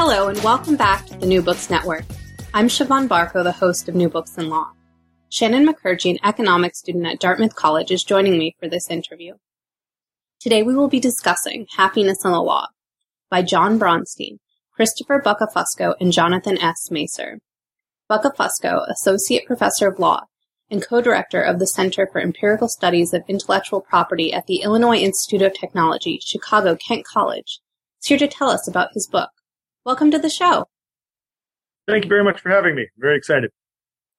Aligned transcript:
Hello, 0.00 0.28
and 0.28 0.38
welcome 0.44 0.76
back 0.76 1.06
to 1.06 1.18
the 1.18 1.26
New 1.26 1.42
Books 1.42 1.70
Network. 1.70 2.04
I'm 2.54 2.68
Siobhan 2.68 3.08
Barco, 3.08 3.42
the 3.42 3.50
host 3.50 3.88
of 3.88 3.96
New 3.96 4.08
Books 4.08 4.38
in 4.38 4.48
Law. 4.48 4.70
Shannon 5.28 5.66
McCurgy, 5.66 6.08
an 6.08 6.18
economics 6.22 6.78
student 6.78 7.04
at 7.04 7.18
Dartmouth 7.18 7.56
College, 7.56 7.90
is 7.90 8.04
joining 8.04 8.38
me 8.38 8.54
for 8.60 8.68
this 8.68 8.88
interview. 8.90 9.34
Today 10.38 10.62
we 10.62 10.76
will 10.76 10.86
be 10.86 11.00
discussing 11.00 11.66
Happiness 11.76 12.24
in 12.24 12.30
the 12.30 12.40
Law 12.40 12.68
by 13.28 13.42
John 13.42 13.76
Bronsteen, 13.76 14.36
Christopher 14.72 15.20
Buccafusco, 15.20 15.94
and 16.00 16.12
Jonathan 16.12 16.58
S. 16.62 16.90
Masur. 16.92 17.38
Buccafusco, 18.08 18.88
Associate 18.88 19.44
Professor 19.44 19.88
of 19.88 19.98
Law 19.98 20.26
and 20.70 20.80
co-director 20.80 21.42
of 21.42 21.58
the 21.58 21.66
Center 21.66 22.06
for 22.12 22.20
Empirical 22.20 22.68
Studies 22.68 23.12
of 23.12 23.24
Intellectual 23.26 23.80
Property 23.80 24.32
at 24.32 24.46
the 24.46 24.62
Illinois 24.62 24.98
Institute 24.98 25.42
of 25.42 25.54
Technology, 25.54 26.20
Chicago 26.24 26.76
Kent 26.76 27.04
College, 27.04 27.58
is 28.00 28.06
here 28.06 28.18
to 28.18 28.28
tell 28.28 28.48
us 28.48 28.68
about 28.68 28.92
his 28.94 29.08
book, 29.08 29.30
Welcome 29.88 30.10
to 30.10 30.18
the 30.18 30.28
show. 30.28 30.66
Thank 31.86 32.04
you 32.04 32.10
very 32.10 32.22
much 32.22 32.42
for 32.42 32.50
having 32.50 32.74
me. 32.74 32.82
I'm 32.82 33.00
very 33.00 33.16
excited. 33.16 33.50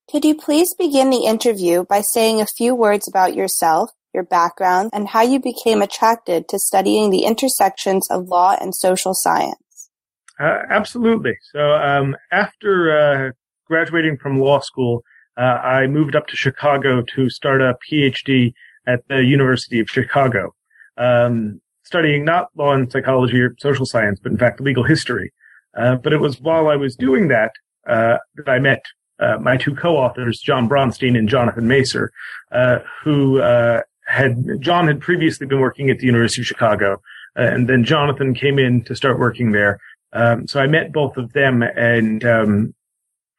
Could 0.10 0.26
you 0.26 0.34
please 0.34 0.74
begin 0.74 1.12
the 1.12 1.26
interview 1.28 1.86
by 1.88 2.02
saying 2.02 2.42
a 2.42 2.48
few 2.58 2.74
words 2.74 3.08
about 3.08 3.36
yourself, 3.36 3.92
your 4.12 4.24
background, 4.24 4.90
and 4.94 5.08
how 5.08 5.22
you 5.22 5.40
became 5.40 5.84
attracted 5.84 6.48
to 6.48 6.58
studying 6.58 7.12
the 7.12 7.24
intersections 7.24 8.08
of 8.10 8.30
law 8.30 8.58
and 8.60 8.74
social 8.74 9.14
science? 9.14 9.92
Uh, 10.40 10.58
absolutely. 10.72 11.38
So, 11.52 11.74
um, 11.74 12.16
after 12.32 13.30
uh, 13.30 13.32
graduating 13.68 14.18
from 14.18 14.40
law 14.40 14.62
school, 14.62 15.04
uh, 15.38 15.42
I 15.62 15.86
moved 15.86 16.16
up 16.16 16.26
to 16.30 16.36
Chicago 16.36 17.04
to 17.14 17.30
start 17.30 17.62
a 17.62 17.76
PhD 17.88 18.54
at 18.88 19.08
the 19.08 19.24
University 19.24 19.80
of 19.80 19.88
Chicago, 19.88 20.56
um, 20.98 21.62
studying 21.84 22.26
not 22.26 22.48
law 22.56 22.74
and 22.74 22.92
psychology 22.92 23.40
or 23.40 23.56
social 23.60 23.86
science, 23.86 24.20
but 24.20 24.32
in 24.32 24.38
fact 24.40 24.62
legal 24.62 24.84
history. 24.84 25.32
Uh, 25.80 25.96
but 25.96 26.12
it 26.12 26.20
was 26.20 26.42
while 26.42 26.68
I 26.68 26.76
was 26.76 26.96
doing 26.96 27.30
that 27.30 27.52
uh, 27.88 28.18
that 28.36 28.50
I 28.50 28.60
met 28.60 28.84
uh, 29.20 29.38
my 29.38 29.58
two 29.58 29.76
co-authors, 29.76 30.40
John 30.40 30.68
Bronsteen 30.68 31.18
and 31.18 31.28
Jonathan 31.28 31.68
Masur, 31.68 32.10
uh, 32.52 32.80
who 33.04 33.42
uh, 33.42 33.82
had 34.06 34.36
John 34.60 34.88
had 34.88 35.00
previously 35.00 35.48
been 35.48 35.60
working 35.60 35.90
at 35.90 36.00
the 36.00 36.06
University 36.06 36.42
of 36.42 36.48
Chicago, 36.48 37.02
and 37.36 37.70
then 37.70 37.84
Jonathan 37.84 38.34
came 38.34 38.60
in 38.60 38.84
to 38.84 38.96
start 38.96 39.20
working 39.20 39.52
there. 39.52 39.80
Um, 40.12 40.48
so 40.48 40.60
I 40.60 40.68
met 40.68 40.92
both 40.92 41.18
of 41.18 41.34
them, 41.34 41.64
and 41.64 42.26
um, 42.26 42.74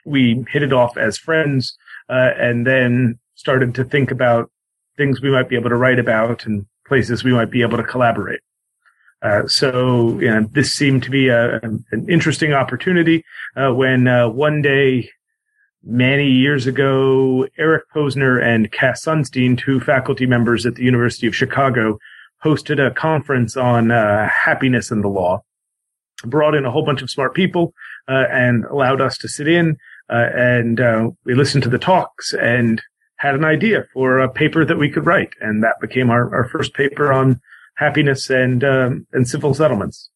we 0.05 0.45
hit 0.51 0.63
it 0.63 0.73
off 0.73 0.97
as 0.97 1.19
friends, 1.19 1.77
and 2.09 2.67
then 2.67 3.19
started 3.35 3.75
to 3.75 3.85
think 3.85 4.11
about 4.11 4.51
things 4.97 5.21
we 5.21 5.31
might 5.31 5.49
be 5.49 5.57
able 5.57 5.71
to 5.71 5.77
write 5.77 5.99
about 5.99 6.47
and 6.47 6.67
places 6.87 7.25
we 7.25 7.33
might 7.33 7.51
be 7.51 7.63
able 7.63 7.77
to 7.77 7.85
collaborate. 7.85 8.41
Uh, 9.23 9.47
so 9.47 10.19
you 10.21 10.31
know, 10.31 10.47
this 10.53 10.73
seemed 10.73 11.03
to 11.03 11.11
be 11.11 11.29
a, 11.29 11.57
an 11.61 12.07
interesting 12.09 12.53
opportunity 12.53 13.25
uh, 13.57 13.73
when 13.73 14.09
uh, 14.09 14.29
one 14.29 14.63
day, 14.63 15.11
many 15.83 16.31
years 16.31 16.67
ago, 16.67 17.47
Eric 17.59 17.85
Posner 17.95 18.43
and 18.43 18.73
Cass 18.73 19.05
Sunstein, 19.05 19.59
two 19.59 19.81
faculty 19.81 20.27
members 20.27 20.67
at 20.67 20.75
the 20.75 20.85
University 20.85 21.27
of 21.27 21.37
Chicago, 21.37 21.99
hosted 22.45 22.85
a 22.85 22.91
conference 22.91 23.57
on 23.57 23.91
uh, 23.91 24.29
happiness 24.29 24.91
and 24.91 25.05
the 25.05 25.09
law. 25.09 25.43
Brought 26.25 26.55
in 26.55 26.67
a 26.67 26.71
whole 26.71 26.85
bunch 26.85 27.03
of 27.03 27.11
smart 27.11 27.35
people 27.35 27.73
uh, 28.09 28.25
and 28.31 28.65
allowed 28.67 29.01
us 29.01 29.17
to 29.19 29.29
sit 29.29 29.49
in, 29.49 29.77
and 30.09 30.81
we 31.25 31.35
listened 31.35 31.63
to 31.63 31.71
the 31.71 31.79
talks 31.79 32.35
and 32.35 32.83
had 33.17 33.35
an 33.35 33.45
idea 33.45 33.85
for 33.93 34.19
a 34.19 34.31
paper 34.31 34.65
that 34.65 34.79
we 34.79 34.91
could 34.91 35.07
write, 35.07 35.31
and 35.41 35.63
that 35.63 35.81
became 35.81 36.11
our, 36.11 36.35
our 36.35 36.49
first 36.49 36.75
paper 36.75 37.13
on 37.13 37.41
happiness 37.81 38.31
and 38.31 38.63
um, 38.63 39.07
and 39.13 39.27
civil 39.27 39.55
settlements. 39.55 40.11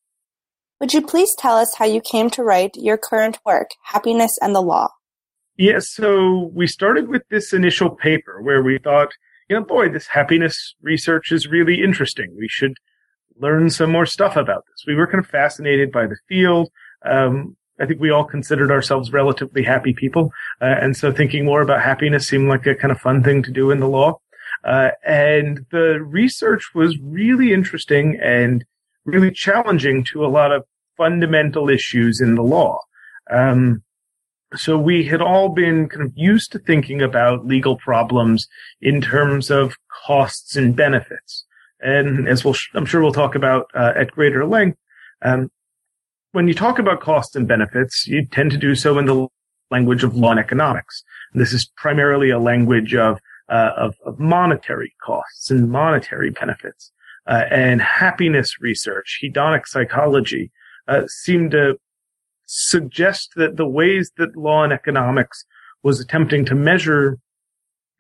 Would 0.81 0.93
you 0.93 1.03
please 1.03 1.35
tell 1.39 1.57
us 1.57 1.75
how 1.77 1.87
you 1.87 2.01
came 2.01 2.29
to 2.31 2.43
write 2.45 2.73
your 2.77 2.99
current 2.99 3.39
work, 3.45 3.71
Happiness 3.85 4.39
and 4.41 4.55
the 4.55 4.61
Law? 4.61 4.89
Yes, 5.57 5.89
so 5.89 6.51
we 6.53 6.67
started 6.67 7.09
with 7.09 7.23
this 7.31 7.53
initial 7.53 7.91
paper 7.91 8.43
where 8.43 8.63
we 8.63 8.79
thought, 8.79 9.13
you 9.49 9.57
know, 9.57 9.65
boy, 9.65 9.89
this 9.89 10.09
happiness 10.09 10.75
research 10.83 11.33
is 11.33 11.47
really 11.47 11.83
interesting. 11.83 12.35
We 12.37 12.49
should 12.49 12.75
learn 13.39 13.71
some 13.71 13.91
more 13.91 14.05
stuff 14.05 14.37
about 14.37 14.65
this. 14.67 14.85
We 14.87 14.95
were 14.95 15.07
kind 15.07 15.25
of 15.25 15.31
fascinated 15.31 15.91
by 15.91 16.07
the 16.07 16.17
field. 16.29 16.71
Um, 17.05 17.57
I 17.81 17.87
think 17.87 18.01
we 18.01 18.11
all 18.11 18.25
considered 18.25 18.71
ourselves 18.71 19.13
relatively 19.13 19.63
happy 19.63 19.95
people. 19.95 20.31
Uh, 20.61 20.77
and 20.81 20.97
so 20.97 21.13
thinking 21.13 21.45
more 21.45 21.63
about 21.63 21.83
happiness 21.83 22.29
seemed 22.29 22.49
like 22.49 22.67
a 22.67 22.75
kind 22.75 22.93
of 22.93 23.01
fun 23.01 23.23
thing 23.23 23.43
to 23.45 23.51
do 23.51 23.71
in 23.71 23.81
the 23.81 23.89
law. 23.89 24.19
Uh, 24.65 24.91
and 25.07 25.67
the 25.71 26.01
research 26.03 26.75
was 26.75 26.99
really 27.01 27.53
interesting 27.53 28.19
and 28.23 28.65
really 29.05 29.31
challenging 29.31 30.05
to 30.05 30.25
a 30.25 30.29
lot 30.29 30.53
of 30.53 30.65
fundamental 30.97 31.69
issues 31.69 32.21
in 32.21 32.35
the 32.35 32.43
law. 32.43 32.81
Um, 33.31 33.83
so 34.57 34.79
we 34.79 35.05
had 35.05 35.21
all 35.21 35.49
been 35.49 35.89
kind 35.89 36.07
of 36.07 36.13
used 36.15 36.53
to 36.53 36.59
thinking 36.59 37.03
about 37.03 37.47
legal 37.47 37.77
problems 37.77 38.47
in 38.81 39.01
terms 39.01 39.51
of 39.51 39.75
costs 40.07 40.57
and 40.57 40.77
benefits. 40.77 41.45
And 41.81 42.29
as 42.29 42.45
we'll, 42.45 42.55
I'm 42.75 42.87
sure 42.87 43.03
we'll 43.03 43.13
talk 43.13 43.35
about 43.35 43.67
uh, 43.75 43.93
at 43.97 44.13
greater 44.13 44.47
length, 44.47 44.79
um, 45.23 45.51
when 46.33 46.49
you 46.49 46.55
talk 46.55 46.79
about 46.79 47.01
costs 47.01 47.37
and 47.37 47.47
benefits, 47.47 48.07
you 48.07 48.27
tend 48.27 48.51
to 48.53 48.57
do 48.57 48.75
so 48.75 48.99
in 48.99 49.07
the 49.07 49.29
language 49.71 50.05
of 50.05 50.17
law 50.17 50.31
and 50.31 50.41
economics. 50.41 51.03
And 51.33 51.41
this 51.41 51.53
is 51.53 51.71
primarily 51.77 52.31
a 52.31 52.39
language 52.39 52.95
of 52.95 53.19
uh, 53.49 53.71
of, 53.77 53.97
of, 54.05 54.19
monetary 54.19 54.95
costs 55.05 55.51
and 55.51 55.71
monetary 55.71 56.31
benefits. 56.31 56.93
Uh, 57.27 57.45
and 57.51 57.81
happiness 57.81 58.61
research, 58.61 59.21
hedonic 59.23 59.67
psychology, 59.67 60.51
uh, 60.89 61.03
to 61.27 61.79
suggest 62.47 63.31
that 63.37 63.57
the 63.57 63.67
ways 63.67 64.13
that 64.19 64.37
law 64.37 64.63
and 64.63 64.73
economics 64.73 65.45
was 65.83 66.01
attempting 66.01 66.45
to 66.45 66.55
measure 66.55 67.19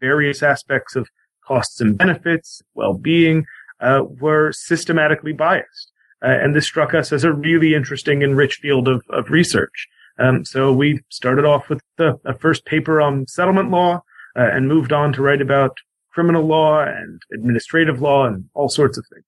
various 0.00 0.42
aspects 0.42 0.94
of 0.94 1.08
costs 1.46 1.80
and 1.80 1.96
benefits, 1.98 2.62
well-being, 2.74 3.46
uh, 3.80 4.02
were 4.20 4.52
systematically 4.52 5.32
biased. 5.32 5.92
Uh, 6.22 6.28
and 6.28 6.54
this 6.54 6.66
struck 6.66 6.94
us 6.94 7.12
as 7.12 7.24
a 7.24 7.32
really 7.32 7.74
interesting 7.74 8.22
and 8.22 8.36
rich 8.36 8.56
field 8.56 8.88
of, 8.88 9.02
of 9.10 9.30
research. 9.30 9.88
Um, 10.18 10.44
so 10.44 10.72
we 10.72 11.00
started 11.10 11.44
off 11.44 11.68
with 11.68 11.82
the, 11.98 12.18
a 12.24 12.34
first 12.38 12.64
paper 12.64 13.00
on 13.00 13.26
settlement 13.26 13.70
law, 13.70 14.02
uh, 14.36 14.50
and 14.52 14.68
moved 14.68 14.92
on 14.92 15.12
to 15.12 15.22
write 15.22 15.40
about 15.40 15.76
criminal 16.12 16.46
law 16.46 16.82
and 16.82 17.20
administrative 17.32 18.00
law 18.00 18.26
and 18.26 18.44
all 18.54 18.68
sorts 18.68 18.96
of 18.96 19.04
things. 19.12 19.24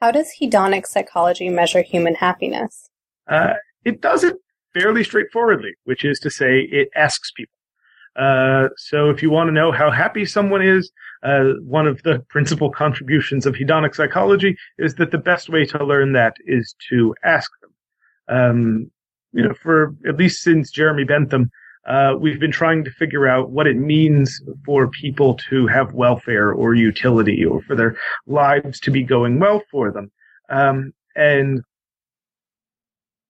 How 0.00 0.10
does 0.10 0.32
hedonic 0.40 0.86
psychology 0.86 1.48
measure 1.48 1.82
human 1.82 2.14
happiness? 2.14 2.88
Uh, 3.28 3.54
it 3.84 4.00
does 4.00 4.24
it 4.24 4.36
fairly 4.74 5.04
straightforwardly, 5.04 5.74
which 5.84 6.04
is 6.04 6.18
to 6.20 6.30
say, 6.30 6.60
it 6.60 6.88
asks 6.94 7.30
people. 7.32 7.54
Uh, 8.14 8.68
so 8.76 9.08
if 9.08 9.22
you 9.22 9.30
want 9.30 9.48
to 9.48 9.52
know 9.52 9.72
how 9.72 9.90
happy 9.90 10.24
someone 10.24 10.60
is, 10.60 10.90
uh, 11.22 11.52
one 11.62 11.86
of 11.86 12.02
the 12.02 12.18
principal 12.28 12.70
contributions 12.70 13.46
of 13.46 13.54
hedonic 13.54 13.94
psychology 13.94 14.56
is 14.78 14.96
that 14.96 15.10
the 15.10 15.18
best 15.18 15.48
way 15.48 15.64
to 15.64 15.84
learn 15.84 16.12
that 16.12 16.34
is 16.46 16.74
to 16.90 17.14
ask 17.24 17.50
them. 17.60 17.70
Um, 18.28 18.90
you 19.32 19.42
know, 19.42 19.54
for 19.54 19.94
at 20.06 20.16
least 20.16 20.42
since 20.42 20.70
Jeremy 20.70 21.04
Bentham, 21.04 21.50
uh, 21.86 22.14
we've 22.18 22.38
been 22.38 22.52
trying 22.52 22.84
to 22.84 22.90
figure 22.92 23.26
out 23.26 23.50
what 23.50 23.66
it 23.66 23.76
means 23.76 24.40
for 24.64 24.88
people 24.88 25.34
to 25.50 25.66
have 25.66 25.94
welfare 25.94 26.52
or 26.52 26.74
utility 26.74 27.44
or 27.44 27.60
for 27.62 27.74
their 27.74 27.96
lives 28.26 28.78
to 28.80 28.90
be 28.90 29.02
going 29.02 29.40
well 29.40 29.62
for 29.70 29.90
them. 29.90 30.10
Um, 30.48 30.92
and 31.16 31.62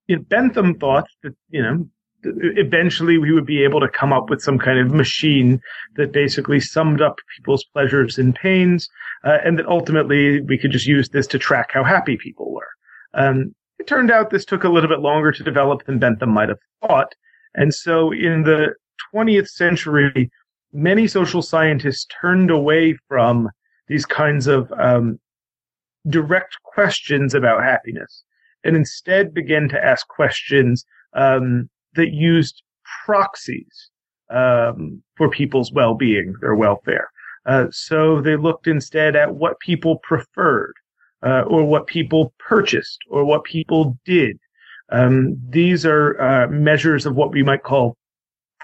you 0.07 0.17
know, 0.17 0.23
Bentham 0.29 0.79
thought 0.79 1.07
that, 1.23 1.35
you 1.51 1.63
know, 1.63 1.89
eventually 2.25 3.19
we 3.19 3.33
would 3.33 3.47
be 3.47 3.65
able 3.65 3.81
to 3.81 3.89
come 3.89 4.13
up 4.13 4.31
with 4.31 4.43
some 4.43 4.59
kind 4.59 4.79
of 4.79 4.93
machine 4.93 5.61
that 5.97 6.13
basically 6.13 6.61
summed 6.61 7.01
up 7.01 7.17
people's 7.37 7.65
pleasures 7.65 8.19
and 8.19 8.35
pains, 8.35 8.89
uh, 9.25 9.39
and 9.45 9.59
that 9.59 9.67
ultimately 9.67 10.41
we 10.43 10.59
could 10.59 10.71
just 10.71 10.87
use 10.87 11.09
this 11.09 11.27
to 11.29 11.39
track 11.39 11.71
how 11.73 11.83
happy 11.83 12.17
people 12.17 12.53
were. 12.53 12.69
Um, 13.15 13.55
it 13.79 13.87
turned 13.87 14.11
out 14.11 14.31
this 14.31 14.45
took 14.45 14.65
a 14.65 14.69
little 14.69 14.89
bit 14.89 15.01
longer 15.01 15.33
to 15.33 15.43
develop 15.43 15.85
than 15.85 15.99
Bentham 15.99 16.31
might 16.31 16.49
have 16.49 16.59
thought, 16.87 17.15
and 17.55 17.75
so 17.75 18.13
in 18.13 18.43
the 18.43 18.75
20th 19.15 19.49
century, 19.49 20.31
many 20.73 21.07
social 21.07 21.43
scientists 21.43 22.07
turned 22.21 22.51
away 22.51 22.97
from 23.09 23.51
these 23.89 24.07
kinds 24.07 24.47
of 24.47 24.73
um, 24.79 25.19
direct 26.09 26.57
questions 26.63 27.35
about 27.35 27.63
happiness 27.63 28.25
and 28.65 28.77
instead 28.77 29.35
began 29.35 29.69
to 29.69 29.85
ask 29.85 30.07
questions 30.09 30.85
um, 31.15 31.69
that 31.95 32.13
used 32.13 32.63
proxies 33.05 33.91
um, 34.31 35.03
for 35.17 35.29
people's 35.29 35.73
well-being, 35.73 36.35
their 36.41 36.55
welfare. 36.55 37.11
Uh, 37.45 37.67
so 37.71 38.21
they 38.21 38.37
looked 38.37 38.67
instead 38.67 39.17
at 39.17 39.35
what 39.35 39.59
people 39.61 39.99
preferred, 39.99 40.75
uh, 41.25 41.43
or 41.43 41.65
what 41.65 41.87
people 41.87 42.33
purchased, 42.39 42.99
or 43.11 43.25
what 43.25 43.45
people 43.45 43.99
did. 44.05 44.39
Um, 44.93 45.37
these 45.49 45.85
are 45.87 46.21
uh, 46.21 46.49
measures 46.49 47.07
of 47.07 47.17
what 47.17 47.33
we 47.33 47.43
might 47.43 47.63
call 47.63 47.97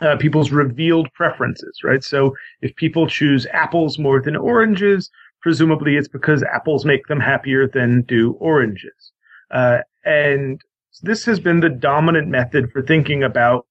uh, 0.01 0.17
people's 0.17 0.51
revealed 0.51 1.09
preferences, 1.15 1.81
right? 1.83 2.05
So 2.05 2.35
if 2.61 2.75
people 2.77 3.09
choose 3.09 3.47
apples 3.53 3.99
more 3.99 4.21
than 4.21 4.37
oranges, 4.37 5.11
presumably 5.41 5.97
it's 5.97 6.09
because 6.09 6.43
apples 6.43 6.85
make 6.85 7.07
them 7.07 7.19
happier 7.19 7.67
than 7.67 8.03
do 8.03 8.33
oranges. 8.35 9.13
Uh, 9.51 9.79
and 10.05 10.61
this 11.03 11.25
has 11.25 11.41
been 11.41 11.61
the 11.61 11.71
dominant 11.71 12.29
method 12.29 12.71
for 12.71 12.83
thinking 12.83 13.23
about 13.23 13.67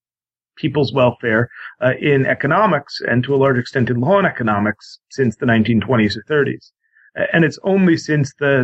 people's 0.58 0.92
welfare 0.92 1.50
uh, 1.84 1.94
in 2.02 2.26
economics 2.26 3.00
and 3.08 3.24
to 3.24 3.36
a 3.36 3.38
large 3.38 3.60
extent 3.60 3.90
in 3.90 4.00
law 4.00 4.18
and 4.18 4.26
economics 4.26 5.00
since 5.12 5.36
the 5.36 5.46
1920s 5.46 6.18
or 6.18 6.24
30s. 6.24 6.72
And 7.34 7.46
it's 7.46 7.60
only 7.64 7.98
since 7.98 8.34
the 8.40 8.64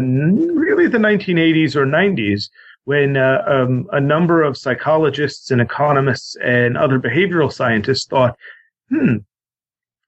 really 0.54 0.88
the 0.88 0.98
1980s 0.98 1.76
or 1.76 1.86
90s 1.86 2.50
when 2.86 3.16
uh, 3.16 3.44
um, 3.48 3.88
a 3.92 4.00
number 4.00 4.44
of 4.44 4.58
psychologists 4.58 5.52
and 5.52 5.62
economists 5.62 6.36
and 6.44 6.78
other 6.78 7.00
behavioral 7.00 7.52
scientists 7.52 8.06
thought, 8.06 8.36
hmm, 8.90 9.18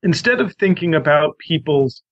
instead 0.04 0.42
of 0.42 0.56
thinking 0.56 0.94
about 0.94 1.38
people's 1.40 2.04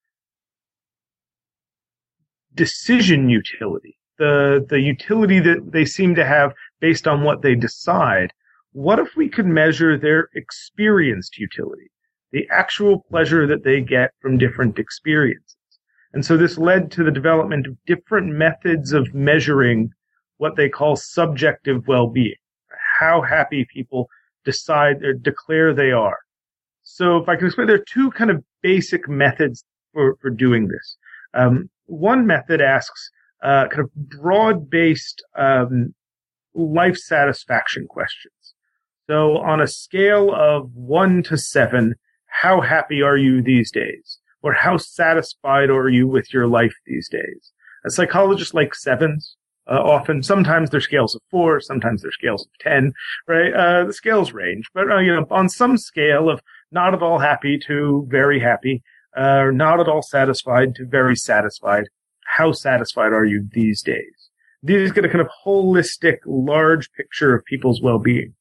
decision 2.56 3.30
utility, 3.30 3.98
the 4.20 4.66
the 4.70 4.80
utility 4.80 5.40
that 5.40 5.72
they 5.72 5.86
seem 5.86 6.16
to 6.16 6.26
have 6.26 6.54
based 6.80 7.08
on 7.08 7.24
what 7.24 7.42
they 7.42 7.56
decide, 7.56 8.32
what 8.72 9.00
if 9.00 9.16
we 9.16 9.28
could 9.28 9.46
measure 9.46 9.98
their 9.98 10.30
experienced 10.36 11.38
utility, 11.38 11.92
the 12.32 12.48
actual 12.50 13.06
pleasure 13.10 13.46
that 13.48 13.64
they 13.64 13.82
get 13.82 14.12
from 14.22 14.38
different 14.38 14.80
experiences? 14.80 15.58
And 16.14 16.24
so 16.24 16.38
this 16.38 16.58
led 16.58 16.92
to 16.92 17.04
the 17.04 17.12
development 17.12 17.66
of 17.68 17.76
different 17.86 18.34
methods 18.34 18.94
of 18.94 19.14
measuring 19.14 19.92
what 20.38 20.56
they 20.56 20.70
call 20.70 20.96
subjective 20.96 21.88
well-being, 21.88 22.36
how 23.00 23.22
happy 23.22 23.66
people 23.74 24.08
decide 24.46 25.04
or 25.04 25.14
declare 25.14 25.74
they 25.74 25.92
are. 25.92 26.20
So 26.82 27.18
if 27.18 27.30
I 27.30 27.36
can 27.36 27.48
explain, 27.48 27.68
there 27.68 27.78
are 27.78 27.86
two 27.88 28.12
kind 28.12 28.30
of 28.30 28.44
basic 28.62 29.08
methods 29.08 29.64
for, 29.94 30.18
for 30.22 30.30
doing 30.30 30.68
this. 30.68 30.98
Um, 31.34 31.70
one 31.86 32.28
method 32.28 32.62
asks 32.62 33.10
uh, 33.44 33.68
kind 33.68 33.82
of 33.82 33.94
broad-based 33.96 35.24
um, 35.38 35.94
life 36.54 36.98
satisfaction 36.98 37.88
questions. 37.88 38.54
So 39.08 39.38
on 39.38 39.62
a 39.62 39.68
scale 39.68 40.34
of 40.34 40.72
one 40.74 41.24
to 41.24 41.38
seven, 41.38 41.96
how 42.28 42.62
happy 42.62 43.02
are 43.02 43.18
you 43.18 43.42
these 43.42 43.72
days? 43.72 44.20
Or 44.42 44.54
how 44.54 44.78
satisfied 44.78 45.70
are 45.70 45.90
you 45.90 46.08
with 46.08 46.34
your 46.34 46.48
life 46.48 46.74
these 46.86 47.08
days? 47.10 47.52
A 47.86 47.90
psychologist 47.90 48.54
likes 48.54 48.82
sevens. 48.82 49.36
Uh, 49.70 49.82
often, 49.82 50.22
sometimes 50.22 50.70
they're 50.70 50.82
scales 50.82 51.16
of 51.16 51.22
four, 51.32 51.60
sometimes 51.62 52.02
they're 52.02 52.12
scales 52.12 52.46
of 52.46 52.58
ten, 52.60 52.92
right? 53.28 53.54
Uh, 53.54 53.86
the 53.86 53.94
scales 53.94 54.34
range, 54.34 54.66
but 54.74 54.92
uh, 54.92 54.98
you 54.98 55.14
know, 55.14 55.26
on 55.32 55.48
some 55.48 55.78
scale 55.78 56.30
of 56.30 56.42
not 56.72 56.94
at 56.94 57.02
all 57.02 57.20
happy 57.20 57.58
to 57.58 58.06
very 58.10 58.40
happy, 58.40 58.84
uh, 59.16 59.46
not 59.54 59.80
at 59.80 59.88
all 59.88 60.02
satisfied 60.02 60.76
to 60.76 60.86
very 60.86 61.16
satisfied, 61.16 61.86
how 62.26 62.52
satisfied 62.52 63.14
are 63.14 63.26
you 63.26 63.48
these 63.54 63.82
days? 63.82 64.30
These 64.64 64.92
get 64.92 65.06
a 65.06 65.10
kind 65.10 65.22
of 65.22 65.30
holistic, 65.46 66.18
large 66.26 66.92
picture 66.94 67.36
of 67.36 67.46
people's 67.46 67.82
well-being. 67.82 68.34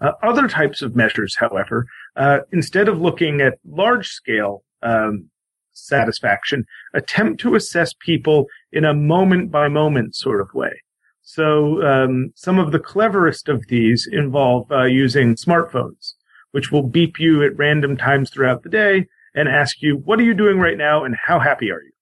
Uh, 0.00 0.12
other 0.22 0.46
types 0.46 0.82
of 0.82 0.94
measures, 0.94 1.36
however, 1.36 1.86
uh, 2.16 2.40
instead 2.52 2.88
of 2.88 3.00
looking 3.00 3.40
at 3.40 3.58
large 3.66 4.08
scale 4.08 4.62
um, 4.82 5.30
satisfaction, 5.76 6.64
attempt 6.94 7.40
to 7.40 7.54
assess 7.54 7.92
people 7.92 8.46
in 8.72 8.84
a 8.84 8.94
moment 8.94 9.50
by 9.50 9.68
moment 9.68 10.14
sort 10.14 10.40
of 10.40 10.52
way. 10.54 10.82
So 11.22 11.82
um, 11.82 12.32
some 12.34 12.58
of 12.58 12.72
the 12.72 12.78
cleverest 12.78 13.48
of 13.48 13.66
these 13.66 14.08
involve 14.10 14.70
uh, 14.70 14.84
using 14.84 15.34
smartphones, 15.34 16.14
which 16.52 16.70
will 16.70 16.84
beep 16.84 17.18
you 17.18 17.42
at 17.42 17.56
random 17.56 17.96
times 17.96 18.30
throughout 18.30 18.62
the 18.62 18.68
day 18.68 19.06
and 19.34 19.48
ask 19.48 19.82
you, 19.82 19.96
"What 19.96 20.20
are 20.20 20.24
you 20.24 20.34
doing 20.34 20.58
right 20.58 20.78
now?" 20.78 21.04
and 21.04 21.16
"How 21.16 21.38
happy 21.40 21.70
are 21.70 21.82
you?" 21.82 21.92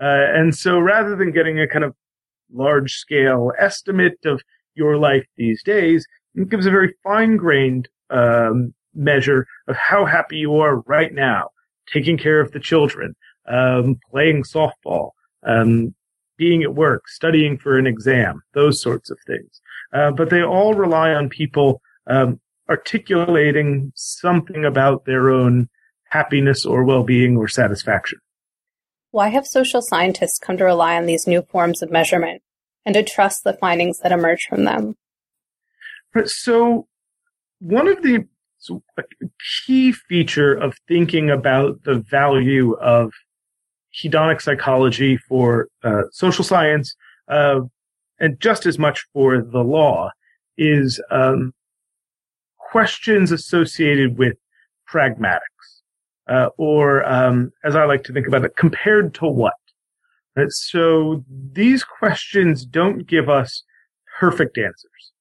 Uh, 0.00 0.38
and 0.38 0.54
so 0.54 0.78
rather 0.78 1.16
than 1.16 1.30
getting 1.30 1.60
a 1.60 1.68
kind 1.68 1.84
of 1.84 1.94
large 2.52 2.94
scale 2.94 3.52
estimate 3.58 4.18
of 4.24 4.42
your 4.74 4.98
life 4.98 5.26
these 5.36 5.62
days, 5.62 6.06
it 6.34 6.48
gives 6.48 6.66
a 6.66 6.70
very 6.70 6.94
fine 7.02 7.36
grained 7.36 7.88
um, 8.10 8.74
measure 8.94 9.46
of 9.68 9.76
how 9.76 10.04
happy 10.04 10.36
you 10.38 10.56
are 10.56 10.80
right 10.80 11.14
now, 11.14 11.50
taking 11.92 12.18
care 12.18 12.40
of 12.40 12.52
the 12.52 12.60
children, 12.60 13.14
um, 13.48 13.98
playing 14.10 14.42
softball, 14.42 15.10
um, 15.46 15.94
being 16.36 16.62
at 16.62 16.74
work, 16.74 17.08
studying 17.08 17.56
for 17.58 17.78
an 17.78 17.86
exam, 17.86 18.42
those 18.54 18.80
sorts 18.80 19.10
of 19.10 19.18
things. 19.26 19.60
Uh, 19.92 20.10
but 20.10 20.30
they 20.30 20.42
all 20.42 20.74
rely 20.74 21.10
on 21.12 21.28
people 21.28 21.80
um, 22.08 22.40
articulating 22.68 23.92
something 23.94 24.64
about 24.64 25.04
their 25.04 25.30
own 25.30 25.68
happiness 26.10 26.64
or 26.64 26.84
well-being 26.84 27.36
or 27.36 27.48
satisfaction. 27.48 28.18
Why 29.10 29.28
have 29.28 29.46
social 29.46 29.80
scientists 29.80 30.38
come 30.38 30.56
to 30.58 30.64
rely 30.64 30.96
on 30.96 31.06
these 31.06 31.26
new 31.26 31.42
forms 31.42 31.82
of 31.82 31.90
measurement 31.90 32.42
and 32.84 32.94
to 32.94 33.02
trust 33.02 33.44
the 33.44 33.54
findings 33.54 33.98
that 34.00 34.12
emerge 34.12 34.46
from 34.48 34.64
them? 34.64 34.94
So, 36.24 36.86
one 37.60 37.88
of 37.88 38.02
the 38.02 38.26
so 38.58 38.82
a 38.98 39.02
key 39.64 39.92
feature 39.92 40.54
of 40.54 40.76
thinking 40.88 41.30
about 41.30 41.84
the 41.84 41.96
value 41.96 42.74
of 42.74 43.12
hedonic 43.94 44.40
psychology 44.40 45.16
for 45.16 45.68
uh, 45.84 46.02
social 46.10 46.44
science, 46.44 46.94
uh, 47.28 47.60
and 48.18 48.40
just 48.40 48.66
as 48.66 48.78
much 48.78 49.06
for 49.12 49.42
the 49.42 49.62
law, 49.62 50.10
is 50.58 51.00
um, 51.10 51.52
questions 52.58 53.30
associated 53.30 54.18
with 54.18 54.36
pragmatics, 54.90 55.40
uh, 56.28 56.48
or 56.56 57.04
um, 57.04 57.52
as 57.64 57.76
I 57.76 57.84
like 57.84 58.04
to 58.04 58.12
think 58.12 58.26
about 58.26 58.44
it, 58.44 58.56
compared 58.56 59.14
to 59.14 59.26
what. 59.26 59.54
Right? 60.34 60.50
So 60.50 61.24
these 61.52 61.84
questions 61.84 62.64
don't 62.64 63.06
give 63.06 63.28
us 63.28 63.62
perfect 64.18 64.58
answers. 64.58 65.12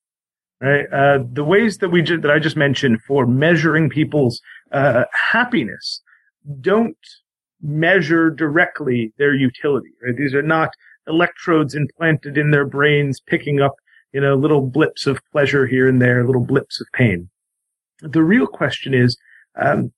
Right? 0.61 0.85
Uh, 0.91 1.19
the 1.31 1.43
ways 1.43 1.79
that 1.79 1.89
we 1.89 2.01
ju- 2.01 2.19
that 2.21 2.31
I 2.31 2.39
just 2.39 2.55
mentioned 2.55 3.01
for 3.01 3.27
measuring 3.27 3.89
people's 3.89 4.41
uh, 4.71 5.03
happiness 5.13 6.01
don't 6.61 6.97
measure 7.61 8.29
directly 8.29 9.13
their 9.17 9.33
utility. 9.33 9.89
Right? 10.03 10.15
These 10.15 10.33
are 10.33 10.41
not 10.41 10.69
electrodes 11.07 11.75
implanted 11.75 12.37
in 12.37 12.51
their 12.51 12.65
brains, 12.65 13.19
picking 13.19 13.61
up 13.61 13.75
you 14.13 14.21
know 14.21 14.35
little 14.35 14.61
blips 14.61 15.05
of 15.05 15.19
pleasure 15.31 15.67
here 15.67 15.87
and 15.89 16.01
there, 16.01 16.25
little 16.25 16.45
blips 16.45 16.79
of 16.79 16.87
pain. 16.93 17.29
The 18.01 18.23
real 18.23 18.47
question 18.47 18.93
is, 18.93 19.17
um, 19.61 19.91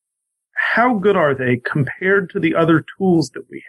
how 0.53 0.95
good 0.95 1.15
are 1.15 1.35
they 1.35 1.57
compared 1.57 2.29
to 2.31 2.39
the 2.39 2.55
other 2.55 2.83
tools 2.97 3.29
that 3.35 3.45
we 3.49 3.63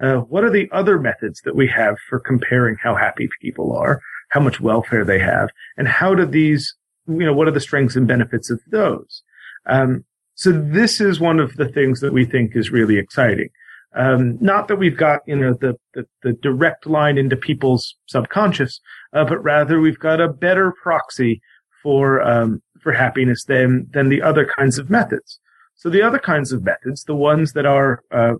have? 0.00 0.18
Uh, 0.18 0.20
what 0.22 0.44
are 0.44 0.50
the 0.50 0.68
other 0.72 0.98
methods 0.98 1.40
that 1.44 1.54
we 1.54 1.68
have 1.68 1.96
for 2.08 2.18
comparing 2.18 2.76
how 2.82 2.96
happy 2.96 3.28
people 3.40 3.76
are? 3.76 4.00
How 4.34 4.40
much 4.40 4.60
welfare 4.60 5.04
they 5.04 5.20
have, 5.20 5.48
and 5.78 5.86
how 5.86 6.12
do 6.12 6.26
these, 6.26 6.74
you 7.06 7.24
know, 7.24 7.32
what 7.32 7.46
are 7.48 7.52
the 7.52 7.60
strengths 7.68 7.96
and 7.96 8.08
benefits 8.08 8.50
of 8.50 8.60
those? 8.78 9.22
Um, 9.66 10.04
so 10.34 10.50
this 10.50 11.00
is 11.00 11.20
one 11.20 11.38
of 11.38 11.54
the 11.54 11.68
things 11.68 12.00
that 12.00 12.12
we 12.12 12.24
think 12.24 12.56
is 12.56 12.72
really 12.78 12.98
exciting. 12.98 13.50
Um, 13.94 14.36
not 14.40 14.66
that 14.66 14.80
we've 14.82 14.96
got, 14.96 15.20
you 15.28 15.36
know, 15.36 15.54
the, 15.54 15.76
the, 15.94 16.04
the 16.24 16.32
direct 16.32 16.84
line 16.84 17.16
into 17.16 17.36
people's 17.36 17.94
subconscious, 18.06 18.80
uh, 19.12 19.24
but 19.24 19.38
rather 19.38 19.80
we've 19.80 20.00
got 20.00 20.20
a 20.20 20.32
better 20.46 20.74
proxy 20.82 21.40
for, 21.80 22.20
um, 22.22 22.60
for 22.80 22.92
happiness 22.92 23.44
than, 23.44 23.86
than 23.92 24.08
the 24.08 24.20
other 24.20 24.50
kinds 24.58 24.78
of 24.78 24.90
methods. 24.90 25.38
So 25.76 25.90
the 25.90 26.02
other 26.02 26.18
kinds 26.18 26.50
of 26.50 26.64
methods, 26.64 27.04
the 27.04 27.14
ones 27.14 27.52
that 27.52 27.66
are, 27.66 28.02
uh, 28.10 28.34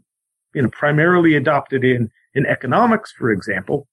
you 0.55 0.63
know, 0.63 0.71
primarily 0.71 1.37
adopted 1.37 1.85
in, 1.85 2.11
in 2.35 2.47
economics, 2.47 3.13
for 3.13 3.31
example, 3.31 3.87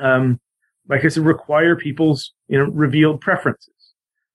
um, 0.00 0.40
like 0.88 1.04
I 1.04 1.08
said, 1.08 1.24
require 1.24 1.76
people's, 1.76 2.32
you 2.48 2.58
know, 2.58 2.64
revealed 2.64 3.20
preferences. 3.20 3.74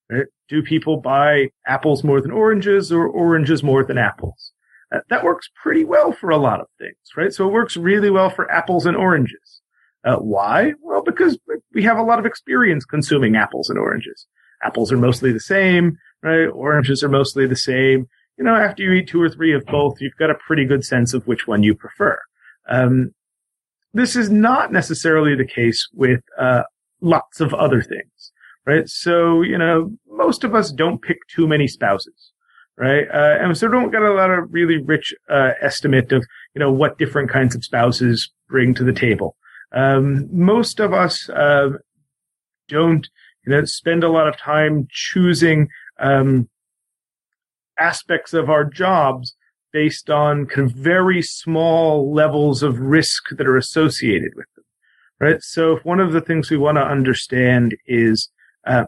Right? 0.09 0.25
Do 0.49 0.61
people 0.61 0.97
buy 0.97 1.49
apples 1.65 2.03
more 2.03 2.21
than 2.21 2.31
oranges 2.31 2.91
or 2.91 3.07
oranges 3.07 3.63
more 3.63 3.83
than 3.83 3.97
apples? 3.97 4.51
Uh, 4.93 4.99
that 5.09 5.23
works 5.23 5.49
pretty 5.61 5.83
well 5.83 6.11
for 6.11 6.29
a 6.29 6.37
lot 6.37 6.61
of 6.61 6.67
things, 6.77 6.95
right? 7.17 7.33
So 7.33 7.47
it 7.47 7.51
works 7.51 7.75
really 7.75 8.11
well 8.11 8.29
for 8.29 8.49
apples 8.51 8.85
and 8.85 8.95
oranges. 8.95 9.61
Uh, 10.03 10.17
why? 10.17 10.73
Well, 10.81 11.01
because 11.01 11.39
we 11.73 11.83
have 11.83 11.97
a 11.97 12.03
lot 12.03 12.19
of 12.19 12.25
experience 12.25 12.85
consuming 12.85 13.35
apples 13.35 13.69
and 13.69 13.79
oranges. 13.79 14.27
Apples 14.63 14.91
are 14.91 14.97
mostly 14.97 15.31
the 15.31 15.39
same, 15.39 15.97
right? 16.21 16.45
Oranges 16.45 17.03
are 17.03 17.09
mostly 17.09 17.47
the 17.47 17.55
same. 17.55 18.07
You 18.37 18.43
know, 18.43 18.55
after 18.55 18.83
you 18.83 18.91
eat 18.91 19.07
two 19.07 19.21
or 19.21 19.29
three 19.29 19.53
of 19.53 19.65
both, 19.65 19.99
you've 19.99 20.15
got 20.17 20.29
a 20.29 20.35
pretty 20.35 20.65
good 20.65 20.85
sense 20.85 21.13
of 21.13 21.25
which 21.25 21.47
one 21.47 21.63
you 21.63 21.73
prefer. 21.73 22.19
Um, 22.69 23.11
this 23.95 24.17
is 24.17 24.29
not 24.29 24.73
necessarily 24.73 25.35
the 25.35 25.47
case 25.47 25.87
with 25.93 26.21
uh, 26.37 26.63
lots 26.99 27.39
of 27.39 27.53
other 27.53 27.81
things, 27.81 28.31
right? 28.65 28.89
So, 28.89 29.41
you 29.41 29.57
know, 29.57 29.89
most 30.09 30.43
of 30.43 30.53
us 30.53 30.71
don't 30.71 31.01
pick 31.01 31.17
too 31.33 31.47
many 31.47 31.65
spouses, 31.65 32.33
right? 32.77 33.07
Uh, 33.09 33.37
and 33.39 33.57
so 33.57 33.69
don't 33.69 33.91
get 33.91 34.01
a 34.01 34.13
lot 34.13 34.31
of 34.31 34.51
really 34.51 34.83
rich 34.83 35.15
uh, 35.29 35.51
estimate 35.61 36.11
of, 36.11 36.25
you 36.53 36.59
know, 36.59 36.71
what 36.71 36.97
different 36.97 37.31
kinds 37.31 37.55
of 37.55 37.63
spouses 37.63 38.29
bring 38.49 38.73
to 38.75 38.83
the 38.83 38.91
table. 38.91 39.37
Um, 39.73 40.27
most 40.29 40.81
of 40.81 40.93
us 40.93 41.29
uh, 41.29 41.69
don't, 42.67 43.07
you 43.45 43.53
know, 43.53 43.63
spend 43.63 44.03
a 44.03 44.09
lot 44.09 44.27
of 44.27 44.37
time 44.37 44.89
choosing 44.91 45.69
um, 45.99 46.49
aspects 47.79 48.33
of 48.33 48.49
our 48.49 48.65
jobs 48.65 49.35
based 49.75 50.09
on 50.09 50.45
kind 50.45 50.69
of 50.69 50.73
very 50.73 51.21
small 51.21 52.13
levels 52.13 52.63
of 52.63 52.79
risk 52.79 53.27
that 53.31 53.45
are 53.45 53.57
associated 53.57 54.31
with 54.33 54.45
them, 54.55 54.63
right? 55.19 55.43
So 55.43 55.75
if 55.75 55.83
one 55.83 55.99
of 55.99 56.13
the 56.13 56.21
things 56.21 56.49
we 56.49 56.55
want 56.55 56.77
to 56.77 56.81
understand 56.81 57.75
is 57.85 58.29
uh, 58.65 58.85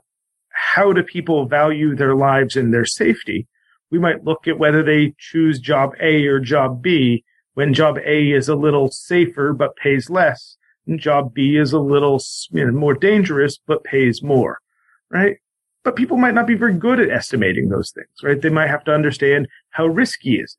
how 0.49 0.93
do 0.93 1.03
people 1.03 1.45
value 1.45 1.93
their 1.93 2.15
lives 2.15 2.55
and 2.55 2.73
their 2.73 2.85
safety, 2.85 3.49
we 3.91 3.99
might 3.99 4.23
look 4.23 4.47
at 4.47 4.59
whether 4.59 4.81
they 4.81 5.13
choose 5.19 5.59
job 5.59 5.91
A 5.99 6.25
or 6.25 6.39
job 6.39 6.81
B 6.81 7.25
when 7.55 7.73
job 7.73 7.97
A 8.05 8.31
is 8.31 8.47
a 8.47 8.55
little 8.55 8.89
safer 8.89 9.51
but 9.51 9.75
pays 9.75 10.09
less, 10.09 10.55
and 10.85 11.01
job 11.01 11.33
B 11.33 11.57
is 11.57 11.73
a 11.73 11.79
little 11.79 12.21
you 12.51 12.65
know, 12.65 12.71
more 12.71 12.93
dangerous 12.93 13.57
but 13.67 13.83
pays 13.83 14.23
more, 14.23 14.59
right? 15.11 15.35
But 15.83 15.97
people 15.97 16.15
might 16.15 16.33
not 16.33 16.47
be 16.47 16.55
very 16.55 16.75
good 16.75 17.01
at 17.01 17.09
estimating 17.09 17.67
those 17.67 17.91
things, 17.91 18.23
right? 18.23 18.41
They 18.41 18.49
might 18.49 18.69
have 18.69 18.85
to 18.85 18.93
understand 18.93 19.49
how 19.71 19.87
risky 19.87 20.39
is 20.39 20.55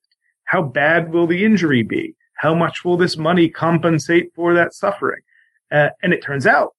how 0.48 0.62
bad 0.62 1.12
will 1.12 1.26
the 1.26 1.44
injury 1.44 1.82
be? 1.82 2.14
How 2.38 2.54
much 2.54 2.82
will 2.82 2.96
this 2.96 3.18
money 3.18 3.50
compensate 3.50 4.32
for 4.34 4.54
that 4.54 4.72
suffering? 4.72 5.20
Uh, 5.70 5.90
and 6.02 6.14
it 6.14 6.22
turns 6.22 6.46
out 6.46 6.74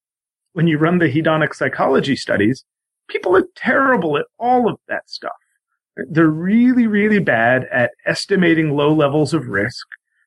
when 0.54 0.68
you 0.68 0.80
run 0.80 0.98
the 0.98 1.06
hedonic 1.06 1.54
psychology 1.54 2.16
studies, 2.16 2.66
people 3.10 3.36
are 3.36 3.46
terrible 3.56 4.18
at 4.18 4.26
all 4.40 4.68
of 4.68 4.80
that 4.88 5.08
stuff. 5.08 5.36
They're 6.10 6.28
really, 6.28 6.88
really 6.88 7.20
bad 7.20 7.66
at 7.72 7.92
estimating 8.08 8.76
low 8.76 8.92
levels 8.92 9.36
of 9.36 9.46
risk. 9.48 9.86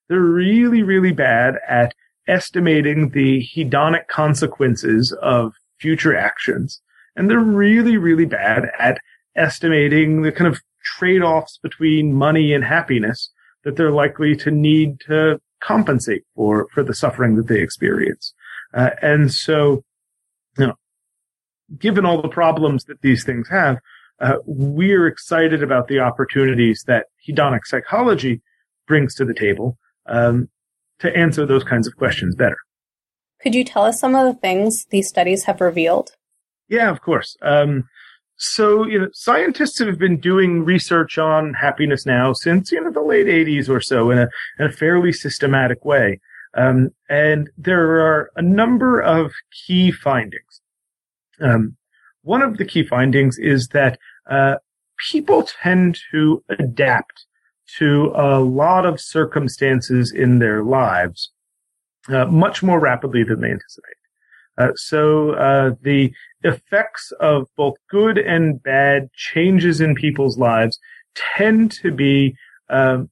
They're 0.09 0.21
really, 0.21 0.85
really 0.85 1.13
bad 1.13 1.57
at 1.69 1.95
estimating 2.29 3.09
the 3.09 3.45
hedonic 3.57 4.07
consequences 4.07 5.13
of 5.21 5.55
future 5.81 6.17
actions. 6.17 6.81
And 7.17 7.29
they're 7.29 7.41
really, 7.41 7.97
really 7.97 8.27
bad 8.27 8.71
at 8.79 9.01
estimating 9.35 10.23
the 10.23 10.31
kind 10.31 10.47
of 10.47 10.61
trade-offs 10.85 11.59
between 11.61 12.15
money 12.15 12.53
and 12.53 12.65
happiness 12.65 13.31
that 13.65 13.77
they're 13.77 13.93
likely 13.93 14.37
to 14.37 14.51
need 14.51 15.01
to 15.01 15.41
compensate 15.61 16.23
for 16.35 16.67
for 16.73 16.83
the 16.83 16.95
suffering 16.95 17.37
that 17.37 17.49
they 17.49 17.61
experience. 17.61 18.35
Uh, 18.75 18.91
and 19.01 19.33
so, 19.33 19.85
you 20.59 20.67
know, 20.67 20.75
given 21.79 22.05
all 22.05 22.21
the 22.21 22.29
problems 22.29 22.85
that 22.85 23.01
these 23.03 23.25
things 23.25 23.49
have, 23.49 23.79
uh, 24.21 24.37
we're 24.47 25.07
excited 25.07 25.63
about 25.63 25.89
the 25.89 26.01
opportunities 26.01 26.85
that 26.87 27.07
hedonic 27.29 27.61
psychology 27.65 28.41
brings 28.87 29.15
to 29.15 29.25
the 29.25 29.35
table 29.35 29.79
um, 30.07 30.49
to 30.99 31.15
answer 31.17 31.47
those 31.47 31.65
kinds 31.65 31.87
of 31.87 31.97
questions 31.97 32.35
better. 32.35 32.59
Could 33.41 33.55
you 33.55 33.65
tell 33.65 33.85
us 33.85 33.99
some 33.99 34.15
of 34.15 34.33
the 34.33 34.41
things 34.41 34.87
these 34.91 35.09
studies 35.09 35.45
have 35.45 35.61
revealed? 35.61 36.13
Yeah, 36.69 36.91
of 36.91 37.03
course. 37.03 37.37
Um, 37.43 37.89
so, 38.43 38.85
you 38.85 38.99
know, 38.99 39.09
scientists 39.13 39.79
have 39.79 40.01
been 40.01 40.19
doing 40.19 40.65
research 40.65 41.17
on 41.17 41.55
happiness 41.55 42.05
now 42.05 42.33
since, 42.33 42.73
you 42.73 42.83
know, 42.83 42.91
the 42.91 43.01
late 43.01 43.29
80s 43.29 43.69
or 43.69 43.81
so 43.81 44.11
in 44.11 44.19
a, 44.19 44.29
in 44.59 44.67
a 44.67 44.73
fairly 44.73 45.13
systematic 45.13 45.85
way. 45.85 46.19
Um, 46.55 46.91
and 47.09 47.49
there 47.57 48.01
are 48.01 48.33
a 48.35 48.43
number 48.43 49.01
of 49.01 49.31
key 49.53 49.93
findings. 49.93 50.61
Um, 51.41 51.77
one 52.23 52.43
of 52.43 52.57
the 52.59 52.65
key 52.65 52.85
findings 52.85 53.39
is 53.39 53.69
that 53.69 53.97
uh, 54.29 54.57
people 55.13 55.45
tend 55.63 56.01
to 56.11 56.43
adapt 56.59 57.27
to 57.79 58.13
a 58.17 58.41
lot 58.41 58.85
of 58.85 59.01
circumstances 59.01 60.13
in 60.13 60.41
their 60.41 60.65
lives 60.65 61.31
uh, 62.09 62.25
much 62.25 62.61
more 62.61 62.81
rapidly 62.81 63.23
than 63.23 63.41
they 63.41 63.53
anticipate. 63.53 63.95
Uh, 64.59 64.73
so 64.75 65.31
uh, 65.35 65.71
the 65.81 66.13
effects 66.45 67.13
of 67.21 67.49
both 67.57 67.75
good 67.91 68.19
and 68.19 68.63
bad 68.63 69.09
changes 69.15 69.81
in 69.81 69.95
people's 69.95 70.39
lives 70.39 70.79
tend 71.37 71.73
to 71.73 71.91
be 71.91 72.35
um, 72.71 73.11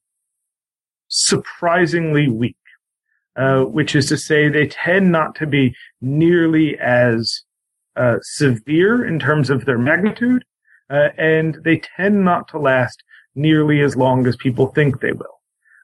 surprisingly 1.08 2.28
weak, 2.28 2.56
uh, 3.36 3.60
which 3.62 3.94
is 3.94 4.06
to 4.08 4.16
say 4.16 4.48
they 4.48 4.66
tend 4.66 5.12
not 5.12 5.34
to 5.36 5.46
be 5.46 5.74
nearly 6.00 6.78
as 6.78 7.42
uh, 7.96 8.16
severe 8.22 9.04
in 9.04 9.18
terms 9.18 9.50
of 9.50 9.64
their 9.64 9.78
magnitude, 9.78 10.44
uh, 10.88 11.08
and 11.18 11.58
they 11.64 11.80
tend 11.96 12.24
not 12.24 12.48
to 12.48 12.58
last 12.58 13.02
nearly 13.34 13.80
as 13.80 13.96
long 13.96 14.26
as 14.26 14.36
people 14.36 14.68
think 14.68 15.00
they 15.00 15.12
will. 15.12 15.40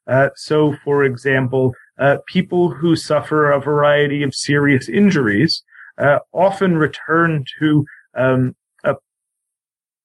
Uh, 0.07 0.31
so, 0.37 0.77
for 0.85 1.05
example, 1.05 1.75
uh, 1.99 2.19
people 2.29 2.71
who 2.71 2.95
suffer 2.95 3.51
a 3.51 3.61
variety 3.61 4.23
of 4.23 4.35
serious 4.35 4.89
injuries 4.89 5.63
uh, 5.99 6.19
often 6.33 6.77
return 6.77 7.45
to 7.59 7.85
um, 8.17 8.55
a 8.85 8.95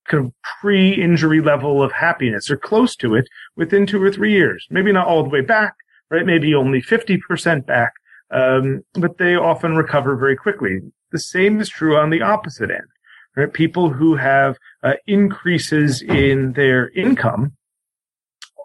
kind 0.08 0.26
of 0.26 0.34
pre-injury 0.62 1.42
level 1.42 1.84
of 1.84 1.92
happiness 1.92 2.50
or 2.50 2.58
close 2.58 2.96
to 2.98 3.16
it 3.16 3.28
within 3.56 3.86
two 3.86 4.02
or 4.02 4.12
three 4.12 4.34
years. 4.34 4.66
Maybe 4.70 4.92
not 4.92 5.08
all 5.08 5.24
the 5.24 5.30
way 5.30 5.42
back, 5.42 5.76
right? 6.10 6.26
Maybe 6.26 6.54
only 6.54 6.82
50% 6.82 7.66
back, 7.66 7.94
um, 8.32 8.82
but 8.94 9.18
they 9.18 9.36
often 9.36 9.76
recover 9.76 10.16
very 10.16 10.36
quickly. 10.36 10.80
The 11.12 11.20
same 11.20 11.60
is 11.60 11.70
true 11.70 11.98
on 11.98 12.10
the 12.10 12.22
opposite 12.22 12.72
end. 12.72 12.88
Right? 13.36 13.52
People 13.52 13.90
who 13.90 14.16
have 14.16 14.58
uh, 14.84 14.94
increases 15.08 16.02
in 16.02 16.54
their 16.54 16.90
income 16.90 17.54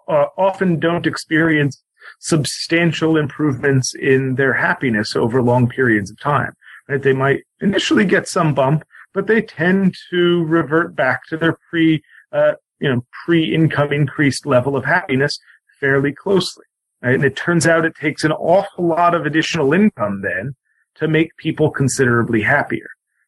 uh, 0.09 0.25
often 0.37 0.79
don't 0.79 1.07
experience 1.07 1.81
substantial 2.19 3.17
improvements 3.17 3.93
in 3.93 4.35
their 4.35 4.53
happiness 4.53 5.15
over 5.15 5.41
long 5.41 5.67
periods 5.69 6.11
of 6.11 6.19
time. 6.19 6.53
Right? 6.87 7.01
They 7.01 7.13
might 7.13 7.43
initially 7.61 8.05
get 8.05 8.27
some 8.27 8.53
bump, 8.53 8.83
but 9.13 9.27
they 9.27 9.41
tend 9.41 9.95
to 10.09 10.43
revert 10.45 10.95
back 10.95 11.25
to 11.27 11.37
their 11.37 11.57
pre, 11.69 12.01
uh, 12.31 12.53
you 12.79 12.89
know, 12.89 13.05
pre-income 13.25 13.91
increased 13.91 14.45
level 14.45 14.75
of 14.75 14.85
happiness 14.85 15.39
fairly 15.79 16.13
closely. 16.13 16.65
Right? 17.01 17.15
And 17.15 17.23
it 17.23 17.35
turns 17.35 17.67
out 17.67 17.85
it 17.85 17.95
takes 17.95 18.23
an 18.23 18.31
awful 18.31 18.87
lot 18.87 19.15
of 19.15 19.25
additional 19.25 19.73
income 19.73 20.21
then 20.21 20.55
to 20.95 21.07
make 21.07 21.35
people 21.37 21.69
considerably 21.69 22.41
happier, 22.41 22.87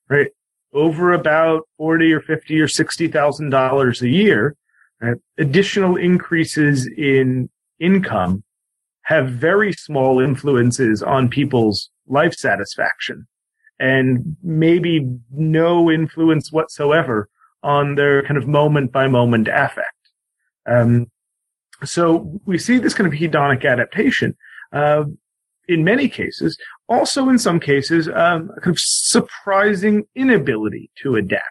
right? 0.10 0.28
Over 0.74 1.14
about 1.14 1.68
forty 1.78 2.12
or 2.12 2.22
fifty 2.22 2.60
or 2.60 2.68
sixty 2.68 3.08
thousand 3.08 3.50
dollars 3.52 4.02
a 4.02 4.10
year, 4.10 4.56
right? 5.02 5.18
additional 5.38 5.96
increases 5.96 6.88
in 6.88 7.50
income 7.80 8.44
have 9.04 9.30
very 9.30 9.74
small 9.74 10.20
influences 10.20 11.02
on 11.02 11.30
people's 11.30 11.90
life 12.08 12.34
satisfaction 12.34 13.28
and 13.80 14.36
maybe 14.44 15.08
no 15.32 15.90
influence 15.90 16.52
whatsoever 16.52 17.30
on 17.64 17.96
their 17.96 18.24
kind 18.24 18.38
of 18.38 18.48
moment 18.48 18.92
by 18.92 19.08
moment 19.08 19.48
affect. 19.48 19.96
Um, 20.66 21.08
so 21.84 22.40
we 22.46 22.58
see 22.58 22.78
this 22.78 22.94
kind 22.94 23.12
of 23.12 23.18
hedonic 23.18 23.66
adaptation 23.66 24.36
uh, 24.74 25.06
in 25.68 25.84
many 25.84 26.10
cases. 26.10 26.58
Also, 26.88 27.30
in 27.30 27.40
some 27.40 27.60
cases, 27.60 28.08
um, 28.10 28.52
a 28.56 28.62
kind 28.62 28.76
of 28.76 28.80
surprising 28.80 30.06
inability 30.16 30.90
to 31.02 31.16
adapt. 31.16 31.44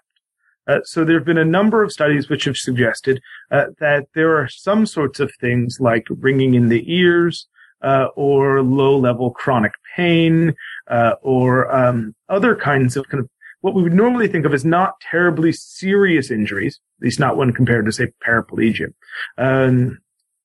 Uh, 0.67 0.81
so 0.85 1.03
there 1.03 1.17
have 1.17 1.25
been 1.25 1.39
a 1.39 1.45
number 1.45 1.83
of 1.83 1.91
studies 1.91 2.29
which 2.29 2.45
have 2.45 2.57
suggested 2.57 3.23
uh, 3.51 3.67
that 3.81 4.07
there 4.15 4.37
are 4.37 4.49
some 4.49 4.85
sorts 4.85 5.19
of 5.19 5.33
things 5.41 5.79
like 5.81 6.07
ringing 6.11 6.55
in 6.55 6.69
the 6.69 6.85
ears 6.93 7.49
uh, 7.83 8.09
or 8.17 8.63
low 8.63 8.99
level 8.99 9.31
chronic 9.31 9.73
pain 9.99 10.55
uh, 10.89 11.15
or 11.23 11.71
um, 11.75 12.15
other 12.29 12.55
kinds 12.55 12.97
of 12.97 13.09
kind 13.09 13.21
of 13.23 13.29
what 13.61 13.75
we 13.75 13.83
would 13.83 13.93
normally 13.93 14.29
think 14.29 14.47
of 14.47 14.55
as 14.55 14.65
not 14.65 15.01
terribly 15.01 15.53
serious 15.53 16.31
injuries, 16.31 16.81
at 17.01 17.05
least 17.05 17.21
not 17.21 17.37
when 17.37 17.53
compared 17.53 17.85
to 17.87 17.93
say 17.93 18.13
paraplegia, 18.25 18.93
um, 19.37 19.99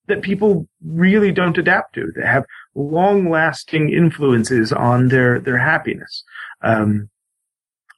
that 0.07 0.23
people 0.23 0.67
really 0.83 1.31
don't 1.31 1.57
adapt 1.57 1.93
to. 1.93 2.11
They 2.15 2.25
have 2.25 2.45
long-lasting 2.75 3.93
influences 3.93 4.73
on 4.73 5.09
their 5.09 5.39
their 5.39 5.59
happiness. 5.59 6.23
Um, 6.61 7.09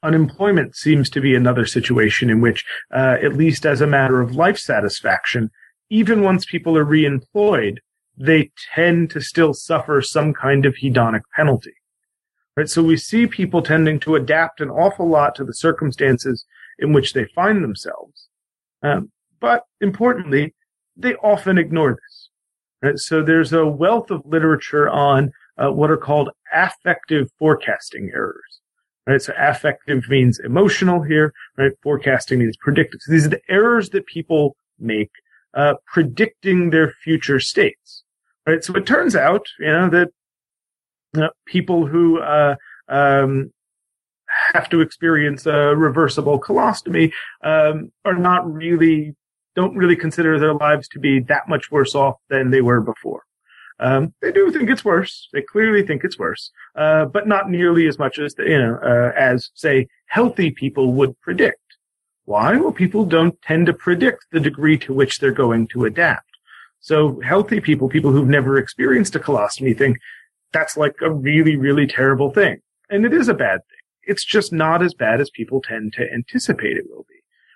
unemployment 0.04 0.76
seems 0.76 1.10
to 1.12 1.22
be 1.22 1.34
another 1.34 1.66
situation 1.66 2.30
in 2.30 2.42
which, 2.42 2.64
uh, 2.94 3.18
at 3.24 3.38
least 3.38 3.66
as 3.66 3.82
a 3.82 3.88
matter 3.88 4.22
of 4.22 4.36
life 4.36 4.58
satisfaction, 4.58 5.50
even 5.90 6.22
once 6.22 6.46
people 6.46 6.78
are 6.78 6.86
reemployed, 6.86 7.78
they 8.18 8.52
tend 8.74 9.10
to 9.12 9.22
still 9.22 9.54
suffer 9.54 10.02
some 10.02 10.34
kind 10.34 10.66
of 10.66 10.76
hedonic 10.76 11.22
penalty. 11.36 11.74
Right? 12.56 12.70
So 12.70 12.82
we 12.82 12.98
see 12.98 13.28
people 13.28 13.62
tending 13.62 14.00
to 14.02 14.16
adapt 14.16 14.62
an 14.62 14.70
awful 14.70 15.08
lot 15.10 15.36
to 15.36 15.44
the 15.44 15.54
circumstances 15.54 16.46
in 16.80 16.94
which 16.94 17.14
they 17.14 17.26
find 17.36 17.64
themselves. 17.64 18.30
Um, 18.82 19.12
but 19.42 19.64
importantly, 19.82 20.54
they 20.96 21.16
often 21.16 21.58
ignore 21.58 21.92
this. 21.92 22.30
Right? 22.82 22.98
So 22.98 23.22
there's 23.22 23.52
a 23.52 23.66
wealth 23.66 24.12
of 24.12 24.22
literature 24.26 24.90
on 24.90 25.32
uh, 25.58 25.72
what 25.72 25.92
are 25.92 25.98
called 25.98 26.30
affective 26.54 27.30
forecasting 27.38 28.12
errors. 28.14 28.62
Right? 29.06 29.22
So 29.22 29.34
affective 29.38 30.10
means 30.10 30.40
emotional 30.40 31.02
here, 31.04 31.34
right? 31.58 31.74
Forecasting 31.84 32.40
means 32.40 32.58
predictive. 32.58 33.02
So 33.02 33.12
these 33.12 33.26
are 33.26 33.30
the 33.30 33.42
errors 33.50 33.90
that 33.90 34.08
people 34.08 34.56
make, 34.80 35.12
uh, 35.54 35.76
predicting 35.86 36.72
their 36.72 36.92
future 37.04 37.40
states. 37.40 38.04
Right? 38.46 38.64
So 38.64 38.76
it 38.76 38.86
turns 38.86 39.16
out, 39.16 39.48
you 39.60 39.68
know, 39.68 39.90
that 39.90 40.10
uh, 41.18 41.30
people 41.46 41.88
who, 41.88 42.20
uh, 42.20 42.56
um, 42.88 43.52
have 44.54 44.70
to 44.70 44.82
experience 44.82 45.46
a 45.46 45.76
reversible 45.76 46.40
colostomy, 46.40 47.12
um, 47.44 47.92
are 48.04 48.18
not 48.18 48.52
really, 48.52 49.16
don't 49.56 49.76
really 49.76 49.96
consider 49.96 50.40
their 50.40 50.54
lives 50.54 50.88
to 50.90 51.00
be 51.00 51.20
that 51.22 51.48
much 51.48 51.72
worse 51.72 51.96
off 51.96 52.16
than 52.30 52.52
they 52.52 52.62
were 52.62 52.82
before. 52.82 53.24
Um, 53.80 54.14
they 54.22 54.32
do 54.32 54.52
think 54.52 54.70
it's 54.70 54.86
worse. 54.86 55.28
They 55.34 55.42
clearly 55.42 55.86
think 55.86 56.04
it's 56.04 56.18
worse, 56.18 56.52
uh, 56.76 57.06
but 57.06 57.28
not 57.28 57.50
nearly 57.50 57.88
as 57.88 58.00
much 58.00 58.20
as 58.20 58.34
you 58.38 58.58
know 58.58 58.80
uh, 58.82 59.12
as 59.18 59.50
say 59.54 59.88
healthy 60.08 60.52
people 60.52 60.94
would 60.94 61.20
predict. 61.20 61.60
Why? 62.24 62.56
Well, 62.56 62.72
people 62.72 63.06
don't 63.06 63.40
tend 63.42 63.66
to 63.68 63.74
predict 63.74 64.28
the 64.32 64.40
degree 64.40 64.78
to 64.80 64.94
which 64.94 65.20
they're 65.20 65.32
going 65.32 65.68
to 65.68 65.86
adapt. 65.86 66.35
So 66.86 67.20
healthy 67.22 67.62
people, 67.62 67.90
people 67.90 68.12
who've 68.12 68.28
never 68.28 68.60
experienced 68.60 69.16
a 69.16 69.20
colostomy, 69.20 69.76
think 69.76 69.98
that's 70.54 70.78
like 70.78 70.94
a 71.02 71.12
really, 71.12 71.56
really 71.56 71.88
terrible 71.88 72.30
thing, 72.30 72.60
and 72.92 73.08
it 73.08 73.12
is 73.12 73.28
a 73.28 73.34
bad 73.34 73.62
thing. 73.62 73.80
It's 74.04 74.24
just 74.24 74.54
not 74.54 74.84
as 74.84 74.94
bad 74.94 75.20
as 75.20 75.32
people 75.32 75.64
tend 75.64 75.94
to 75.94 76.08
anticipate 76.14 76.78
it 76.78 76.86
will 76.88 77.04
be. 77.10 77.16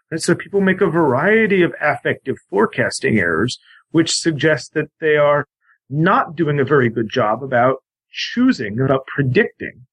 And 0.10 0.20
so 0.20 0.34
people 0.34 0.62
make 0.62 0.82
a 0.82 0.88
variety 0.88 1.62
of 1.62 1.76
affective 1.80 2.38
forecasting 2.50 3.20
errors, 3.20 3.60
which 3.92 4.18
suggest 4.18 4.74
that 4.74 4.90
they 5.00 5.18
are 5.18 5.46
not 5.92 6.36
doing 6.36 6.60
a 6.60 6.66
very 6.66 6.90
good 6.90 7.08
job 7.08 7.44
about 7.44 7.84
choosing, 8.12 8.80
about 8.80 9.06
predicting 9.06 9.86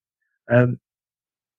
um, 0.50 0.80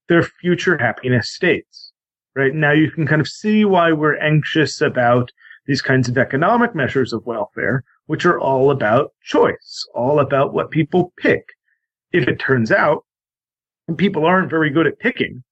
their 0.10 0.24
future 0.24 0.80
happiness 0.80 1.30
states. 1.30 1.92
Right 2.36 2.56
now, 2.56 2.72
you 2.72 2.90
can 2.90 3.06
kind 3.06 3.22
of 3.22 3.28
see 3.28 3.66
why 3.66 3.92
we're 3.92 4.18
anxious 4.18 4.82
about 4.82 5.32
these 5.68 5.82
kinds 5.82 6.10
of 6.10 6.18
economic 6.18 6.74
measures 6.74 7.14
of 7.14 7.26
welfare, 7.26 7.84
which 8.08 8.26
are 8.26 8.40
all 8.40 8.72
about 8.72 9.12
choice, 9.22 9.86
all 9.94 10.20
about 10.20 10.54
what 10.54 10.72
people 10.72 11.14
pick. 11.18 11.44
If 12.12 12.28
it 12.28 12.40
turns 12.40 12.72
out 12.72 13.06
and 13.88 13.98
people 13.98 14.26
aren't 14.26 14.50
very 14.50 14.70
good 14.70 14.88
at 14.88 14.98
picking, 14.98 15.44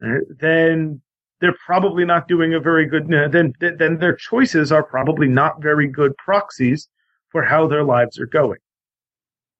right, 0.00 0.22
then 0.38 1.00
they're 1.40 1.56
probably 1.64 2.04
not 2.04 2.28
doing 2.28 2.54
a 2.54 2.60
very 2.60 2.86
good. 2.86 3.08
Then 3.08 3.54
then 3.58 3.98
their 3.98 4.14
choices 4.14 4.70
are 4.70 4.82
probably 4.82 5.26
not 5.26 5.62
very 5.62 5.88
good 5.88 6.16
proxies 6.18 6.88
for 7.30 7.42
how 7.42 7.66
their 7.66 7.82
lives 7.84 8.18
are 8.18 8.26
going. 8.26 8.58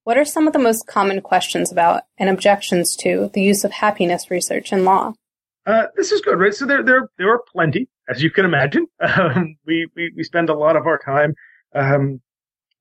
What 0.05 0.17
are 0.17 0.25
some 0.25 0.47
of 0.47 0.53
the 0.53 0.61
most 0.61 0.87
common 0.87 1.21
questions 1.21 1.73
about 1.73 2.05
and 2.17 2.31
objections 2.31 2.95
to 3.01 3.29
the 3.35 3.43
use 3.43 3.65
of 3.65 3.73
happiness 3.73 4.31
research 4.31 4.73
in 4.73 4.85
law? 4.85 5.15
Uh, 5.67 5.87
this 5.97 6.13
is 6.13 6.21
good, 6.21 6.39
right? 6.39 6.55
So 6.55 6.65
there, 6.65 6.85
there, 6.85 7.09
there 7.19 7.29
are 7.29 7.43
plenty, 7.53 7.89
as 8.09 8.23
you 8.23 8.31
can 8.31 8.45
imagine. 8.45 8.87
Um, 9.01 9.57
we, 9.67 9.87
we, 9.97 10.13
we 10.17 10.23
spend 10.25 10.51
a 10.51 10.55
lot 10.55 10.77
of 10.77 10.87
our 10.87 10.99
time 10.99 11.35
um, 11.75 12.21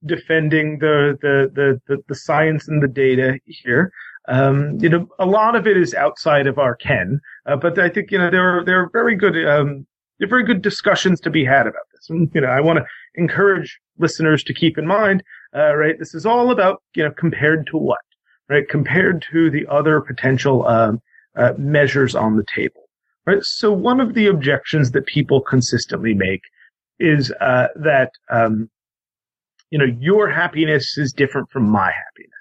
defending 0.06 0.80
the, 0.80 1.18
the, 1.22 1.52
the, 1.54 1.82
the, 1.88 2.04
the 2.08 2.16
science 2.16 2.68
and 2.68 2.82
the 2.82 2.88
data 2.88 3.40
here. 3.46 3.92
Um, 4.28 4.78
you 4.80 4.90
know, 4.90 5.08
a 5.20 5.26
lot 5.26 5.56
of 5.56 5.68
it 5.68 5.78
is 5.78 5.94
outside 5.94 6.48
of 6.48 6.58
our 6.58 6.76
ken, 6.76 7.20
uh, 7.46 7.56
but 7.56 7.78
I 7.78 7.90
think 7.90 8.12
you 8.12 8.18
know 8.18 8.32
there 8.32 8.58
are 8.58 8.66
there 8.66 8.82
are 8.82 8.90
very 8.92 9.16
good 9.16 9.36
um, 9.48 9.86
there 10.20 10.28
are 10.28 10.30
very 10.30 10.44
good 10.44 10.62
discussions 10.62 11.20
to 11.22 11.30
be 11.30 11.44
had 11.44 11.68
about 11.68 11.88
this. 11.94 12.10
And, 12.10 12.30
you 12.34 12.42
know, 12.42 12.48
I 12.48 12.62
want 12.62 12.80
to 12.80 12.86
encourage 13.16 13.80
listeners 13.98 14.44
to 14.46 14.54
keep 14.54 14.78
in 14.78 14.88
mind, 14.88 15.24
uh, 15.56 15.76
right? 15.76 15.98
This 15.98 16.14
is 16.14 16.26
all 16.26 16.52
about, 16.52 16.82
you 16.96 17.04
know, 17.04 17.12
compared 17.12 17.68
to 17.68 17.78
what, 17.78 18.00
right? 18.50 18.68
Compared 18.70 19.26
to 19.32 19.50
the 19.50 19.68
other 19.68 20.02
potential, 20.02 20.68
um, 20.68 21.02
uh, 21.36 21.54
measures 21.58 22.16
on 22.16 22.38
the 22.38 22.46
table, 22.46 22.85
right? 23.26 23.44
So 23.44 23.72
one 23.72 24.00
of 24.00 24.14
the 24.14 24.28
objections 24.28 24.92
that 24.92 25.06
people 25.06 25.42
consistently 25.42 26.14
make 26.14 26.42
is, 27.00 27.32
uh, 27.42 27.68
that, 27.76 28.12
um, 28.30 28.70
you 29.72 29.80
know, 29.80 29.86
your 30.00 30.30
happiness 30.30 30.98
is 30.98 31.12
different 31.12 31.50
from 31.50 31.70
my 31.70 31.92
happiness 31.92 32.36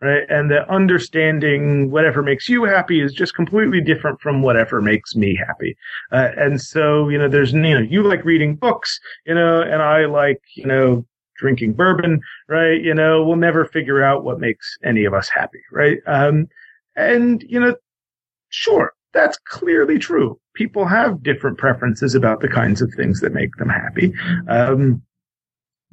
right? 0.00 0.24
And 0.28 0.50
the 0.50 0.68
understanding 0.70 1.90
whatever 1.90 2.22
makes 2.22 2.48
you 2.48 2.64
happy 2.64 3.00
is 3.00 3.12
just 3.12 3.34
completely 3.34 3.80
different 3.80 4.20
from 4.20 4.42
whatever 4.42 4.80
makes 4.80 5.14
me 5.16 5.36
happy. 5.36 5.76
Uh, 6.12 6.28
and 6.36 6.60
so, 6.60 7.08
you 7.08 7.18
know, 7.18 7.28
there's, 7.28 7.52
you 7.52 7.60
know, 7.60 7.80
you 7.80 8.02
like 8.02 8.24
reading 8.24 8.54
books, 8.54 9.00
you 9.26 9.34
know, 9.34 9.60
and 9.60 9.82
I 9.82 10.06
like, 10.06 10.40
you 10.54 10.66
know, 10.66 11.04
drinking 11.36 11.74
bourbon, 11.74 12.20
right? 12.48 12.80
You 12.80 12.94
know, 12.94 13.24
we'll 13.24 13.36
never 13.36 13.64
figure 13.64 14.02
out 14.02 14.24
what 14.24 14.40
makes 14.40 14.76
any 14.84 15.04
of 15.04 15.14
us 15.14 15.28
happy, 15.28 15.60
right? 15.72 15.98
Um, 16.06 16.48
and, 16.96 17.44
you 17.48 17.60
know, 17.60 17.76
sure, 18.50 18.92
that's 19.12 19.38
clearly 19.38 19.98
true. 19.98 20.38
People 20.54 20.86
have 20.86 21.22
different 21.22 21.58
preferences 21.58 22.14
about 22.14 22.40
the 22.40 22.48
kinds 22.48 22.82
of 22.82 22.92
things 22.94 23.20
that 23.20 23.32
make 23.32 23.54
them 23.56 23.68
happy. 23.68 24.12
Um, 24.48 25.02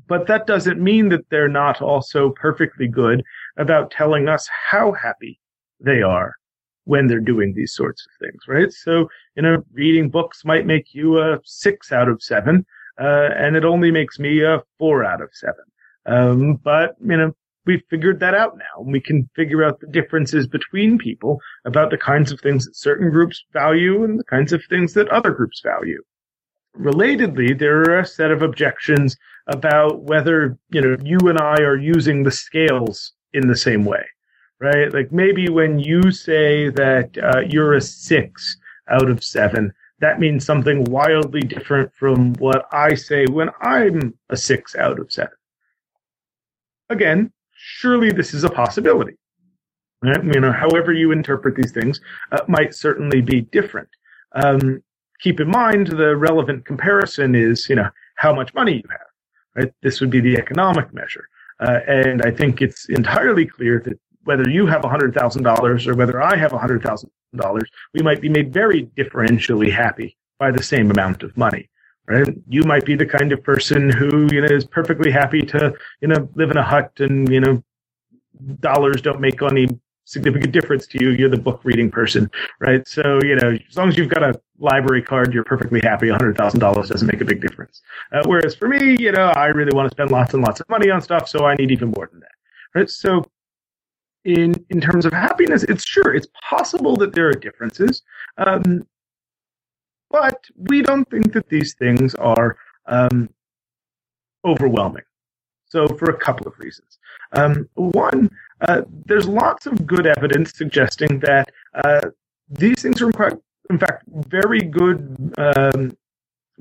but 0.08 0.28
that 0.28 0.46
doesn't 0.46 0.82
mean 0.82 1.10
that 1.10 1.30
they're 1.30 1.48
not 1.48 1.82
also 1.82 2.32
perfectly 2.32 2.88
good 2.88 3.24
about 3.58 3.92
telling 3.92 4.28
us 4.28 4.48
how 4.70 4.92
happy 4.92 5.40
they 5.80 6.02
are 6.02 6.36
when 6.84 7.08
they're 7.08 7.20
doing 7.20 7.54
these 7.54 7.74
sorts 7.74 8.06
of 8.06 8.12
things, 8.26 8.44
right? 8.48 8.72
So, 8.72 9.10
you 9.36 9.42
know, 9.42 9.64
reading 9.74 10.10
books 10.10 10.46
might 10.46 10.68
make 10.68 10.94
you 10.94 11.20
a 11.20 11.40
six 11.44 11.92
out 11.92 12.08
of 12.08 12.22
seven, 12.22 12.66
uh, 13.00 13.30
and 13.36 13.56
it 13.56 13.66
only 13.66 13.90
makes 13.92 14.20
me 14.20 14.44
a 14.44 14.62
four 14.78 15.04
out 15.04 15.22
of 15.22 15.30
seven. 15.34 15.64
Um, 16.06 16.56
but, 16.64 16.96
you 17.04 17.18
know, 17.18 17.36
we've 17.66 17.84
figured 17.90 18.20
that 18.20 18.34
out 18.34 18.58
now. 18.58 18.84
and 18.84 18.92
We 18.92 19.02
can 19.02 19.30
figure 19.36 19.64
out 19.64 19.80
the 19.80 19.88
differences 19.88 20.48
between 20.48 20.98
people 20.98 21.40
about 21.66 21.92
the 21.92 21.98
kinds 21.98 22.32
of 22.32 22.40
things 22.40 22.66
that 22.66 22.76
certain 22.76 23.10
groups 23.10 23.44
value 23.54 24.04
and 24.04 24.20
the 24.20 24.24
kinds 24.24 24.54
of 24.54 24.64
things 24.70 24.94
that 24.94 25.10
other 25.10 25.32
groups 25.32 25.62
value. 25.62 26.02
Relatedly, 26.78 27.58
there 27.58 27.82
are 27.82 28.00
a 28.00 28.06
set 28.06 28.32
of 28.32 28.42
objections 28.42 29.16
about 29.48 30.02
whether, 30.02 30.58
you 30.70 30.82
know, 30.82 30.98
you 31.04 31.18
and 31.30 31.40
I 31.40 31.62
are 31.62 31.78
using 31.78 32.24
the 32.24 32.32
scales 32.32 33.14
in 33.34 33.48
the 33.48 33.56
same 33.56 33.86
way, 33.86 34.04
right? 34.60 34.94
Like 34.94 35.12
maybe 35.12 35.50
when 35.50 35.80
you 35.80 36.12
say 36.12 36.70
that 36.70 37.18
uh, 37.18 37.42
you're 37.48 37.76
a 37.76 37.82
six 37.82 38.58
out 38.90 39.10
of 39.10 39.24
seven, 39.24 39.72
that 40.00 40.20
means 40.20 40.46
something 40.46 40.84
wildly 40.86 41.42
different 41.42 41.94
from 41.94 42.34
what 42.34 42.66
I 42.72 42.96
say 42.96 43.26
when 43.26 43.50
I'm 43.62 44.14
a 44.30 44.36
six 44.36 44.76
out 44.76 45.00
of 45.00 45.12
seven. 45.12 45.38
Again, 46.90 47.32
surely 47.66 48.12
this 48.12 48.34
is 48.34 48.44
a 48.44 48.50
possibility. 48.50 49.18
Right? 50.04 50.24
You 50.24 50.40
know, 50.40 50.52
however 50.52 50.94
you 50.94 51.12
interpret 51.12 51.56
these 51.56 51.72
things 51.72 52.00
uh, 52.32 52.42
might 52.48 52.76
certainly 52.76 53.22
be 53.22 53.42
different. 53.42 53.90
Um, 54.34 54.84
keep 55.20 55.40
in 55.40 55.50
mind 55.50 55.88
the 55.88 56.16
relevant 56.16 56.66
comparison 56.66 57.34
is, 57.34 57.68
you 57.68 57.76
know, 57.76 57.90
how 58.18 58.34
much 58.34 58.54
money 58.54 58.76
you 58.76 58.90
have. 58.90 59.08
Right? 59.56 59.74
This 59.82 60.00
would 60.00 60.12
be 60.12 60.22
the 60.22 60.38
economic 60.38 60.94
measure. 60.94 61.28
Uh, 61.60 61.80
and 61.88 62.22
I 62.22 62.32
think 62.32 62.62
it's 62.62 62.88
entirely 62.90 63.46
clear 63.46 63.82
that 63.86 64.00
whether 64.26 64.48
you 64.48 64.68
have 64.68 64.82
$100,000 64.82 65.88
or 65.88 65.96
whether 65.96 66.22
I 66.22 66.36
have 66.36 66.52
$100,000, 66.52 67.62
we 67.94 68.02
might 68.02 68.22
be 68.22 68.30
made 68.30 68.54
very 68.54 68.86
differentially 68.98 69.72
happy 69.72 70.18
by 70.38 70.52
the 70.52 70.62
same 70.62 70.92
amount 70.92 71.24
of 71.24 71.36
money. 71.36 71.70
Right? 72.08 72.28
You 72.48 72.62
might 72.64 72.86
be 72.86 72.96
the 72.96 73.06
kind 73.06 73.32
of 73.32 73.44
person 73.44 73.90
who, 73.90 74.28
you 74.32 74.42
know, 74.42 74.48
is 74.48 74.66
perfectly 74.66 75.10
happy 75.12 75.42
to, 75.42 75.74
you 76.02 76.08
know, 76.08 76.30
live 76.36 76.52
in 76.52 76.58
a 76.58 76.64
hut 76.64 76.92
and, 77.00 77.28
you 77.30 77.40
know, 77.40 77.64
dollars 78.60 79.02
don't 79.02 79.20
make 79.20 79.42
any 79.42 79.68
significant 80.06 80.52
difference 80.52 80.88
to 80.88 81.04
you. 81.04 81.12
You're 81.12 81.30
the 81.30 81.38
book 81.38 81.62
reading 81.64 81.92
person, 81.92 82.30
right? 82.60 82.88
So, 82.88 83.20
you 83.24 83.36
know, 83.36 83.58
as 83.68 83.76
long 83.76 83.90
as 83.90 83.98
you've 83.98 84.10
got 84.10 84.24
a 84.24 84.40
library 84.60 85.02
card, 85.02 85.34
you're 85.34 85.44
perfectly 85.44 85.82
happy. 85.84 86.08
$100,000 86.08 86.88
doesn't 86.88 87.08
make 87.08 87.22
a 87.22 87.26
big 87.26 87.42
difference. 87.42 87.82
Uh, 88.12 88.22
whereas 88.26 88.56
for 88.56 88.68
me, 88.68 88.96
you 89.00 89.12
know, 89.12 89.32
I 89.36 89.48
really 89.48 89.76
want 89.76 89.90
to 89.90 89.96
spend 89.96 90.12
lots 90.12 90.34
and 90.34 90.44
lots 90.44 90.60
of 90.60 90.70
money 90.70 90.90
on 90.90 91.02
stuff, 91.02 91.28
so 91.28 91.46
I 91.46 91.56
need 91.56 91.72
even 91.72 91.90
more 91.90 92.08
than 92.12 92.22
that, 92.22 92.32
right? 92.76 92.90
So, 92.90 93.24
in 94.24 94.56
in 94.72 94.82
terms 94.82 95.06
of 95.06 95.14
happiness, 95.14 95.64
it's 95.64 95.86
sure 95.86 96.16
it's 96.16 96.28
possible 96.50 96.96
that 96.98 97.14
there 97.14 97.30
are 97.30 97.34
differences, 97.34 98.02
um, 98.38 98.88
but 100.16 100.46
we 100.56 100.82
don't 100.82 101.10
think 101.10 101.34
that 101.34 101.50
these 101.50 101.74
things 101.74 102.16
are 102.16 102.56
um, 102.86 103.30
overwhelming. 104.46 105.04
So, 105.66 105.88
for 105.88 106.10
a 106.10 106.18
couple 106.18 106.48
of 106.48 106.58
reasons. 106.58 107.00
Um, 107.34 107.68
one, 107.74 108.32
uh, 108.62 108.84
there's 109.06 109.28
lots 109.28 109.66
of 109.66 109.86
good 109.86 110.06
evidence 110.06 110.54
suggesting 110.54 111.20
that 111.20 111.52
uh, 111.84 112.02
these 112.48 112.82
things 112.82 113.02
are, 113.02 113.12
quite, 113.12 113.34
in 113.70 113.78
fact, 113.78 114.04
very 114.30 114.62
good 114.62 115.34
um, 115.38 115.92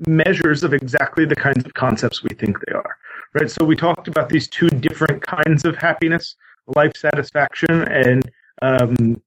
measures 0.05 0.65
of 0.65 0.73
exactly 0.73 1.23
the 1.23 1.35
kinds 1.35 1.63
of 1.63 1.73
concepts 1.73 2.23
we 2.23 2.35
think 2.35 2.59
they 2.65 2.73
are. 2.73 2.97
Right. 3.33 3.49
So 3.49 3.63
we 3.63 3.77
talked 3.77 4.09
about 4.09 4.27
these 4.27 4.49
two 4.49 4.69
different 4.69 5.21
kinds 5.21 5.63
of 5.63 5.77
happiness: 5.77 6.35
life 6.75 6.91
satisfaction 6.97 7.83
and 7.87 8.29
um, 8.61 9.21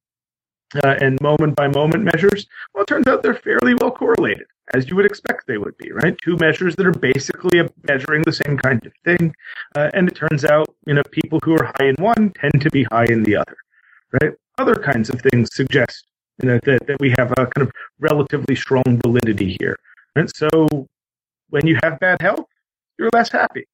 uh, 0.84 0.96
and 1.00 1.20
moment 1.20 1.56
by 1.56 1.68
moment 1.68 2.04
measures. 2.04 2.46
Well, 2.74 2.82
it 2.82 2.86
turns 2.86 3.06
out 3.06 3.22
they're 3.22 3.34
fairly 3.34 3.74
well 3.74 3.90
correlated 3.90 4.46
as 4.74 4.88
you 4.88 4.96
would 4.96 5.06
expect 5.06 5.46
they 5.46 5.58
would 5.58 5.76
be, 5.78 5.92
right? 5.92 6.16
Two 6.22 6.36
measures 6.36 6.76
that 6.76 6.86
are 6.86 6.92
basically 6.92 7.66
measuring 7.88 8.22
the 8.22 8.32
same 8.32 8.56
kind 8.58 8.84
of 8.84 8.92
thing. 9.04 9.34
Uh, 9.74 9.90
and 9.94 10.08
it 10.08 10.14
turns 10.14 10.44
out, 10.44 10.66
you 10.86 10.94
know, 10.94 11.02
people 11.10 11.40
who 11.42 11.54
are 11.54 11.72
high 11.78 11.86
in 11.86 11.94
one 11.96 12.32
tend 12.38 12.60
to 12.60 12.70
be 12.70 12.84
high 12.84 13.06
in 13.06 13.22
the 13.22 13.36
other, 13.36 13.56
right? 14.20 14.32
Other 14.58 14.74
kinds 14.74 15.10
of 15.10 15.20
things 15.20 15.54
suggest 15.54 16.04
you 16.42 16.48
know, 16.48 16.60
that, 16.64 16.86
that 16.86 17.00
we 17.00 17.14
have 17.18 17.32
a 17.32 17.46
kind 17.46 17.66
of 17.66 17.72
relatively 17.98 18.54
strong 18.54 19.00
validity 19.02 19.56
here. 19.60 19.76
And 20.16 20.30
so 20.34 20.48
when 21.50 21.66
you 21.66 21.78
have 21.82 21.98
bad 22.00 22.20
health, 22.20 22.46
you're 22.98 23.10
less 23.12 23.30
happy, 23.30 23.66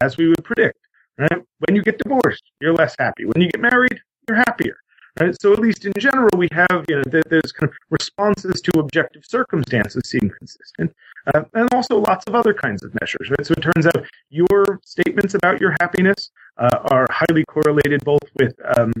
as 0.00 0.16
we 0.16 0.28
would 0.28 0.44
predict. 0.44 0.78
Right? 1.18 1.42
When 1.66 1.74
you 1.74 1.82
get 1.82 1.98
divorced, 1.98 2.42
you're 2.60 2.74
less 2.74 2.94
happy. 2.98 3.24
When 3.24 3.40
you 3.40 3.48
get 3.48 3.60
married, 3.60 3.98
you're 4.28 4.36
happier. 4.36 4.76
Right? 5.18 5.34
So 5.40 5.52
at 5.52 5.60
least 5.60 5.86
in 5.86 5.92
general, 5.98 6.30
we 6.36 6.48
have 6.52 6.84
you 6.88 6.96
know 6.96 7.02
there's 7.30 7.52
kind 7.52 7.70
of 7.70 7.76
responses 7.90 8.60
to 8.60 8.78
objective 8.78 9.24
circumstances 9.24 10.02
seem 10.04 10.30
consistent, 10.38 10.94
uh, 11.34 11.42
and 11.54 11.68
also 11.72 11.98
lots 11.98 12.24
of 12.26 12.34
other 12.34 12.52
kinds 12.52 12.82
of 12.82 12.92
measures. 13.00 13.30
Right? 13.30 13.46
So 13.46 13.54
it 13.56 13.62
turns 13.62 13.86
out 13.86 14.04
your 14.28 14.64
statements 14.84 15.34
about 15.34 15.60
your 15.60 15.74
happiness 15.80 16.30
uh, 16.58 16.78
are 16.90 17.06
highly 17.10 17.44
correlated 17.46 18.04
both 18.04 18.28
with 18.38 18.54
um, 18.76 18.92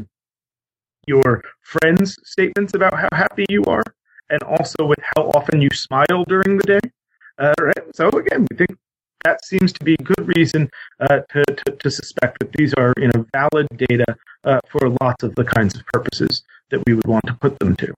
your 1.06 1.42
friends' 1.62 2.18
statements 2.24 2.74
about 2.74 2.98
how 2.98 3.08
happy 3.12 3.44
you 3.48 3.62
are, 3.64 3.84
and 4.30 4.42
also 4.42 4.86
with 4.86 5.00
how 5.16 5.24
often 5.34 5.60
you 5.60 5.70
smile 5.70 6.24
during 6.26 6.56
the 6.56 6.64
day. 6.64 6.90
Uh, 7.38 7.54
right? 7.60 7.94
So 7.94 8.08
again, 8.08 8.46
we 8.50 8.56
think 8.56 8.78
that 9.26 9.44
seems 9.44 9.72
to 9.72 9.82
be 9.84 9.96
good 9.96 10.24
reason 10.36 10.70
uh, 11.00 11.18
to, 11.30 11.42
to, 11.44 11.72
to, 11.82 11.90
suspect 11.90 12.38
that 12.38 12.52
these 12.52 12.72
are 12.74 12.92
you 12.96 13.08
know 13.08 13.26
valid 13.34 13.66
data 13.76 14.06
uh, 14.44 14.60
for 14.70 14.88
lots 15.02 15.24
of 15.24 15.34
the 15.34 15.44
kinds 15.44 15.74
of 15.74 15.84
purposes 15.86 16.44
that 16.70 16.80
we 16.86 16.94
would 16.94 17.06
want 17.06 17.26
to 17.26 17.34
put 17.34 17.58
them 17.58 17.74
to. 17.76 17.92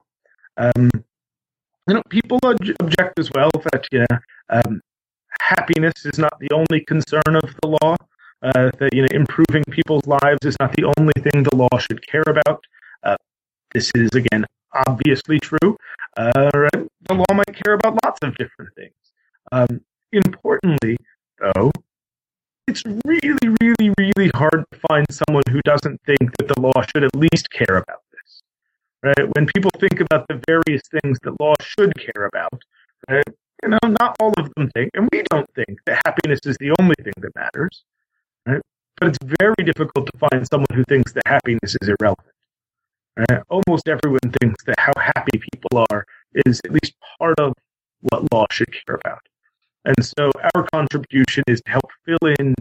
Um, 0.57 0.89
you 1.87 1.93
know, 1.93 2.01
people 2.09 2.39
object 2.43 3.19
as 3.19 3.29
well 3.35 3.51
that 3.71 3.85
you 3.91 3.99
know, 3.99 4.17
um, 4.49 4.81
happiness 5.39 6.05
is 6.05 6.17
not 6.17 6.33
the 6.39 6.49
only 6.51 6.83
concern 6.85 7.35
of 7.43 7.49
the 7.61 7.77
law. 7.81 7.95
Uh, 8.41 8.71
that 8.79 8.93
you 8.93 9.01
know, 9.01 9.07
improving 9.11 9.63
people's 9.69 10.07
lives 10.07 10.39
is 10.45 10.55
not 10.61 10.73
the 10.73 10.85
only 10.97 11.13
thing 11.23 11.43
the 11.43 11.55
law 11.55 11.77
should 11.77 12.01
care 12.07 12.23
about. 12.25 12.63
Uh, 13.03 13.17
this 13.73 13.91
is 13.95 14.09
again 14.15 14.45
obviously 14.87 15.39
true. 15.39 15.75
Uh, 16.17 16.69
the 17.09 17.13
law 17.13 17.33
might 17.33 17.53
care 17.63 17.73
about 17.73 17.99
lots 18.05 18.19
of 18.23 18.35
different 18.37 18.73
things. 18.75 18.93
Um, 19.51 19.81
importantly, 20.11 20.97
though, 21.39 21.71
it's 22.67 22.83
really, 23.05 23.37
really, 23.61 23.93
really 24.15 24.31
hard 24.35 24.63
to 24.71 24.79
find 24.87 25.05
someone 25.11 25.43
who 25.49 25.59
doesn't 25.65 25.99
think 26.05 26.37
that 26.37 26.47
the 26.47 26.59
law 26.61 26.81
should 26.81 27.03
at 27.03 27.15
least 27.15 27.49
care 27.49 27.77
about 27.77 28.01
this. 28.11 28.41
Right? 29.03 29.27
When 29.35 29.47
people 29.47 29.71
think 29.79 29.99
about 29.99 30.27
the 30.27 30.41
various 30.47 30.83
things 31.01 31.17
that 31.23 31.39
law 31.39 31.55
should 31.61 31.93
care 31.97 32.25
about, 32.25 32.61
right, 33.09 33.23
you 33.63 33.69
know, 33.69 33.79
not 33.99 34.15
all 34.19 34.33
of 34.37 34.49
them 34.55 34.69
think, 34.71 34.91
and 34.93 35.09
we 35.11 35.23
don't 35.29 35.49
think 35.55 35.79
that 35.85 36.01
happiness 36.05 36.39
is 36.45 36.57
the 36.59 36.75
only 36.79 36.95
thing 37.03 37.13
that 37.17 37.35
matters. 37.35 37.83
Right? 38.45 38.61
But 38.99 39.09
it's 39.09 39.19
very 39.41 39.63
difficult 39.65 40.07
to 40.07 40.29
find 40.29 40.47
someone 40.47 40.67
who 40.73 40.83
thinks 40.83 41.13
that 41.13 41.23
happiness 41.25 41.75
is 41.81 41.89
irrelevant. 41.89 42.35
Right? 43.17 43.41
Almost 43.49 43.87
everyone 43.87 44.31
thinks 44.39 44.63
that 44.65 44.75
how 44.77 44.93
happy 44.97 45.39
people 45.39 45.85
are 45.89 46.05
is 46.45 46.61
at 46.65 46.71
least 46.71 46.93
part 47.17 47.39
of 47.39 47.53
what 48.01 48.31
law 48.31 48.45
should 48.51 48.71
care 48.71 48.99
about. 49.03 49.21
And 49.85 50.05
so 50.05 50.31
our 50.53 50.67
contribution 50.73 51.43
is 51.47 51.61
to 51.61 51.71
help 51.71 51.89
fill 52.05 52.33
in 52.39 52.55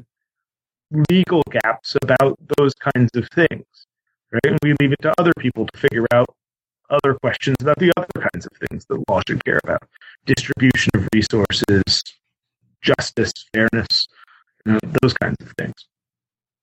legal 1.10 1.42
gaps 1.50 1.96
about 2.02 2.38
those 2.56 2.74
kinds 2.74 3.10
of 3.14 3.28
things. 3.30 3.66
Right? 4.32 4.44
And 4.44 4.58
we 4.62 4.74
leave 4.80 4.92
it 4.92 5.02
to 5.02 5.12
other 5.18 5.32
people 5.38 5.66
to 5.66 5.78
figure 5.78 6.06
out 6.12 6.26
other 6.90 7.14
questions 7.14 7.56
about 7.60 7.78
the 7.78 7.92
other 7.96 8.28
kinds 8.32 8.46
of 8.46 8.52
things 8.68 8.86
that 8.86 9.02
law 9.08 9.20
should 9.26 9.44
care 9.44 9.60
about. 9.64 9.82
Distribution 10.26 10.90
of 10.94 11.08
resources, 11.14 12.02
justice, 12.82 13.32
fairness, 13.52 14.08
you 14.64 14.72
know, 14.72 14.78
those 15.02 15.14
kinds 15.14 15.36
of 15.40 15.52
things. 15.58 15.74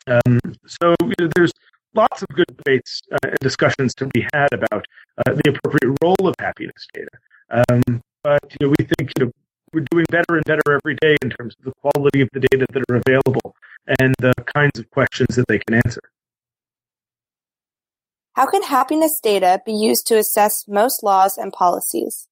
Um, 0.07 0.39
so 0.65 0.95
you 1.01 1.13
know, 1.19 1.29
there's 1.35 1.51
lots 1.95 2.21
of 2.21 2.27
good 2.29 2.45
debates 2.57 3.01
uh, 3.11 3.17
and 3.23 3.37
discussions 3.39 3.95
to 3.95 4.05
be 4.07 4.27
had 4.33 4.53
about 4.53 4.85
uh, 5.17 5.33
the 5.33 5.49
appropriate 5.49 5.97
role 6.03 6.27
of 6.27 6.35
happiness 6.39 6.87
data. 6.93 7.09
Um, 7.49 8.01
but 8.23 8.41
you 8.51 8.67
know, 8.67 8.73
we 8.77 8.85
think 8.85 9.11
you 9.17 9.25
know, 9.25 9.31
we're 9.75 9.85
doing 9.91 10.05
better 10.09 10.35
and 10.35 10.43
better 10.45 10.61
every 10.67 10.95
day 10.95 11.17
in 11.21 11.29
terms 11.29 11.53
of 11.59 11.65
the 11.65 11.73
quality 11.81 12.21
of 12.21 12.29
the 12.31 12.39
data 12.39 12.65
that 12.71 12.83
are 12.89 13.01
available 13.05 13.55
and 13.99 14.15
the 14.19 14.33
kinds 14.55 14.79
of 14.79 14.89
questions 14.89 15.35
that 15.35 15.45
they 15.47 15.59
can 15.59 15.75
answer. 15.85 16.01
How 18.33 18.45
can 18.45 18.63
happiness 18.63 19.19
data 19.21 19.61
be 19.65 19.73
used 19.73 20.07
to 20.07 20.17
assess 20.17 20.65
most 20.67 21.03
laws 21.03 21.37
and 21.37 21.51
policies? 21.51 22.27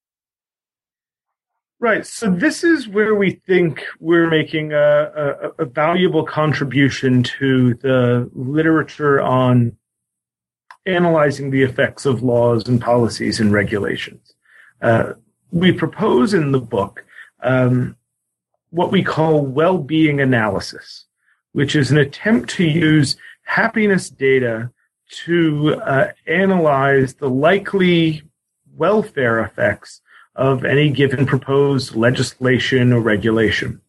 Right. 1.80 2.06
So 2.06 2.30
this 2.30 2.64
is 2.64 2.88
where 2.88 3.14
we 3.14 3.42
think 3.46 3.84
we're 4.00 4.30
making 4.30 4.72
a, 4.72 4.78
a, 4.78 5.64
a, 5.64 5.66
valuable 5.66 6.24
contribution 6.24 7.24
to 7.24 7.74
the 7.76 8.30
literature 8.34 9.20
on 9.20 9.76
analyzing 10.86 11.52
the 11.52 11.62
effects 11.62 12.06
of 12.06 12.24
laws 12.24 12.70
and 12.70 12.80
policies 12.80 13.42
and 13.42 13.52
regulations. 13.52 14.34
Uh, 14.82 15.14
we 15.52 15.74
propose 15.74 16.34
in 16.34 16.54
the 16.54 16.62
book 16.62 17.04
um, 17.44 17.96
what 18.72 18.92
we 18.92 19.04
call 19.04 19.46
well-being 19.46 20.20
analysis, 20.20 21.06
which 21.52 21.76
is 21.76 21.92
an 21.92 21.98
attempt 21.98 22.50
to 22.50 22.64
use 22.64 23.16
happiness 23.44 24.10
data 24.10 24.72
to 25.10 25.76
uh, 25.76 26.12
analyze 26.26 27.14
the 27.16 27.30
likely 27.30 28.24
welfare 28.76 29.40
effects 29.42 30.02
of 30.36 30.66
any 30.66 30.90
given 30.90 31.26
proposed 31.26 31.96
legislation 31.96 32.92
or 32.92 33.00
regulation. 33.00 33.80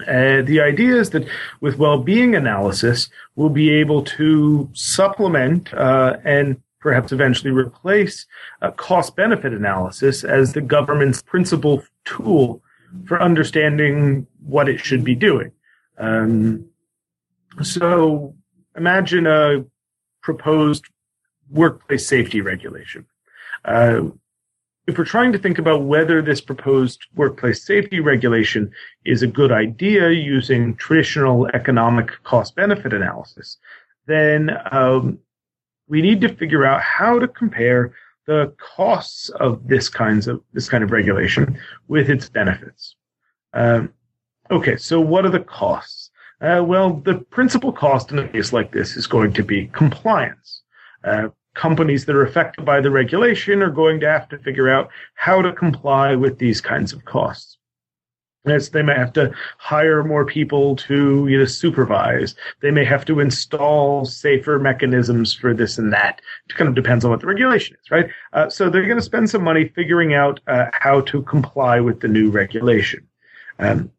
Uh, 0.00 0.42
the 0.42 0.60
idea 0.60 0.96
is 0.96 1.10
that 1.10 1.28
with 1.60 1.78
well-being 1.78 2.34
analysis, 2.34 3.08
we'll 3.36 3.50
be 3.50 3.70
able 3.70 4.02
to 4.02 4.68
supplement 4.72 5.72
uh, 5.74 6.16
and 6.24 6.60
perhaps 6.80 7.12
eventually 7.12 7.50
replace 7.50 8.26
cost-benefit 8.76 9.52
analysis 9.52 10.24
as 10.24 10.52
the 10.52 10.60
government's 10.60 11.22
principal 11.22 11.84
tool 12.04 12.62
for 13.06 13.20
understanding 13.20 14.26
what 14.44 14.68
it 14.68 14.78
should 14.78 15.04
be 15.04 15.14
doing. 15.14 15.52
Um, 15.98 16.66
so 17.62 18.34
imagine 18.76 19.26
a 19.26 19.64
proposed 20.22 20.84
workplace 21.50 22.06
safety 22.06 22.40
regulation. 22.40 23.06
Uh, 23.64 24.02
if 24.86 24.98
we're 24.98 25.04
trying 25.04 25.32
to 25.32 25.38
think 25.38 25.58
about 25.58 25.84
whether 25.84 26.22
this 26.22 26.40
proposed 26.40 27.00
workplace 27.14 27.64
safety 27.64 28.00
regulation 28.00 28.72
is 29.04 29.22
a 29.22 29.26
good 29.26 29.52
idea 29.52 30.10
using 30.10 30.74
traditional 30.76 31.46
economic 31.48 32.10
cost 32.24 32.56
benefit 32.56 32.92
analysis, 32.92 33.58
then 34.06 34.50
um, 34.72 35.18
we 35.86 36.02
need 36.02 36.20
to 36.22 36.34
figure 36.34 36.64
out 36.64 36.80
how 36.80 37.18
to 37.18 37.28
compare 37.28 37.92
the 38.26 38.54
costs 38.58 39.28
of 39.30 39.66
this 39.66 39.88
kinds 39.88 40.28
of 40.28 40.40
this 40.52 40.68
kind 40.68 40.84
of 40.84 40.90
regulation 40.90 41.58
with 41.88 42.08
its 42.08 42.28
benefits. 42.28 42.96
Um, 43.52 43.92
okay, 44.50 44.76
so 44.76 45.00
what 45.00 45.24
are 45.24 45.30
the 45.30 45.40
costs? 45.40 46.10
Uh, 46.40 46.62
well, 46.64 46.94
the 46.94 47.16
principal 47.30 47.72
cost 47.72 48.12
in 48.12 48.18
a 48.18 48.28
case 48.28 48.52
like 48.52 48.72
this 48.72 48.96
is 48.96 49.06
going 49.06 49.32
to 49.34 49.42
be 49.42 49.66
compliance. 49.68 50.62
Uh, 51.04 51.28
companies 51.54 52.04
that 52.04 52.16
are 52.16 52.24
affected 52.24 52.64
by 52.64 52.80
the 52.80 52.90
regulation 52.90 53.62
are 53.62 53.70
going 53.70 54.00
to 54.00 54.08
have 54.08 54.28
to 54.28 54.38
figure 54.38 54.68
out 54.68 54.88
how 55.14 55.42
to 55.42 55.52
comply 55.52 56.14
with 56.14 56.38
these 56.38 56.60
kinds 56.60 56.92
of 56.92 57.04
costs. 57.04 57.58
As 58.46 58.70
they 58.70 58.82
may 58.82 58.94
have 58.94 59.12
to 59.14 59.32
hire 59.58 60.02
more 60.02 60.24
people 60.24 60.74
to 60.76 61.26
you 61.28 61.38
know, 61.38 61.44
supervise. 61.44 62.34
They 62.62 62.70
may 62.70 62.86
have 62.86 63.04
to 63.04 63.20
install 63.20 64.06
safer 64.06 64.58
mechanisms 64.58 65.34
for 65.34 65.52
this 65.52 65.76
and 65.76 65.92
that. 65.92 66.22
It 66.48 66.54
kind 66.54 66.68
of 66.68 66.74
depends 66.74 67.04
on 67.04 67.10
what 67.10 67.20
the 67.20 67.26
regulation 67.26 67.76
is, 67.78 67.90
right? 67.90 68.08
Uh, 68.32 68.48
so 68.48 68.70
they're 68.70 68.86
going 68.86 68.96
to 68.96 69.02
spend 69.02 69.28
some 69.28 69.44
money 69.44 69.68
figuring 69.74 70.14
out 70.14 70.40
uh, 70.46 70.66
how 70.72 71.02
to 71.02 71.22
comply 71.22 71.80
with 71.80 72.00
the 72.00 72.08
new 72.08 72.30
regulation. 72.30 73.06
Um, 73.58 73.90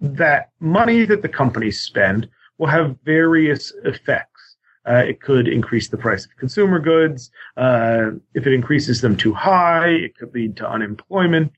that 0.00 0.50
money 0.60 1.04
that 1.04 1.22
the 1.22 1.28
companies 1.28 1.80
spend 1.80 2.28
will 2.58 2.68
have 2.68 2.96
various 3.04 3.72
effects. 3.84 4.56
Uh, 4.88 5.02
it 5.06 5.20
could 5.20 5.46
increase 5.46 5.88
the 5.88 5.96
price 5.96 6.24
of 6.24 6.36
consumer 6.36 6.78
goods. 6.78 7.30
Uh, 7.56 8.10
if 8.34 8.46
it 8.46 8.52
increases 8.52 9.00
them 9.00 9.16
too 9.16 9.34
high, 9.34 9.88
it 9.88 10.16
could 10.16 10.32
lead 10.32 10.56
to 10.56 10.68
unemployment. 10.68 11.52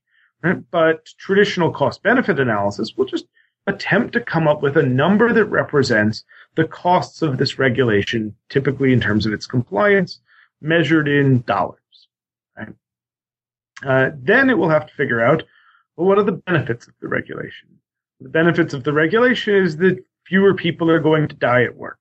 But 0.71 1.07
traditional 1.19 1.71
cost 1.71 2.03
benefit 2.03 2.41
analysis 2.41 2.95
will 2.97 3.05
just 3.05 3.27
attempt 3.67 4.13
to 4.15 4.21
come 4.21 4.49
up 4.49 4.63
with 4.63 4.77
a 4.77 4.83
number 4.83 5.33
that 5.33 5.45
represents 5.45 6.25
the 6.57 6.65
costs 6.67 7.23
of 7.23 7.39
this 7.39 7.59
regulation, 7.59 8.35
typically 8.49 8.93
in 8.93 9.01
terms 9.01 9.25
of 9.25 9.33
its 9.33 9.47
compliance, 9.47 10.21
measured 10.61 11.09
in 11.09 11.43
dollars. 11.43 11.79
Right? 12.57 12.75
Uh, 13.85 14.11
then 14.21 14.51
it 14.51 14.59
will 14.59 14.69
have 14.69 14.87
to 14.87 14.95
figure 14.95 15.25
out 15.25 15.45
well, 15.97 16.09
what 16.09 16.19
are 16.19 16.25
the 16.25 16.33
benefits 16.33 16.89
of 16.89 16.95
the 17.01 17.09
regulation? 17.09 17.69
The 18.21 18.29
benefits 18.29 18.73
of 18.73 18.85
the 18.85 18.93
regulation 18.93 19.55
is 19.55 19.77
that 19.79 20.03
fewer 20.27 20.55
people 20.55 20.91
are 20.91 21.01
going 21.01 21.29
to 21.29 21.35
die 21.35 21.65
at 21.65 21.77
work. 21.77 21.99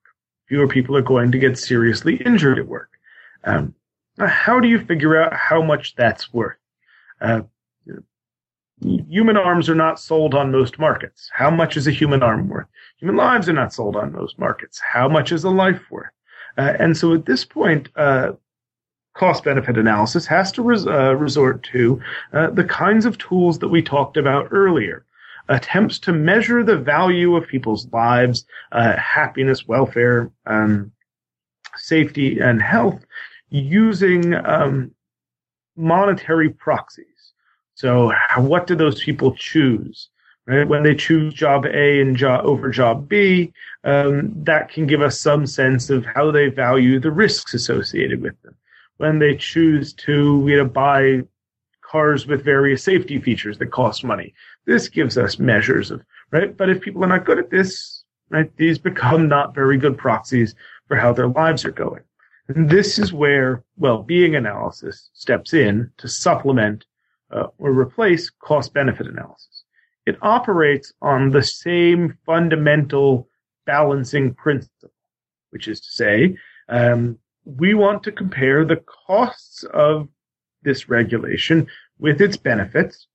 Fewer 0.48 0.68
people 0.68 0.96
are 0.96 1.02
going 1.02 1.32
to 1.32 1.38
get 1.38 1.58
seriously 1.58 2.16
injured 2.16 2.58
at 2.58 2.66
work. 2.66 2.90
Um, 3.44 3.74
how 4.18 4.60
do 4.60 4.68
you 4.68 4.78
figure 4.84 5.20
out 5.20 5.34
how 5.34 5.62
much 5.62 5.94
that's 5.94 6.32
worth? 6.32 6.56
Uh, 7.20 7.42
human 8.82 9.36
arms 9.36 9.68
are 9.68 9.74
not 9.74 9.98
sold 9.98 10.34
on 10.34 10.50
most 10.50 10.78
markets. 10.78 11.30
How 11.32 11.50
much 11.50 11.76
is 11.76 11.86
a 11.86 11.90
human 11.90 12.22
arm 12.22 12.48
worth? 12.48 12.66
Human 12.98 13.16
lives 13.16 13.48
are 13.48 13.54
not 13.54 13.72
sold 13.72 13.96
on 13.96 14.12
most 14.12 14.38
markets. 14.38 14.80
How 14.80 15.08
much 15.08 15.32
is 15.32 15.44
a 15.44 15.50
life 15.50 15.82
worth? 15.90 16.10
Uh, 16.58 16.74
and 16.78 16.96
so 16.96 17.14
at 17.14 17.26
this 17.26 17.44
point, 17.44 17.88
uh, 17.96 18.32
cost 19.14 19.44
benefit 19.44 19.76
analysis 19.76 20.26
has 20.26 20.52
to 20.52 20.62
res- 20.62 20.86
uh, 20.86 21.14
resort 21.16 21.62
to 21.64 22.00
uh, 22.32 22.50
the 22.50 22.64
kinds 22.64 23.04
of 23.04 23.18
tools 23.18 23.58
that 23.58 23.68
we 23.68 23.82
talked 23.82 24.16
about 24.16 24.48
earlier. 24.50 25.04
Attempts 25.48 25.98
to 26.00 26.12
measure 26.12 26.62
the 26.62 26.76
value 26.76 27.36
of 27.36 27.46
people's 27.46 27.88
lives, 27.92 28.46
uh, 28.72 28.96
happiness, 28.96 29.66
welfare, 29.66 30.30
um, 30.46 30.92
safety, 31.76 32.38
and 32.38 32.62
health 32.62 33.04
using 33.50 34.34
um, 34.34 34.92
monetary 35.76 36.48
proxies. 36.48 37.32
So, 37.74 38.12
what 38.36 38.66
do 38.66 38.74
those 38.74 39.02
people 39.02 39.34
choose? 39.34 40.08
Right? 40.46 40.66
When 40.66 40.82
they 40.82 40.94
choose 40.94 41.34
job 41.34 41.66
A 41.66 42.00
and 42.00 42.16
job 42.16 42.44
over 42.44 42.68
job 42.68 43.08
B, 43.08 43.52
um, 43.84 44.32
that 44.44 44.68
can 44.68 44.86
give 44.86 45.00
us 45.00 45.20
some 45.20 45.46
sense 45.46 45.88
of 45.88 46.04
how 46.04 46.30
they 46.32 46.48
value 46.48 46.98
the 46.98 47.12
risks 47.12 47.54
associated 47.54 48.20
with 48.20 48.40
them 48.42 48.56
when 49.02 49.18
they 49.18 49.36
choose 49.36 49.92
to 49.92 50.44
you 50.48 50.56
know 50.56 50.64
buy 50.64 51.20
cars 51.80 52.26
with 52.26 52.44
various 52.44 52.82
safety 52.82 53.18
features 53.20 53.58
that 53.58 53.66
cost 53.66 54.04
money. 54.04 54.32
This 54.64 54.88
gives 54.88 55.18
us 55.18 55.38
measures 55.38 55.90
of 55.90 56.02
right. 56.30 56.56
But 56.56 56.70
if 56.70 56.80
people 56.80 57.04
are 57.04 57.08
not 57.08 57.26
good 57.26 57.38
at 57.38 57.50
this, 57.50 58.04
right, 58.30 58.50
these 58.56 58.78
become 58.78 59.28
not 59.28 59.54
very 59.54 59.76
good 59.76 59.98
proxies 59.98 60.54
for 60.86 60.96
how 60.96 61.12
their 61.12 61.28
lives 61.28 61.64
are 61.64 61.72
going. 61.72 62.02
And 62.48 62.70
this 62.70 62.98
is 62.98 63.12
where 63.12 63.62
well-being 63.76 64.36
analysis 64.36 65.10
steps 65.14 65.52
in 65.52 65.90
to 65.98 66.08
supplement 66.08 66.86
uh, 67.32 67.46
or 67.58 67.72
replace 67.72 68.30
cost-benefit 68.30 69.06
analysis. 69.06 69.64
It 70.06 70.18
operates 70.20 70.92
on 71.00 71.30
the 71.30 71.42
same 71.42 72.18
fundamental 72.26 73.28
balancing 73.66 74.34
principle, 74.34 74.92
which 75.50 75.68
is 75.68 75.80
to 75.80 75.90
say, 75.90 76.36
um, 76.68 77.18
we 77.44 77.74
want 77.74 78.02
to 78.04 78.12
compare 78.12 78.64
the 78.64 78.82
costs 79.06 79.64
of 79.64 80.08
this 80.62 80.88
regulation 80.88 81.66
with 81.98 82.20
its 82.20 82.36
benefits. 82.36 83.06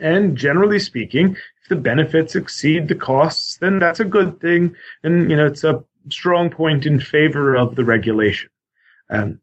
And 0.00 0.36
generally 0.36 0.78
speaking, 0.78 1.36
if 1.62 1.68
the 1.68 1.76
benefits 1.76 2.34
exceed 2.34 2.88
the 2.88 2.94
costs, 2.94 3.58
then 3.58 3.78
that's 3.78 4.00
a 4.00 4.04
good 4.04 4.40
thing. 4.40 4.74
And, 5.02 5.30
you 5.30 5.36
know, 5.36 5.46
it's 5.46 5.64
a 5.64 5.84
strong 6.08 6.50
point 6.50 6.86
in 6.86 6.98
favor 6.98 7.54
of 7.54 7.76
the 7.76 7.84
regulation. 7.84 8.50
Um, 9.10 9.40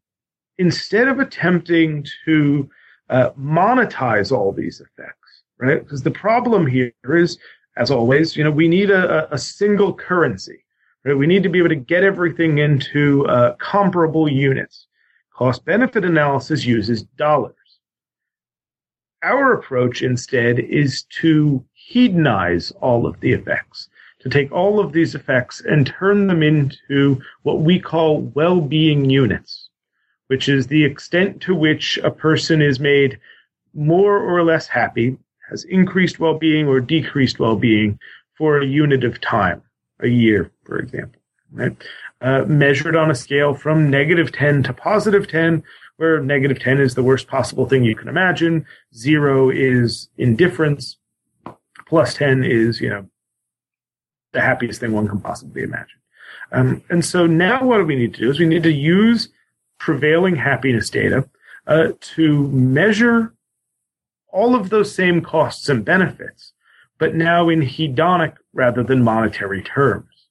instead 0.57 1.07
of 1.07 1.19
attempting 1.19 2.05
to 2.25 2.69
uh, 3.09 3.31
monetize 3.31 4.31
all 4.31 4.51
these 4.51 4.81
effects, 4.81 5.43
right? 5.59 5.83
Because 5.83 6.03
the 6.03 6.11
problem 6.11 6.67
here 6.67 6.91
is, 7.03 7.37
as 7.77 7.91
always, 7.91 8.35
you 8.35 8.43
know, 8.43 8.51
we 8.51 8.67
need 8.67 8.91
a, 8.91 9.33
a 9.33 9.37
single 9.37 9.93
currency. 9.93 10.63
Right? 11.05 11.17
We 11.17 11.27
need 11.27 11.43
to 11.43 11.49
be 11.49 11.59
able 11.59 11.69
to 11.69 11.75
get 11.75 12.03
everything 12.03 12.57
into 12.57 13.25
uh, 13.27 13.55
comparable 13.55 14.29
units. 14.29 14.87
Cost 15.33 15.63
benefit 15.63 16.03
analysis 16.03 16.65
uses 16.65 17.03
dollars. 17.03 17.55
Our 19.23 19.53
approach 19.53 20.01
instead 20.01 20.59
is 20.59 21.03
to 21.21 21.63
hedonize 21.91 22.73
all 22.81 23.07
of 23.07 23.19
the 23.21 23.31
effects, 23.31 23.89
to 24.19 24.29
take 24.29 24.51
all 24.51 24.79
of 24.79 24.91
these 24.91 25.15
effects 25.15 25.61
and 25.61 25.87
turn 25.87 26.27
them 26.27 26.43
into 26.43 27.21
what 27.43 27.61
we 27.61 27.79
call 27.79 28.21
well-being 28.35 29.09
units, 29.09 29.68
which 30.29 30.47
is 30.47 30.67
the 30.67 30.85
extent 30.85 31.41
to 31.41 31.55
which 31.55 31.97
a 32.03 32.11
person 32.11 32.61
is 32.61 32.79
made 32.79 33.19
more 33.73 34.19
or 34.19 34.43
less 34.43 34.67
happy, 34.67 35.17
has 35.49 35.63
increased 35.63 36.19
well-being 36.19 36.67
or 36.67 36.79
decreased 36.79 37.39
well-being 37.39 37.97
for 38.37 38.59
a 38.59 38.65
unit 38.65 39.03
of 39.03 39.19
time 39.19 39.61
a 40.01 40.07
year, 40.07 40.51
for 40.65 40.77
example, 40.77 41.19
right? 41.51 41.75
Uh, 42.21 42.43
measured 42.45 42.95
on 42.95 43.09
a 43.09 43.15
scale 43.15 43.55
from 43.55 43.89
negative 43.89 44.31
10 44.31 44.61
to 44.63 44.73
positive 44.73 45.27
10, 45.27 45.63
where 45.97 46.21
negative 46.21 46.59
10 46.59 46.79
is 46.79 46.93
the 46.93 47.03
worst 47.03 47.27
possible 47.27 47.67
thing 47.67 47.83
you 47.83 47.95
can 47.95 48.07
imagine. 48.07 48.65
Zero 48.93 49.49
is 49.49 50.09
indifference. 50.17 50.97
Plus 51.87 52.13
10 52.13 52.43
is, 52.43 52.79
you 52.79 52.89
know, 52.89 53.09
the 54.31 54.41
happiest 54.41 54.79
thing 54.79 54.91
one 54.91 55.07
can 55.07 55.19
possibly 55.19 55.63
imagine. 55.63 55.97
Um, 56.51 56.83
and 56.89 57.03
so 57.03 57.25
now 57.25 57.63
what 57.63 57.85
we 57.87 57.95
need 57.95 58.13
to 58.13 58.19
do 58.19 58.29
is 58.29 58.39
we 58.39 58.45
need 58.45 58.63
to 58.63 58.71
use 58.71 59.29
prevailing 59.79 60.35
happiness 60.35 60.89
data 60.89 61.27
uh, 61.67 61.89
to 61.99 62.47
measure 62.49 63.33
all 64.31 64.55
of 64.55 64.69
those 64.69 64.93
same 64.93 65.21
costs 65.21 65.69
and 65.69 65.83
benefits 65.83 66.53
but 66.99 67.15
now 67.15 67.49
in 67.49 67.61
hedonic 67.61 68.35
rather 68.53 68.83
than 68.83 69.01
monetary 69.03 69.63
terms. 69.63 70.27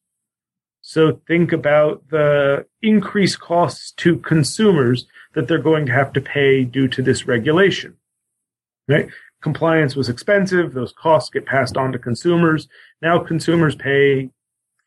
So 0.82 1.20
think 1.26 1.52
about 1.52 2.08
the 2.10 2.66
increased 2.82 3.40
costs 3.40 3.90
to 3.92 4.18
consumers 4.18 5.06
that 5.34 5.48
they're 5.48 5.58
going 5.58 5.86
to 5.86 5.92
have 5.92 6.12
to 6.12 6.20
pay 6.20 6.64
due 6.64 6.88
to 6.88 7.02
this 7.02 7.26
regulation. 7.26 7.96
Right? 8.86 9.08
Compliance 9.42 9.96
was 9.96 10.08
expensive. 10.08 10.72
Those 10.72 10.92
costs 10.92 11.30
get 11.30 11.46
passed 11.46 11.76
on 11.76 11.92
to 11.92 11.98
consumers. 11.98 12.68
Now 13.02 13.18
consumers 13.18 13.74
pay 13.74 14.30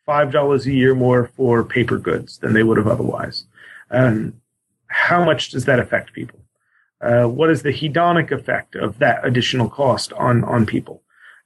$5 0.08 0.66
a 0.66 0.72
year 0.72 0.94
more 0.94 1.26
for 1.36 1.62
paper 1.62 1.98
goods 1.98 2.38
than 2.38 2.52
they 2.52 2.62
would 2.62 2.78
have 2.78 2.88
otherwise. 2.88 3.46
Um, 3.90 4.41
how 5.08 5.24
much 5.24 5.50
does 5.50 5.64
that 5.66 5.78
affect 5.78 6.12
people? 6.12 6.40
Uh, 7.00 7.24
what 7.38 7.50
is 7.50 7.62
the 7.62 7.74
hedonic 7.80 8.30
effect 8.30 8.76
of 8.76 8.98
that 8.98 9.18
additional 9.26 9.68
cost 9.68 10.12
on, 10.12 10.44
on 10.44 10.64
people? 10.64 11.02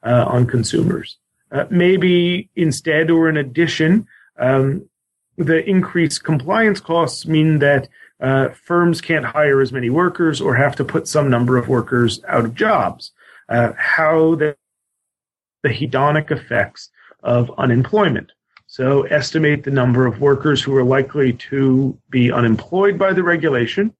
uh, 0.06 0.24
on 0.26 0.46
consumers. 0.46 1.18
Uh, 1.50 1.64
maybe 1.70 2.48
instead 2.56 3.10
or 3.10 3.28
in 3.28 3.36
addition, 3.36 4.06
um, 4.38 4.88
the 5.36 5.68
increased 5.68 6.24
compliance 6.24 6.80
costs 6.80 7.26
mean 7.26 7.58
that 7.58 7.88
uh, 8.20 8.48
firms 8.50 9.00
can't 9.00 9.26
hire 9.26 9.60
as 9.60 9.72
many 9.72 9.90
workers 9.90 10.40
or 10.40 10.54
have 10.54 10.74
to 10.76 10.84
put 10.84 11.06
some 11.06 11.28
number 11.28 11.56
of 11.58 11.68
workers 11.68 12.22
out 12.28 12.44
of 12.44 12.54
jobs. 12.54 13.12
Uh, 13.48 13.72
how 13.76 14.34
the, 14.34 14.56
the 15.62 15.68
hedonic 15.68 16.30
effects 16.30 16.90
of 17.22 17.50
unemployment. 17.58 18.32
So 18.76 19.04
estimate 19.04 19.64
the 19.64 19.70
number 19.70 20.04
of 20.04 20.20
workers 20.20 20.62
who 20.62 20.76
are 20.76 20.84
likely 20.84 21.32
to 21.48 21.98
be 22.10 22.30
unemployed 22.30 22.98
by 22.98 23.14
the 23.14 23.22
regulation 23.22 23.94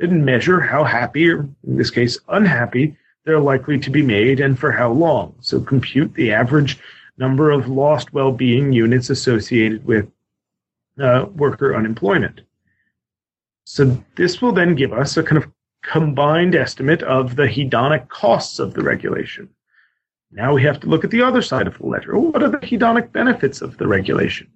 and 0.00 0.24
measure 0.24 0.58
how 0.58 0.84
happy, 0.84 1.28
or 1.28 1.40
in 1.66 1.76
this 1.76 1.90
case, 1.90 2.18
unhappy, 2.28 2.96
they're 3.26 3.38
likely 3.38 3.78
to 3.80 3.90
be 3.90 4.00
made 4.00 4.40
and 4.40 4.58
for 4.58 4.72
how 4.72 4.90
long. 4.90 5.34
So 5.40 5.60
compute 5.60 6.14
the 6.14 6.32
average 6.32 6.78
number 7.18 7.50
of 7.50 7.68
lost 7.68 8.14
well-being 8.14 8.72
units 8.72 9.10
associated 9.10 9.84
with 9.84 10.10
uh, 10.98 11.26
worker 11.36 11.76
unemployment. 11.76 12.40
So 13.64 14.02
this 14.16 14.40
will 14.40 14.52
then 14.52 14.74
give 14.74 14.94
us 14.94 15.18
a 15.18 15.22
kind 15.22 15.44
of 15.44 15.52
combined 15.82 16.54
estimate 16.54 17.02
of 17.02 17.36
the 17.36 17.48
hedonic 17.48 18.08
costs 18.08 18.58
of 18.58 18.72
the 18.72 18.82
regulation. 18.82 19.50
Now 20.32 20.54
we 20.54 20.62
have 20.62 20.80
to 20.80 20.88
look 20.88 21.04
at 21.04 21.10
the 21.10 21.22
other 21.22 21.42
side 21.42 21.66
of 21.66 21.78
the 21.78 21.86
ledger. 21.86 22.18
What 22.18 22.42
are 22.42 22.48
the 22.48 22.58
hedonic 22.58 23.12
benefits 23.12 23.60
of 23.60 23.76
the 23.78 23.86
regulation? 23.86 24.50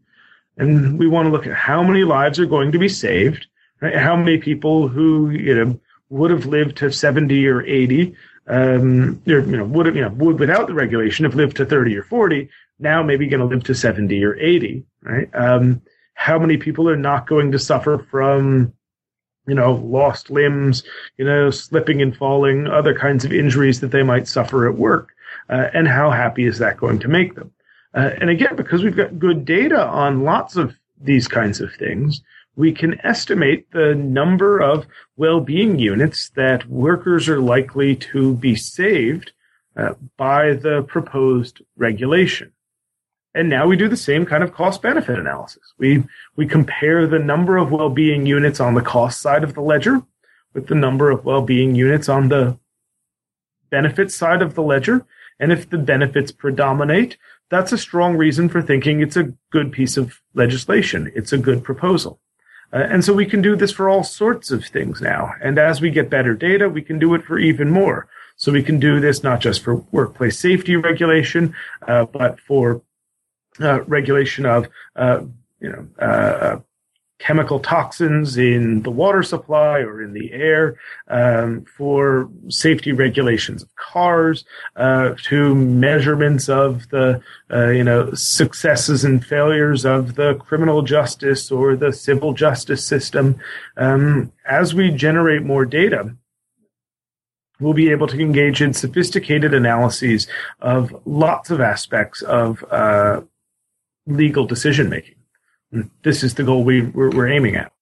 And 0.56 0.98
we 0.98 1.06
want 1.06 1.26
to 1.26 1.30
look 1.30 1.46
at 1.46 1.54
how 1.54 1.82
many 1.82 2.04
lives 2.04 2.40
are 2.40 2.46
going 2.46 2.72
to 2.72 2.78
be 2.78 2.88
saved, 2.88 3.46
right? 3.80 3.94
how 3.94 4.16
many 4.16 4.38
people 4.38 4.88
who 4.88 5.30
you 5.30 5.54
know 5.54 5.80
would 6.08 6.30
have 6.30 6.46
lived 6.46 6.76
to 6.78 6.90
70 6.90 7.46
or 7.46 7.62
80 7.62 8.14
um, 8.48 9.20
you 9.24 9.42
know, 9.42 9.64
would 9.64 9.86
have, 9.86 9.96
you 9.96 10.02
know, 10.02 10.08
would 10.10 10.38
without 10.38 10.66
the 10.66 10.74
regulation 10.74 11.24
have 11.24 11.34
lived 11.34 11.56
to 11.56 11.66
30 11.66 11.96
or 11.96 12.02
40, 12.04 12.48
now 12.78 13.02
maybe 13.02 13.26
going 13.26 13.40
to 13.40 13.46
live 13.46 13.64
to 13.64 13.74
70 13.74 14.22
or 14.24 14.36
80, 14.36 14.84
right? 15.02 15.28
Um, 15.34 15.82
how 16.14 16.38
many 16.38 16.56
people 16.56 16.88
are 16.88 16.96
not 16.96 17.26
going 17.26 17.52
to 17.52 17.58
suffer 17.58 18.06
from, 18.10 18.72
you 19.46 19.54
know, 19.54 19.74
lost 19.74 20.30
limbs, 20.30 20.82
you 21.18 21.24
know, 21.24 21.50
slipping 21.50 22.00
and 22.02 22.16
falling, 22.16 22.66
other 22.66 22.94
kinds 22.94 23.24
of 23.24 23.32
injuries 23.32 23.80
that 23.80 23.90
they 23.90 24.02
might 24.02 24.28
suffer 24.28 24.68
at 24.68 24.76
work? 24.76 25.12
Uh, 25.48 25.68
and 25.72 25.87
how 25.87 26.11
happy 26.11 26.44
is 26.44 26.59
that 26.59 26.76
going 26.76 26.98
to 26.98 27.09
make 27.09 27.35
them? 27.35 27.52
Uh, 27.94 28.11
and 28.20 28.30
again, 28.30 28.56
because 28.56 28.82
we've 28.82 28.96
got 28.96 29.18
good 29.18 29.44
data 29.44 29.87
on 29.87 30.24
lots 30.24 30.56
of 30.56 30.74
these 31.00 31.28
kinds 31.28 31.61
of 31.61 31.72
things, 31.74 32.20
we 32.56 32.72
can 32.72 32.98
estimate 33.04 33.70
the 33.70 33.94
number 33.94 34.61
of 34.61 34.87
well-being 35.16 35.78
units 35.78 36.30
that 36.30 36.68
workers 36.68 37.28
are 37.28 37.40
likely 37.40 37.94
to 37.94 38.35
be 38.35 38.56
saved 38.56 39.32
uh, 39.76 39.92
by 40.16 40.54
the 40.54 40.82
proposed 40.82 41.62
regulation. 41.76 42.52
And 43.35 43.50
now 43.50 43.66
we 43.66 43.76
do 43.76 43.88
the 43.88 43.96
same 43.98 44.24
kind 44.24 44.42
of 44.42 44.54
cost 44.54 44.80
benefit 44.80 45.18
analysis. 45.18 45.74
We, 45.76 46.04
we 46.37 46.46
compare 46.46 47.06
the 47.06 47.18
number 47.18 47.59
of 47.59 47.70
well-being 47.70 48.24
units 48.24 48.61
on 48.61 48.74
the 48.74 48.80
cost 48.80 49.20
side 49.20 49.44
of 49.44 49.52
the 49.52 49.61
ledger 49.61 50.02
with 50.54 50.68
the 50.68 50.74
number 50.74 51.11
of 51.11 51.26
well-being 51.26 51.74
units 51.74 52.09
on 52.09 52.30
the 52.30 52.59
benefit 53.68 54.11
side 54.11 54.40
of 54.40 54.54
the 54.54 54.62
ledger. 54.62 55.04
And 55.38 55.53
if 55.53 55.68
the 55.68 55.79
benefits 55.79 56.33
predominate, 56.33 57.16
that's 57.51 57.72
a 57.72 57.79
strong 57.79 58.16
reason 58.16 58.49
for 58.49 58.62
thinking 58.62 59.01
it's 59.01 59.16
a 59.16 59.33
good 59.51 59.72
piece 59.72 59.96
of 59.96 60.20
legislation. 60.35 61.12
It's 61.14 61.33
a 61.33 61.38
good 61.38 61.62
proposal. 61.62 62.20
Uh, 62.72 62.79
and 62.90 63.05
so 63.05 63.12
we 63.12 63.27
can 63.27 63.42
do 63.42 63.55
this 63.55 63.72
for 63.72 63.88
all 63.88 64.03
sorts 64.03 64.51
of 64.51 64.64
things 64.64 65.01
now. 65.01 65.33
And 65.42 65.59
as 65.59 65.81
we 65.81 65.90
get 65.90 66.11
better 66.11 66.35
data, 66.35 66.68
we 66.68 66.83
can 66.83 66.99
do 66.99 67.14
it 67.14 67.25
for 67.25 67.38
even 67.38 67.70
more. 67.70 68.09
So 68.37 68.53
we 68.53 68.62
can 68.62 68.79
do 68.79 69.01
this 69.01 69.22
not 69.22 69.40
just 69.40 69.62
for 69.62 69.77
workplace 69.92 70.38
safety 70.38 70.77
regulation, 70.77 71.55
uh, 71.87 72.05
but 72.07 72.40
for 72.40 72.83
uh, 73.61 73.83
regulation 73.85 74.44
of, 74.44 74.68
uh, 74.94 75.20
you 75.61 75.70
know, 75.70 76.05
uh, 76.05 76.59
chemical 77.18 77.59
toxins 77.59 78.37
in 78.37 78.83
the 78.83 78.90
water 78.90 79.22
supply 79.22 79.79
or 79.79 80.02
in 80.02 80.12
the 80.12 80.33
air, 80.33 80.76
um, 81.09 81.64
for 81.64 82.29
safety 82.48 82.92
regulations 82.92 83.62
of 83.62 83.74
cars, 83.76 84.44
uh, 84.76 85.14
to 85.24 85.55
measurements 85.55 86.48
of 86.48 86.88
the, 86.90 87.20
uh, 87.50 87.68
you 87.68 87.83
know, 87.83 88.12
successes 88.12 89.05
and 89.05 89.24
failures 89.24 89.85
of 89.85 90.14
the 90.16 90.35
criminal 90.35 90.83
justice 90.83 91.50
or 91.50 91.74
the 91.74 91.92
civil 91.92 92.35
justice 92.35 92.85
system. 92.85 93.37
Um, 93.76 94.33
as 94.46 94.74
we 94.74 94.90
generate 94.90 95.42
more 95.42 95.64
data, 95.64 96.14
we'll 97.61 97.72
be 97.72 97.90
able 97.90 98.07
to 98.07 98.20
engage 98.20 98.61
in 98.61 98.74
sophisticated 98.74 99.55
analyses 99.55 100.26
of 100.61 100.94
lots 101.07 101.50
of 101.50 101.61
aspects 101.61 102.20
of 102.22 102.64
uh, 102.70 103.22
legal 104.07 104.46
decision 104.46 104.88
making. 104.90 105.15
This 106.02 106.22
is 106.22 106.35
the 106.35 106.44
goal 106.44 106.64
we, 106.64 106.83
we're, 106.83 107.11
we're 107.11 107.29
aiming 107.29 107.57
at. 107.57 107.72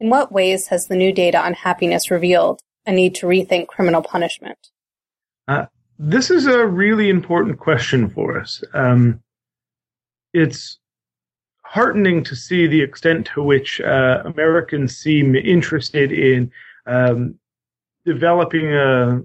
In 0.00 0.10
what 0.10 0.30
ways 0.30 0.68
has 0.68 0.86
the 0.86 0.96
new 0.96 1.12
data 1.12 1.38
on 1.38 1.54
happiness 1.54 2.10
revealed 2.10 2.60
a 2.86 2.92
need 2.92 3.14
to 3.16 3.26
rethink 3.26 3.66
criminal 3.66 4.02
punishment? 4.02 4.58
Uh, 5.48 5.66
this 5.98 6.30
is 6.30 6.46
a 6.46 6.66
really 6.66 7.08
important 7.08 7.58
question 7.58 8.08
for 8.08 8.40
us. 8.40 8.62
Um, 8.74 9.20
it's 10.32 10.78
heartening 11.62 12.22
to 12.24 12.36
see 12.36 12.66
the 12.66 12.80
extent 12.80 13.26
to 13.34 13.42
which 13.42 13.80
uh, 13.80 14.22
Americans 14.24 14.96
seem 14.96 15.34
interested 15.34 16.12
in 16.12 16.50
um, 16.86 17.34
developing 18.06 18.72
a 18.72 19.20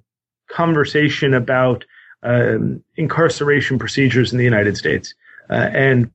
conversation 0.49 1.33
about 1.33 1.85
um, 2.23 2.83
incarceration 2.95 3.77
procedures 3.77 4.31
in 4.31 4.37
the 4.37 4.43
United 4.43 4.75
States. 4.75 5.13
Uh, 5.49 5.69
and 5.73 6.11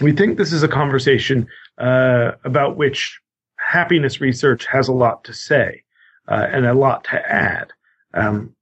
we 0.00 0.12
think 0.12 0.38
this 0.38 0.52
is 0.52 0.62
a 0.62 0.68
conversation 0.68 1.46
uh, 1.78 2.32
about 2.44 2.76
which 2.76 3.20
happiness 3.58 4.20
research 4.20 4.66
has 4.66 4.88
a 4.88 4.92
lot 4.92 5.24
to 5.24 5.34
say 5.34 5.82
uh, 6.28 6.46
and 6.50 6.66
a 6.66 6.74
lot 6.74 7.04
to 7.04 7.32
add. 7.32 7.72
Um, 8.14 8.54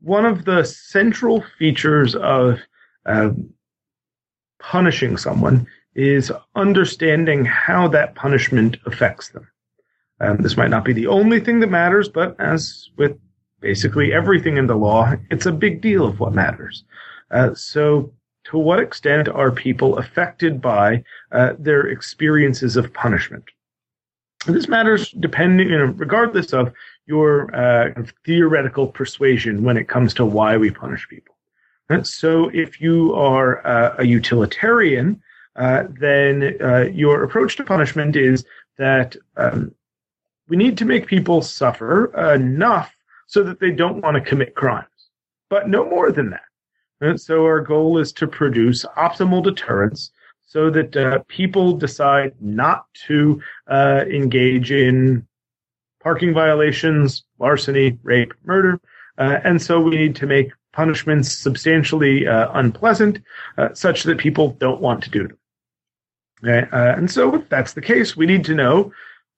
one 0.00 0.26
of 0.26 0.44
the 0.44 0.64
central 0.64 1.42
features 1.58 2.14
of 2.14 2.60
uh, 3.06 3.30
punishing 4.58 5.16
someone 5.16 5.66
is 5.94 6.30
understanding 6.54 7.44
how 7.44 7.88
that 7.88 8.14
punishment 8.14 8.76
affects 8.86 9.30
them. 9.30 9.48
Um, 10.20 10.38
this 10.38 10.56
might 10.56 10.70
not 10.70 10.84
be 10.84 10.92
the 10.92 11.06
only 11.06 11.40
thing 11.40 11.60
that 11.60 11.70
matters, 11.70 12.08
but 12.08 12.38
as 12.40 12.90
with 12.96 13.16
basically 13.60 14.12
everything 14.12 14.56
in 14.56 14.66
the 14.66 14.76
law, 14.76 15.14
it's 15.30 15.46
a 15.46 15.52
big 15.52 15.80
deal 15.80 16.04
of 16.06 16.20
what 16.20 16.34
matters. 16.34 16.84
Uh, 17.30 17.54
so 17.54 18.12
to 18.48 18.58
what 18.58 18.80
extent 18.80 19.28
are 19.28 19.50
people 19.50 19.98
affected 19.98 20.60
by 20.60 21.04
uh, 21.32 21.52
their 21.58 21.88
experiences 21.88 22.76
of 22.76 22.92
punishment? 22.94 23.44
And 24.46 24.56
this 24.56 24.68
matters 24.68 25.10
depending, 25.12 25.68
you 25.68 25.76
know, 25.78 25.92
regardless 25.96 26.52
of 26.52 26.72
your 27.06 27.54
uh, 27.54 27.92
theoretical 28.24 28.86
persuasion 28.86 29.64
when 29.64 29.76
it 29.76 29.88
comes 29.88 30.14
to 30.14 30.24
why 30.24 30.56
we 30.56 30.70
punish 30.70 31.06
people. 31.08 31.34
And 31.90 32.06
so, 32.06 32.50
if 32.54 32.80
you 32.80 33.14
are 33.14 33.66
uh, 33.66 33.96
a 33.98 34.04
utilitarian, 34.04 35.22
uh, 35.56 35.84
then 35.98 36.56
uh, 36.62 36.84
your 36.92 37.24
approach 37.24 37.56
to 37.56 37.64
punishment 37.64 38.14
is 38.14 38.44
that 38.76 39.16
um, 39.36 39.74
we 40.48 40.56
need 40.56 40.78
to 40.78 40.84
make 40.84 41.06
people 41.06 41.42
suffer 41.42 42.06
enough 42.34 42.94
so 43.26 43.42
that 43.42 43.60
they 43.60 43.70
don't 43.70 44.02
want 44.02 44.14
to 44.14 44.20
commit 44.20 44.54
crimes, 44.54 44.86
but 45.50 45.68
no 45.68 45.84
more 45.88 46.12
than 46.12 46.30
that. 46.30 46.47
And 47.00 47.20
so 47.20 47.44
our 47.44 47.60
goal 47.60 47.98
is 47.98 48.12
to 48.14 48.26
produce 48.26 48.84
optimal 48.96 49.42
deterrence 49.42 50.10
so 50.46 50.70
that 50.70 50.96
uh, 50.96 51.18
people 51.28 51.74
decide 51.74 52.32
not 52.40 52.86
to 53.06 53.40
uh, 53.68 54.04
engage 54.10 54.72
in 54.72 55.26
parking 56.02 56.32
violations, 56.32 57.24
larceny, 57.38 57.98
rape, 58.02 58.32
murder. 58.44 58.80
Uh, 59.18 59.40
and 59.44 59.60
so 59.60 59.80
we 59.80 59.96
need 59.96 60.16
to 60.16 60.26
make 60.26 60.50
punishments 60.72 61.36
substantially 61.36 62.26
uh, 62.26 62.50
unpleasant 62.54 63.20
uh, 63.58 63.68
such 63.74 64.04
that 64.04 64.18
people 64.18 64.50
don't 64.60 64.80
want 64.80 65.02
to 65.02 65.10
do 65.10 65.28
them. 65.28 65.38
Okay? 66.42 66.68
Uh, 66.70 66.96
and 66.96 67.10
so 67.10 67.34
if 67.34 67.48
that's 67.48 67.74
the 67.74 67.80
case, 67.80 68.16
we 68.16 68.26
need 68.26 68.44
to 68.44 68.54
know 68.54 68.92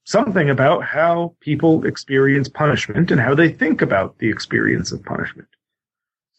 something 0.04 0.50
about 0.50 0.84
how 0.84 1.34
people 1.40 1.84
experience 1.86 2.48
punishment 2.48 3.10
and 3.10 3.20
how 3.20 3.34
they 3.34 3.48
think 3.48 3.82
about 3.82 4.18
the 4.18 4.28
experience 4.28 4.92
of 4.92 5.04
punishment. 5.04 5.48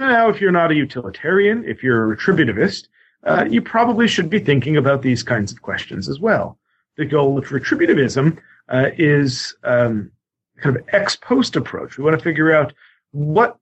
Now, 0.02 0.30
if 0.30 0.42
you're 0.42 0.52
not 0.52 0.72
a 0.72 0.76
utilitarian, 0.76 1.64
if 1.64 1.84
you're 1.84 2.12
a 2.12 2.18
retributivist, 2.18 2.88
uh, 3.24 3.46
you 3.48 3.62
probably 3.62 4.08
should 4.08 4.32
be 4.32 4.40
thinking 4.40 4.76
about 4.78 5.04
these 5.04 5.22
kinds 5.22 5.52
of 5.52 5.62
questions 5.62 6.10
as 6.10 6.20
well. 6.20 6.58
The 6.98 7.06
goal 7.06 7.38
of 7.38 7.46
retributivism 7.50 8.40
uh, 8.68 8.90
is 8.98 9.56
um, 9.64 10.12
kind 10.58 10.76
of 10.76 10.90
ex 10.92 11.16
post 11.16 11.56
approach. 11.56 12.00
We 12.00 12.04
want 12.04 12.18
to 12.18 12.24
figure 12.24 12.52
out 12.52 12.74
what 13.12 13.60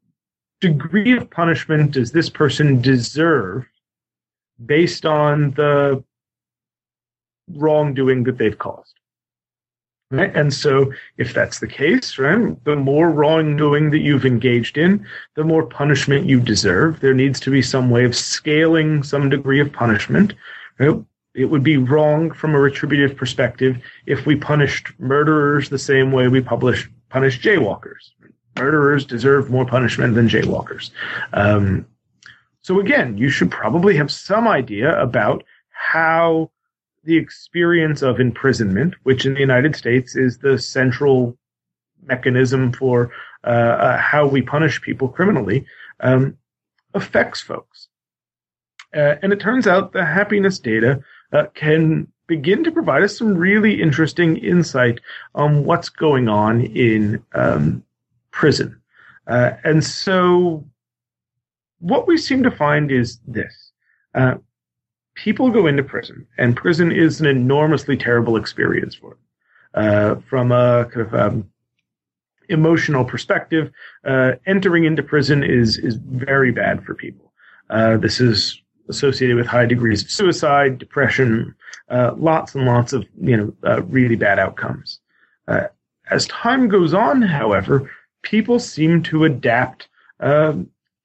degree 0.62 1.18
of 1.18 1.30
punishment 1.30 1.92
does 1.92 2.14
this 2.14 2.30
person 2.30 2.82
deserve 2.82 3.66
based 4.66 5.06
on 5.06 5.52
the 5.52 6.02
wrongdoing 7.50 8.24
that 8.24 8.38
they've 8.38 8.58
caused. 8.58 8.99
Right? 10.12 10.36
And 10.36 10.52
so, 10.52 10.92
if 11.18 11.36
that's 11.36 11.60
the 11.60 11.68
case, 11.68 12.18
right, 12.18 12.64
the 12.64 12.76
more 12.76 13.12
wrongdoing 13.12 13.92
that 13.92 14.00
you've 14.00 14.26
engaged 14.26 14.76
in, 14.76 15.06
the 15.36 15.44
more 15.44 15.64
punishment 15.64 16.26
you 16.26 16.40
deserve. 16.40 17.00
There 17.00 17.14
needs 17.14 17.40
to 17.42 17.52
be 17.52 17.62
some 17.62 17.92
way 17.92 18.06
of 18.06 18.16
scaling 18.16 19.04
some 19.04 19.30
degree 19.30 19.60
of 19.60 19.72
punishment. 19.72 20.34
Right? 20.80 21.00
It 21.36 21.46
would 21.46 21.64
be 21.64 21.78
wrong 21.78 22.32
from 22.32 22.56
a 22.56 22.60
retributive 22.60 23.16
perspective 23.16 23.78
if 24.08 24.26
we 24.26 24.36
punished 24.36 24.92
murderers 24.98 25.70
the 25.70 25.78
same 25.78 26.12
way 26.12 26.28
we 26.28 26.42
publish, 26.42 26.90
punish 27.10 27.40
jaywalkers. 27.40 28.12
Murderers 28.58 29.06
deserve 29.06 29.52
more 29.52 29.66
punishment 29.66 30.16
than 30.16 30.28
jaywalkers. 30.28 30.90
Um, 31.34 31.86
so 32.62 32.80
again, 32.80 33.16
you 33.18 33.30
should 33.30 33.52
probably 33.52 33.96
have 33.96 34.12
some 34.12 34.48
idea 34.48 35.00
about 35.00 35.44
how 35.70 36.50
the 37.10 37.18
experience 37.18 38.04
of 38.04 38.20
imprisonment, 38.20 38.94
which 39.02 39.26
in 39.26 39.34
the 39.34 39.40
United 39.40 39.76
States 39.76 40.16
is 40.16 40.38
the 40.38 40.60
central 40.60 41.36
mechanism 42.04 42.72
for 42.72 43.12
uh, 43.44 43.48
uh, 43.50 43.98
how 43.98 44.28
we 44.28 44.44
punish 44.44 44.80
people 44.82 45.10
criminally, 45.10 45.66
um, 46.02 46.38
affects 46.94 47.42
folks. 47.42 47.88
Uh, 48.96 49.16
and 49.24 49.34
it 49.34 49.40
turns 49.40 49.66
out 49.66 49.92
the 49.92 50.06
happiness 50.06 50.60
data 50.60 51.02
uh, 51.34 51.46
can 51.56 52.08
begin 52.28 52.64
to 52.64 52.72
provide 52.72 53.02
us 53.02 53.18
some 53.18 53.36
really 53.36 53.82
interesting 53.82 54.38
insight 54.38 55.00
on 55.34 55.66
what's 55.66 55.90
going 55.90 56.30
on 56.30 56.62
in 56.62 57.24
um, 57.34 57.84
prison. 58.30 58.80
Uh, 59.26 59.54
and 59.64 59.84
so, 59.84 60.64
what 61.80 62.06
we 62.06 62.18
seem 62.18 62.44
to 62.44 62.52
find 62.52 62.92
is 62.92 63.20
this 63.26 63.72
uh, 64.14 64.36
people 65.24 65.50
go 65.50 65.68
into 65.68 65.84
prison, 65.84 66.26
and 66.38 66.56
prison 66.56 66.92
is 66.92 67.20
an 67.20 67.28
enormously 67.28 67.98
terrible 67.98 68.38
experience 68.38 68.96
for 68.96 69.12
them. 69.12 69.20
Uh, 69.74 70.16
from 70.30 70.52
a 70.52 70.86
kind 70.86 71.06
of 71.06 71.14
um, 71.14 71.50
emotional 72.48 73.04
perspective, 73.06 73.70
uh, 74.06 74.32
entering 74.48 74.86
into 74.86 75.04
prison 75.04 75.44
is 75.44 75.78
is 75.78 75.96
very 75.96 76.52
bad 76.52 76.84
for 76.84 76.96
people. 76.96 77.32
Uh, 77.70 77.98
this 77.98 78.20
is 78.20 78.62
associated 78.88 79.36
with 79.36 79.46
high 79.46 79.66
degrees 79.66 80.02
of 80.02 80.10
suicide, 80.10 80.80
depression, 80.80 81.54
uh, 81.90 82.14
lots 82.18 82.56
and 82.56 82.66
lots 82.66 82.94
of 82.94 83.06
you 83.22 83.38
know 83.38 83.54
uh, 83.66 83.84
really 83.84 84.16
bad 84.16 84.40
outcomes. 84.40 85.00
Uh, 85.48 85.68
as 86.10 86.26
time 86.28 86.68
goes 86.68 86.94
on, 86.94 87.22
however, 87.22 87.92
people 88.24 88.58
seem 88.58 89.04
to 89.04 89.26
adapt 89.26 89.90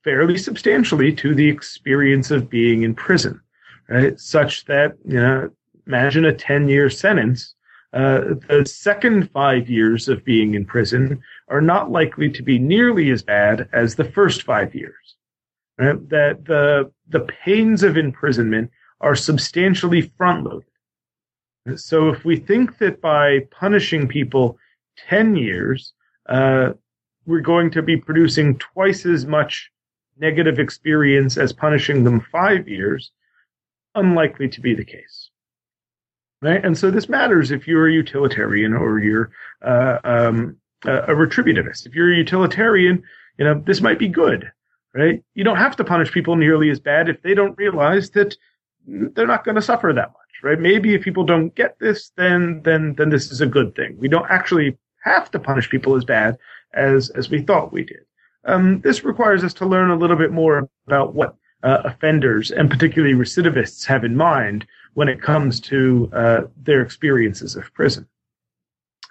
fairly 0.05 0.37
substantially 0.37 1.13
to 1.13 1.35
the 1.35 1.49
experience 1.49 2.31
of 2.31 2.49
being 2.49 2.83
in 2.83 2.95
prison 2.95 3.41
right? 3.89 4.19
Such 4.19 4.65
that, 4.67 4.95
you 5.05 5.21
know, 5.21 5.51
imagine 5.87 6.25
a 6.25 6.33
10 6.33 6.69
year 6.69 6.91
sentence. 6.91 7.55
Uh, 7.93 8.35
the 8.49 8.65
second 8.67 9.31
five 9.31 9.71
years 9.71 10.09
of 10.09 10.25
being 10.25 10.55
in 10.55 10.65
prison 10.65 11.23
are 11.49 11.61
not 11.61 11.93
likely 11.93 12.29
to 12.29 12.43
be 12.43 12.59
nearly 12.59 13.11
as 13.11 13.23
bad 13.23 13.69
as 13.73 13.95
the 13.95 14.05
first 14.05 14.43
five 14.43 14.75
years. 14.75 15.17
Right? 15.79 16.09
That 16.09 16.45
the, 16.45 16.91
the 17.09 17.21
pains 17.21 17.83
of 17.83 17.97
imprisonment 17.97 18.71
are 19.01 19.15
substantially 19.15 20.13
front 20.17 20.45
loaded. 20.45 20.69
So 21.77 22.09
if 22.09 22.25
we 22.25 22.37
think 22.37 22.79
that 22.79 23.01
by 23.01 23.41
punishing 23.51 24.07
people 24.07 24.59
10 25.09 25.37
years, 25.37 25.93
uh, 26.29 26.73
we're 27.27 27.41
going 27.41 27.71
to 27.71 27.83
be 27.83 27.97
producing 27.97 28.59
twice 28.59 29.07
as 29.07 29.25
much 29.25 29.71
negative 30.19 30.59
experience 30.59 31.37
as 31.37 31.53
punishing 31.53 32.05
them 32.05 32.21
five 32.21 32.69
years, 32.69 33.13
unlikely 33.95 34.49
to 34.49 34.61
be 34.61 34.75
the 34.75 34.85
case. 34.85 35.31
Right? 36.43 36.63
And 36.65 36.77
so 36.77 36.91
this 36.91 37.09
matters 37.09 37.51
if 37.51 37.67
you're 37.67 37.89
a 37.89 37.93
utilitarian 37.93 38.75
or 38.75 38.99
you're 38.99 39.31
uh, 39.63 39.99
um, 40.05 40.57
a 40.85 41.15
retributivist. 41.15 41.87
If 41.87 41.95
you're 41.95 42.13
a 42.13 42.17
utilitarian, 42.17 43.03
you 43.39 43.45
know, 43.45 43.63
this 43.65 43.81
might 43.81 43.99
be 43.99 44.09
good, 44.09 44.51
right? 44.95 45.23
You 45.35 45.45
don't 45.45 45.57
have 45.57 45.77
to 45.77 45.85
punish 45.85 46.13
people 46.13 46.37
nearly 46.37 46.71
as 46.71 46.81
bad 46.81 47.09
if 47.09 47.23
they 47.23 47.35
don't 47.35 47.57
realize 47.57 48.11
that 48.11 48.37
they're 48.87 49.27
not 49.27 49.45
going 49.45 49.55
to 49.55 49.63
suffer 49.63 49.93
that 49.93 50.09
much, 50.09 50.43
right? 50.43 50.59
Maybe 50.59 50.95
if 50.95 51.03
people 51.03 51.25
don't 51.25 51.55
get 51.55 51.79
this, 51.79 52.11
then 52.17 52.61
then 52.65 52.95
then 52.97 53.11
this 53.11 53.31
is 53.33 53.41
a 53.41 53.47
good 53.47 53.75
thing. 53.75 53.97
We 53.99 54.09
don't 54.09 54.31
actually 54.31 54.77
have 55.03 55.31
to 55.31 55.39
punish 55.39 55.71
people 55.71 55.97
as 55.97 56.05
bad 56.05 56.37
as 56.75 57.11
as 57.11 57.31
we 57.31 57.43
thought 57.43 57.73
we 57.73 57.85
did. 57.85 58.05
Um, 58.45 58.81
this 58.83 59.05
requires 59.05 59.43
us 59.43 59.55
to 59.55 59.67
learn 59.67 59.91
a 59.91 59.97
little 59.97 60.17
bit 60.17 60.33
more 60.33 60.69
about 60.87 61.15
what 61.15 61.37
uh, 61.65 61.83
offenders 61.85 62.51
and 62.51 62.71
particularly 62.71 63.15
recidivists 63.15 63.85
have 63.87 64.05
in 64.05 64.17
mind 64.17 64.67
when 64.93 65.09
it 65.09 65.21
comes 65.21 65.59
to 65.59 66.09
uh, 66.13 66.43
their 66.63 66.83
experiences 66.83 67.57
of 67.57 67.73
prison. 67.73 68.07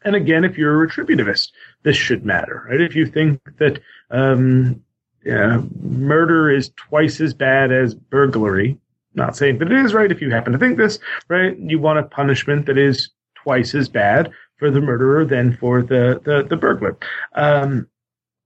And 0.05 0.15
again, 0.15 0.43
if 0.43 0.57
you're 0.57 0.83
a 0.83 0.87
retributivist, 0.87 1.51
this 1.83 1.97
should 1.97 2.25
matter, 2.25 2.65
right? 2.69 2.79
If 2.79 2.95
you 2.95 3.05
think 3.05 3.41
that 3.57 3.81
um, 4.11 4.81
yeah, 5.25 5.61
murder 5.81 6.49
is 6.49 6.71
twice 6.75 7.21
as 7.21 7.33
bad 7.33 7.71
as 7.71 7.95
burglary, 7.95 8.77
not 9.15 9.35
saying 9.35 9.59
that 9.59 9.71
it 9.71 9.85
is 9.85 9.93
right. 9.93 10.11
If 10.11 10.21
you 10.21 10.29
happen 10.31 10.53
to 10.53 10.59
think 10.59 10.77
this, 10.77 10.99
right, 11.29 11.57
you 11.57 11.79
want 11.79 11.99
a 11.99 12.03
punishment 12.03 12.65
that 12.65 12.77
is 12.77 13.09
twice 13.35 13.73
as 13.73 13.87
bad 13.87 14.31
for 14.57 14.69
the 14.69 14.81
murderer 14.81 15.25
than 15.25 15.55
for 15.57 15.81
the 15.81 16.21
the, 16.23 16.43
the 16.43 16.57
burglar. 16.57 16.97
Um, 17.35 17.87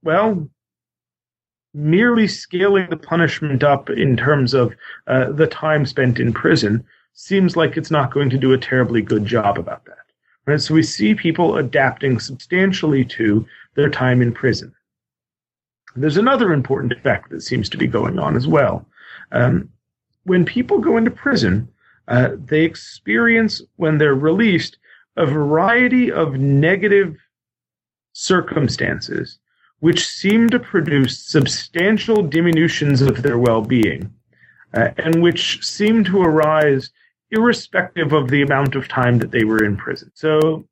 well, 0.03 0.47
merely 1.73 2.27
scaling 2.27 2.89
the 2.89 2.97
punishment 2.97 3.63
up 3.63 3.89
in 3.89 4.17
terms 4.17 4.53
of 4.53 4.73
uh, 5.07 5.31
the 5.31 5.47
time 5.47 5.85
spent 5.85 6.19
in 6.19 6.33
prison 6.33 6.83
seems 7.13 7.55
like 7.55 7.77
it's 7.77 7.91
not 7.91 8.13
going 8.13 8.29
to 8.29 8.37
do 8.37 8.53
a 8.53 8.57
terribly 8.57 9.01
good 9.01 9.25
job 9.25 9.57
about 9.57 9.85
that. 9.85 9.97
Right? 10.45 10.61
So 10.61 10.73
we 10.73 10.83
see 10.83 11.13
people 11.13 11.57
adapting 11.57 12.19
substantially 12.19 13.03
to 13.05 13.45
their 13.75 13.89
time 13.89 14.21
in 14.21 14.33
prison. 14.33 14.73
There's 15.95 16.17
another 16.17 16.53
important 16.53 16.93
effect 16.93 17.29
that 17.31 17.41
seems 17.41 17.69
to 17.69 17.77
be 17.77 17.87
going 17.87 18.19
on 18.19 18.35
as 18.35 18.47
well. 18.47 18.85
Um, 19.31 19.69
when 20.23 20.45
people 20.45 20.79
go 20.79 20.95
into 20.95 21.09
prison, 21.09 21.67
uh, 22.07 22.29
they 22.45 22.63
experience, 22.63 23.61
when 23.77 23.97
they're 23.97 24.15
released, 24.15 24.77
a 25.15 25.25
variety 25.25 26.11
of 26.11 26.35
negative 26.35 27.17
circumstances 28.13 29.39
which 29.79 30.07
seem 30.07 30.49
to 30.49 30.59
produce 30.59 31.19
substantial 31.19 32.23
diminutions 32.23 33.01
of 33.01 33.21
their 33.21 33.37
well 33.37 33.61
being, 33.61 34.11
uh, 34.73 34.89
and 34.97 35.21
which 35.21 35.63
seem 35.65 36.03
to 36.03 36.21
arise 36.21 36.89
irrespective 37.31 38.13
of 38.13 38.29
the 38.29 38.41
amount 38.41 38.75
of 38.75 38.87
time 38.87 39.17
that 39.19 39.31
they 39.31 39.43
were 39.43 39.63
in 39.63 39.77
prison. 39.77 40.11
So, 40.13 40.67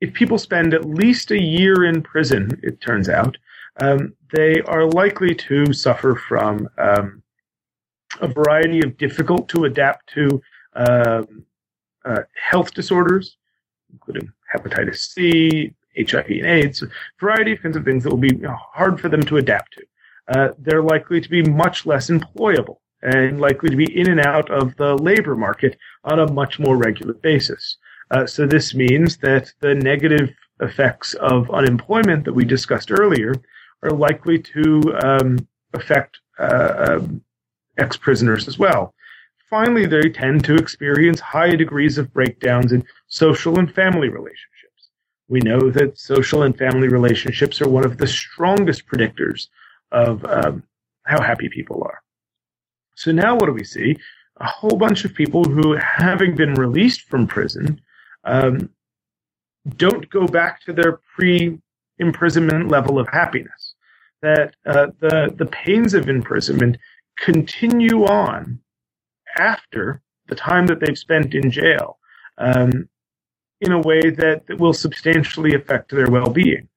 if 0.00 0.12
people 0.12 0.38
spend 0.38 0.74
at 0.74 0.84
least 0.84 1.30
a 1.30 1.40
year 1.40 1.84
in 1.84 2.02
prison, 2.02 2.60
it 2.62 2.80
turns 2.80 3.08
out, 3.08 3.36
um, 3.80 4.14
they 4.32 4.60
are 4.62 4.86
likely 4.86 5.34
to 5.34 5.72
suffer 5.72 6.14
from 6.14 6.68
um, 6.78 7.22
a 8.20 8.28
variety 8.28 8.80
of 8.80 8.96
difficult 8.96 9.48
to 9.48 9.64
adapt 9.64 10.08
to 10.10 10.42
um, 10.74 11.44
uh, 12.04 12.22
health 12.40 12.74
disorders, 12.74 13.38
including 13.92 14.30
hepatitis 14.54 14.98
C, 14.98 15.74
HIV 15.96 16.26
and 16.28 16.46
AIDS, 16.46 16.82
a 16.82 16.88
variety 17.20 17.52
of 17.52 17.62
kinds 17.62 17.76
of 17.76 17.84
things 17.84 18.04
that 18.04 18.10
will 18.10 18.16
be 18.16 18.40
hard 18.72 19.00
for 19.00 19.08
them 19.08 19.22
to 19.24 19.36
adapt 19.36 19.74
to. 19.74 19.84
Uh, 20.28 20.48
they're 20.58 20.82
likely 20.82 21.20
to 21.20 21.28
be 21.28 21.42
much 21.42 21.86
less 21.86 22.08
employable 22.08 22.78
and 23.02 23.40
likely 23.40 23.68
to 23.68 23.76
be 23.76 23.98
in 23.98 24.10
and 24.10 24.20
out 24.20 24.50
of 24.50 24.74
the 24.76 24.96
labor 24.96 25.36
market 25.36 25.76
on 26.04 26.20
a 26.20 26.32
much 26.32 26.58
more 26.58 26.76
regular 26.76 27.12
basis. 27.14 27.76
Uh, 28.10 28.26
so 28.26 28.46
this 28.46 28.74
means 28.74 29.18
that 29.18 29.52
the 29.60 29.74
negative 29.74 30.30
effects 30.60 31.14
of 31.14 31.50
unemployment 31.50 32.24
that 32.24 32.32
we 32.32 32.44
discussed 32.44 32.90
earlier 32.90 33.34
are 33.82 33.90
likely 33.90 34.38
to 34.38 34.80
um, 35.04 35.48
affect 35.74 36.18
uh, 36.38 36.86
um, 36.88 37.22
ex-prisoners 37.76 38.48
as 38.48 38.58
well. 38.58 38.94
Finally, 39.50 39.86
they 39.86 40.08
tend 40.08 40.44
to 40.44 40.56
experience 40.56 41.20
high 41.20 41.54
degrees 41.54 41.98
of 41.98 42.12
breakdowns 42.12 42.72
in 42.72 42.84
social 43.08 43.58
and 43.58 43.72
family 43.74 44.08
relationships. 44.08 44.53
We 45.28 45.40
know 45.40 45.70
that 45.70 45.98
social 45.98 46.42
and 46.42 46.56
family 46.56 46.88
relationships 46.88 47.60
are 47.62 47.68
one 47.68 47.84
of 47.84 47.96
the 47.98 48.06
strongest 48.06 48.86
predictors 48.86 49.48
of 49.90 50.24
um, 50.24 50.62
how 51.04 51.20
happy 51.22 51.48
people 51.48 51.82
are. 51.84 52.02
So 52.94 53.10
now 53.12 53.34
what 53.34 53.46
do 53.46 53.52
we 53.52 53.64
see? 53.64 53.96
A 54.38 54.46
whole 54.46 54.76
bunch 54.76 55.04
of 55.04 55.14
people 55.14 55.44
who, 55.44 55.76
having 55.76 56.34
been 56.34 56.54
released 56.54 57.02
from 57.02 57.26
prison, 57.26 57.80
um, 58.24 58.70
don't 59.76 60.08
go 60.10 60.26
back 60.26 60.60
to 60.62 60.72
their 60.72 61.00
pre-imprisonment 61.14 62.68
level 62.68 62.98
of 62.98 63.08
happiness. 63.08 63.74
That 64.22 64.54
uh, 64.66 64.86
the 65.00 65.34
the 65.36 65.46
pains 65.46 65.92
of 65.92 66.08
imprisonment 66.08 66.78
continue 67.18 68.06
on 68.06 68.58
after 69.38 70.00
the 70.28 70.34
time 70.34 70.66
that 70.66 70.80
they've 70.80 70.98
spent 70.98 71.34
in 71.34 71.50
jail. 71.50 71.98
Um, 72.38 72.88
in 73.60 73.72
a 73.72 73.80
way 73.80 74.10
that, 74.10 74.46
that 74.46 74.58
will 74.58 74.72
substantially 74.72 75.54
affect 75.54 75.90
their 75.90 76.10
well-being. 76.10 76.68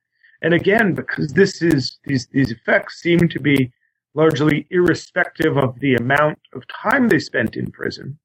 And 0.42 0.54
again, 0.54 0.94
because 0.94 1.34
this 1.34 1.62
is 1.62 1.98
these 2.06 2.28
these 2.28 2.52
effects 2.52 3.02
seem 3.02 3.28
to 3.30 3.40
be 3.40 3.72
largely 4.14 4.68
irrespective 4.70 5.58
of 5.58 5.80
the 5.80 5.96
amount 5.96 6.40
of 6.54 6.64
time 6.68 7.08
they 7.08 7.20
spent 7.20 7.56
in 7.56 7.72
prison, 7.72 8.20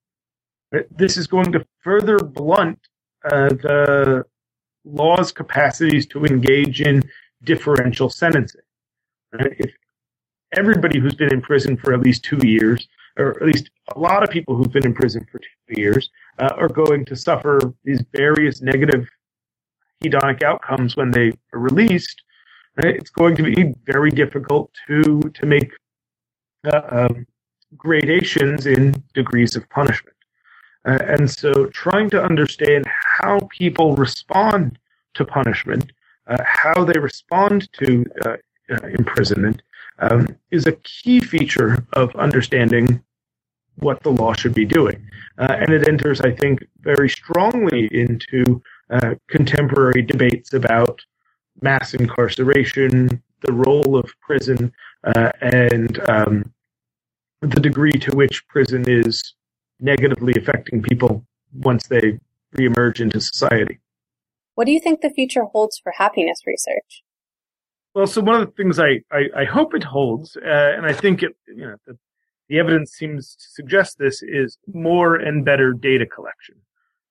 this 0.91 1.17
is 1.17 1.27
going 1.27 1.53
to 1.53 1.67
further 1.83 2.19
blunt 2.19 2.79
uh, 3.25 3.49
the 3.49 4.25
law's 4.85 5.33
capacities 5.33 6.07
to 6.07 6.25
engage 6.25 6.81
in 6.81 7.03
differential 7.45 8.11
sentencing. 8.11 8.61
If 9.33 9.71
everybody 10.53 10.99
who's 10.99 11.15
been 11.15 11.33
in 11.33 11.41
prison 11.41 11.77
for 11.77 11.95
at 11.95 12.01
least 12.01 12.25
two 12.25 12.41
years, 12.43 12.87
or 13.17 13.31
at 13.43 13.47
least 13.47 13.71
a 13.95 13.99
lot 13.99 14.23
of 14.23 14.31
people 14.31 14.57
who've 14.57 14.73
been 14.73 14.87
in 14.87 14.95
prison 14.95 15.27
for 15.31 15.39
two 15.39 15.49
years, 15.77 16.11
uh, 16.39 16.51
are 16.57 16.69
going 16.69 17.05
to 17.07 17.17
suffer 17.17 17.61
these 17.85 18.03
various 18.15 18.63
negative 18.63 19.09
hedonic 20.03 20.43
outcomes 20.43 20.97
when 20.97 21.11
they 21.11 21.33
are 21.53 21.59
released, 21.59 22.23
right? 22.83 22.97
it's 22.97 23.11
going 23.11 23.37
to 23.37 23.43
be 23.43 23.75
very 23.85 24.11
difficult 24.11 24.71
to 24.87 25.21
to 25.35 25.47
make 25.47 25.73
uh, 26.73 26.83
um, 26.91 27.27
gradations 27.77 28.67
in 28.67 29.03
degrees 29.15 29.57
of 29.57 29.69
punishment. 29.71 30.17
Uh, 30.85 30.99
and 31.07 31.31
so, 31.31 31.67
trying 31.67 32.11
to 32.11 32.23
understand 32.23 32.85
how 33.19 33.39
people 33.57 33.95
respond 33.95 34.79
to 35.15 35.25
punishment, 35.25 35.93
uh, 36.27 36.43
how 36.45 36.85
they 36.85 36.99
respond 36.99 37.69
to 37.73 38.05
uh, 38.25 38.37
uh, 38.71 38.87
imprisonment, 38.99 39.63
um, 40.01 40.27
is 40.51 40.67
a 40.67 40.73
key 40.73 41.21
feature 41.21 41.85
of 41.93 42.15
understanding 42.17 43.03
what 43.77 44.03
the 44.03 44.11
law 44.11 44.33
should 44.33 44.55
be 44.55 44.65
doing. 44.65 45.05
Uh, 45.39 45.57
and 45.59 45.73
it 45.73 45.89
enters, 45.89 46.21
I 46.21 46.31
think, 46.31 46.65
very 46.81 47.09
strongly 47.09 47.89
into 47.91 48.63
uh, 48.91 49.15
contemporary 49.29 50.03
debates 50.03 50.53
about 50.53 51.01
mass 51.61 51.95
incarceration, 51.95 53.23
the 53.41 53.53
role 53.53 53.97
of 53.97 54.13
prison, 54.21 54.73
uh, 55.05 55.31
and 55.41 56.01
um, 56.09 56.53
the 57.41 57.61
degree 57.61 57.93
to 57.93 58.15
which 58.17 58.47
prison 58.49 58.85
is 58.87 59.35
negatively 59.81 60.35
affecting 60.37 60.83
people 60.83 61.25
once 61.55 61.87
they 61.89 62.19
reemerge 62.57 63.01
into 63.01 63.21
society. 63.21 63.81
What 64.55 64.67
do 64.67 64.73
you 64.73 64.81
think 64.81 65.01
the 65.01 65.11
future 65.11 65.45
holds 65.45 65.79
for 65.79 65.93
happiness 65.97 66.41
research? 66.47 67.03
Well, 67.95 68.07
so 68.07 68.21
one 68.23 68.41
of 68.41 68.47
the 68.47 68.53
things 68.53 68.79
I, 68.79 69.01
I, 69.11 69.43
I 69.43 69.45
hope 69.45 69.75
it 69.75 69.85
holds, 69.85 70.37
uh, 70.37 70.73
and 70.77 70.87
I 70.87 70.93
think 70.93 71.23
it, 71.23 71.37
you 71.47 71.67
know, 71.67 71.77
the 71.87 71.99
the 72.53 72.59
evidence 72.59 72.93
seems 72.93 73.35
to 73.35 73.49
suggest 73.49 73.97
this 73.97 74.23
is 74.23 74.59
more 74.67 75.17
and 75.17 75.43
better 75.43 75.73
data 75.73 76.05
collection. 76.05 76.57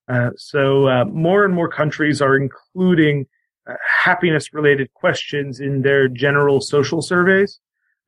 Uh, 0.08 0.30
so 0.38 0.88
uh, 0.88 1.04
more 1.06 1.44
and 1.44 1.52
more 1.52 1.68
countries 1.68 2.22
are 2.22 2.38
including 2.38 3.26
uh, 3.66 3.74
happiness 4.04 4.54
related 4.54 4.94
questions 4.94 5.60
in 5.60 5.82
their 5.82 6.08
general 6.08 6.62
social 6.62 7.02
surveys 7.02 7.60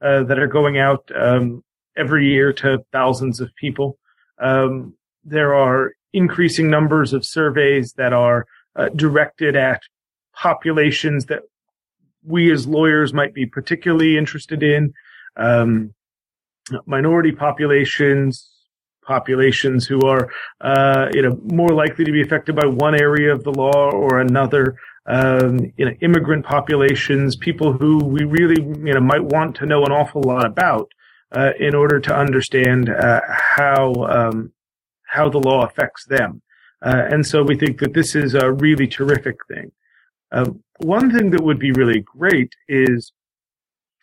uh, 0.03 0.21
that 0.25 0.37
are 0.37 0.45
going 0.45 0.77
out 0.77 1.09
um, 1.15 1.63
every 1.97 2.31
year 2.31 2.53
to 2.53 2.85
thousands 2.91 3.39
of 3.39 3.49
people. 3.55 3.97
Um, 4.37 4.93
there 5.23 5.55
are 5.55 5.93
increasing 6.13 6.69
numbers 6.69 7.13
of 7.13 7.25
surveys 7.25 7.93
that 7.93 8.13
are 8.13 8.45
uh, 8.75 8.89
directed 8.89 9.55
at 9.55 9.81
populations 10.35 11.25
that 11.25 11.41
we 12.23 12.51
as 12.51 12.67
lawyers 12.67 13.11
might 13.11 13.33
be 13.33 13.47
particularly 13.47 14.19
interested 14.19 14.61
in. 14.61 14.93
Um, 15.35 15.95
minority 16.85 17.31
populations, 17.31 18.49
populations 19.05 19.85
who 19.85 20.01
are 20.01 20.29
uh, 20.61 21.07
you 21.13 21.21
know 21.21 21.39
more 21.43 21.69
likely 21.69 22.05
to 22.05 22.11
be 22.11 22.21
affected 22.21 22.55
by 22.55 22.65
one 22.65 22.99
area 22.99 23.33
of 23.33 23.43
the 23.43 23.51
law 23.51 23.91
or 23.91 24.19
another. 24.19 24.75
Um, 25.05 25.59
you 25.75 25.85
know, 25.85 25.91
immigrant 26.01 26.45
populations, 26.45 27.35
people 27.35 27.73
who 27.73 27.97
we 27.97 28.23
really 28.23 28.61
you 28.61 28.93
know 28.93 29.01
might 29.01 29.23
want 29.23 29.55
to 29.57 29.65
know 29.65 29.83
an 29.83 29.91
awful 29.91 30.21
lot 30.21 30.45
about 30.45 30.89
uh, 31.33 31.51
in 31.59 31.75
order 31.75 31.99
to 31.99 32.15
understand 32.15 32.89
uh, 32.89 33.19
how 33.27 33.93
um, 34.09 34.51
how 35.07 35.29
the 35.29 35.39
law 35.39 35.65
affects 35.65 36.05
them. 36.05 36.41
Uh, 36.81 37.03
and 37.09 37.25
so 37.25 37.43
we 37.43 37.55
think 37.55 37.79
that 37.79 37.93
this 37.93 38.15
is 38.15 38.33
a 38.33 38.51
really 38.51 38.87
terrific 38.87 39.37
thing. 39.47 39.71
Um, 40.31 40.63
one 40.79 41.11
thing 41.11 41.29
that 41.31 41.43
would 41.43 41.59
be 41.59 41.71
really 41.71 42.01
great 42.01 42.53
is 42.67 43.13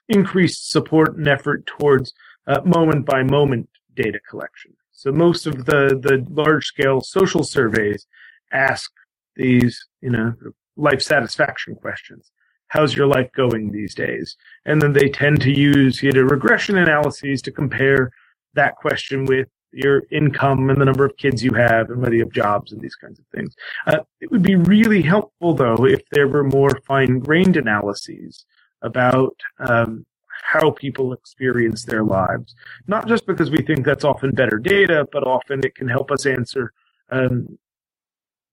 increased 0.08 0.70
support 0.70 1.16
and 1.16 1.28
effort 1.28 1.66
towards 1.66 2.12
uh, 2.50 2.60
moment 2.64 3.06
by 3.06 3.22
moment 3.22 3.68
data 3.94 4.18
collection. 4.28 4.72
So 4.90 5.12
most 5.12 5.46
of 5.46 5.64
the, 5.64 5.98
the 6.02 6.26
large 6.28 6.66
scale 6.66 7.00
social 7.00 7.44
surveys 7.44 8.06
ask 8.52 8.90
these, 9.36 9.86
you 10.00 10.10
know, 10.10 10.34
life 10.76 11.00
satisfaction 11.00 11.74
questions. 11.74 12.30
How's 12.68 12.94
your 12.94 13.06
life 13.06 13.30
going 13.32 13.70
these 13.70 13.94
days? 13.94 14.36
And 14.64 14.82
then 14.82 14.92
they 14.92 15.08
tend 15.08 15.40
to 15.42 15.52
use, 15.52 16.02
you 16.02 16.12
know, 16.12 16.22
regression 16.22 16.76
analyses 16.76 17.40
to 17.42 17.52
compare 17.52 18.10
that 18.54 18.76
question 18.76 19.24
with 19.26 19.48
your 19.72 20.02
income 20.10 20.68
and 20.70 20.80
the 20.80 20.84
number 20.84 21.04
of 21.04 21.16
kids 21.16 21.44
you 21.44 21.52
have 21.52 21.90
and 21.90 22.02
whether 22.02 22.14
you 22.14 22.24
have 22.24 22.32
jobs 22.32 22.72
and 22.72 22.80
these 22.80 22.96
kinds 22.96 23.18
of 23.20 23.24
things. 23.34 23.54
Uh, 23.86 23.98
it 24.20 24.30
would 24.30 24.42
be 24.42 24.56
really 24.56 25.02
helpful 25.02 25.54
though 25.54 25.86
if 25.86 26.02
there 26.10 26.26
were 26.26 26.42
more 26.44 26.80
fine 26.86 27.20
grained 27.20 27.56
analyses 27.56 28.44
about 28.82 29.36
um, 29.60 30.04
how 30.42 30.70
people 30.70 31.12
experience 31.12 31.84
their 31.84 32.02
lives. 32.02 32.54
Not 32.86 33.06
just 33.06 33.26
because 33.26 33.50
we 33.50 33.62
think 33.62 33.84
that's 33.84 34.04
often 34.04 34.32
better 34.32 34.58
data, 34.58 35.06
but 35.12 35.24
often 35.26 35.60
it 35.64 35.74
can 35.74 35.88
help 35.88 36.10
us 36.10 36.26
answer 36.26 36.72
um, 37.10 37.58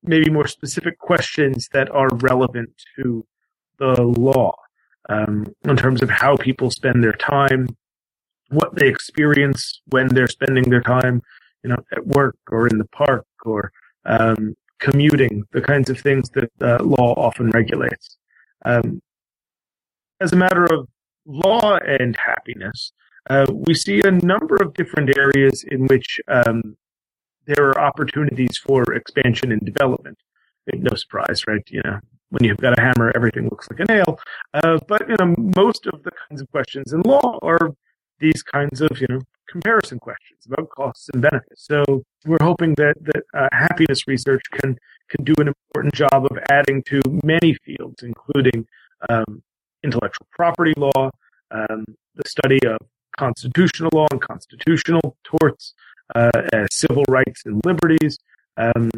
maybe 0.03 0.29
more 0.29 0.47
specific 0.47 0.99
questions 0.99 1.69
that 1.73 1.89
are 1.91 2.09
relevant 2.15 2.69
to 2.95 3.25
the 3.79 4.01
law 4.01 4.55
um, 5.09 5.45
in 5.63 5.77
terms 5.77 6.01
of 6.01 6.09
how 6.09 6.35
people 6.35 6.71
spend 6.71 7.03
their 7.03 7.13
time, 7.13 7.67
what 8.49 8.75
they 8.75 8.87
experience 8.87 9.81
when 9.87 10.07
they're 10.07 10.27
spending 10.27 10.69
their 10.69 10.81
time, 10.81 11.21
you 11.63 11.69
know, 11.69 11.77
at 11.91 12.05
work 12.05 12.37
or 12.49 12.67
in 12.67 12.77
the 12.77 12.85
park 12.85 13.25
or 13.45 13.71
um, 14.05 14.55
commuting, 14.79 15.43
the 15.51 15.61
kinds 15.61 15.89
of 15.89 15.99
things 15.99 16.29
that 16.31 16.51
uh, 16.61 16.83
law 16.83 17.13
often 17.13 17.49
regulates. 17.51 18.17
Um, 18.65 19.01
as 20.19 20.33
a 20.33 20.35
matter 20.35 20.65
of 20.65 20.87
law 21.27 21.77
and 21.77 22.15
happiness, 22.15 22.91
uh, 23.29 23.45
we 23.49 23.73
see 23.73 24.01
a 24.01 24.11
number 24.11 24.55
of 24.55 24.73
different 24.73 25.15
areas 25.17 25.63
in 25.69 25.85
which 25.87 26.19
um, 26.27 26.77
there 27.45 27.69
are 27.69 27.79
opportunities 27.79 28.57
for 28.57 28.83
expansion 28.93 29.51
and 29.51 29.61
development. 29.61 30.17
No 30.73 30.95
surprise, 30.95 31.47
right? 31.47 31.61
You 31.69 31.81
know, 31.85 31.99
when 32.29 32.43
you've 32.43 32.57
got 32.57 32.77
a 32.77 32.81
hammer, 32.81 33.11
everything 33.15 33.45
looks 33.45 33.67
like 33.69 33.79
a 33.79 33.93
nail. 33.93 34.19
Uh, 34.53 34.79
but 34.87 35.07
you 35.07 35.15
know, 35.19 35.33
most 35.55 35.87
of 35.87 36.03
the 36.03 36.11
kinds 36.27 36.41
of 36.41 36.51
questions 36.51 36.93
in 36.93 37.01
law 37.01 37.39
are 37.41 37.71
these 38.19 38.43
kinds 38.43 38.81
of 38.81 38.89
you 38.99 39.07
know 39.09 39.19
comparison 39.49 39.99
questions 39.99 40.45
about 40.45 40.69
costs 40.69 41.09
and 41.13 41.21
benefits. 41.21 41.65
So 41.65 42.03
we're 42.25 42.37
hoping 42.41 42.73
that 42.75 42.95
that 43.01 43.23
uh, 43.33 43.47
happiness 43.51 44.07
research 44.07 44.43
can 44.51 44.77
can 45.09 45.23
do 45.23 45.33
an 45.39 45.47
important 45.47 45.93
job 45.93 46.25
of 46.29 46.37
adding 46.49 46.83
to 46.83 47.01
many 47.23 47.53
fields, 47.65 48.03
including 48.03 48.65
um, 49.09 49.41
intellectual 49.83 50.27
property 50.31 50.73
law, 50.77 51.09
um, 51.51 51.85
the 52.15 52.27
study 52.27 52.59
of 52.65 52.77
constitutional 53.17 53.89
law 53.93 54.07
and 54.11 54.21
constitutional 54.21 55.17
torts, 55.23 55.73
uh, 56.15 56.31
civil 56.71 57.03
rights 57.09 57.43
and 57.45 57.61
liberties. 57.65 58.17
Um, 58.57 58.89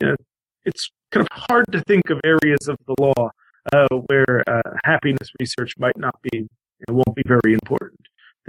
you 0.00 0.08
know, 0.08 0.16
it's 0.64 0.90
kind 1.10 1.26
of 1.26 1.44
hard 1.48 1.66
to 1.72 1.80
think 1.82 2.10
of 2.10 2.20
areas 2.24 2.68
of 2.68 2.76
the 2.86 2.94
law 3.00 3.30
uh, 3.72 3.86
where 4.06 4.42
uh, 4.46 4.76
happiness 4.84 5.30
research 5.40 5.74
might 5.78 5.96
not 5.96 6.14
be, 6.22 6.48
won't 6.88 7.14
be 7.14 7.22
very 7.26 7.54
important. 7.54 8.00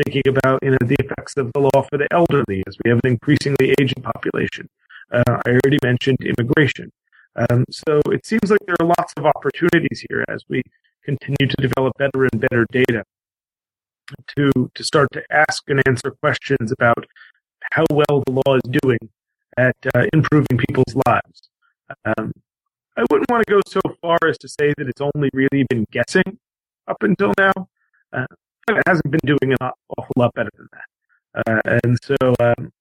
Thinking 0.04 0.30
about 0.30 0.60
you 0.64 0.72
know 0.72 0.78
the 0.82 0.96
effects 1.00 1.36
of 1.36 1.52
the 1.52 1.60
law 1.60 1.82
for 1.90 1.98
the 1.98 2.08
elderly 2.12 2.64
as 2.68 2.78
we 2.84 2.90
have 2.90 3.02
an 3.04 3.12
increasingly 3.12 3.76
aging 3.82 4.02
population. 4.02 4.70
Uh, 5.12 5.24
I 5.46 5.50
already 5.50 5.78
mentioned 5.84 6.20
immigration. 6.22 6.92
Um, 7.36 7.66
so 7.70 8.00
it 8.08 8.26
seems 8.26 8.50
like 8.50 8.62
there 8.66 8.78
are 8.80 8.86
lots 8.86 9.14
of 9.18 9.26
opportunities 9.26 10.06
here 10.10 10.24
as 10.30 10.44
we 10.48 10.64
continue 11.10 11.48
to 11.50 11.68
develop 11.68 11.94
better 11.98 12.28
and 12.32 12.42
better 12.42 12.66
data 12.72 13.04
to 14.36 14.72
to 14.74 14.84
start 14.84 15.08
to 15.14 15.24
ask 15.32 15.64
and 15.68 15.82
answer 15.88 16.12
questions 16.22 16.72
about 16.72 17.06
how 17.74 17.86
well 17.92 18.24
the 18.26 18.42
law 18.46 18.56
is 18.56 18.80
doing 18.82 19.00
at 19.58 19.76
uh, 19.96 20.06
improving 20.14 20.58
people's 20.58 20.96
lives. 21.06 21.50
Um, 22.06 22.32
I 22.98 23.04
wouldn't 23.10 23.30
want 23.30 23.46
to 23.46 23.52
go 23.52 23.62
so 23.68 23.82
far 24.02 24.18
as 24.28 24.38
to 24.40 24.48
say 24.48 24.74
that 24.78 24.88
it's 24.88 25.02
only 25.02 25.30
really 25.34 25.66
been 25.70 25.86
guessing 25.92 26.38
up 26.88 27.02
until 27.02 27.34
now. 27.38 27.54
Uh, 28.12 28.26
it 28.68 28.84
hasn't 28.88 29.10
been 29.10 29.22
doing 29.24 29.56
an 29.60 29.72
awful 29.98 30.14
lot 30.16 30.34
better 30.34 30.52
than 30.58 30.68
that. 30.74 30.88
Uh, 31.48 31.80
and 31.84 31.98
so, 32.04 32.16
um, 32.40 32.72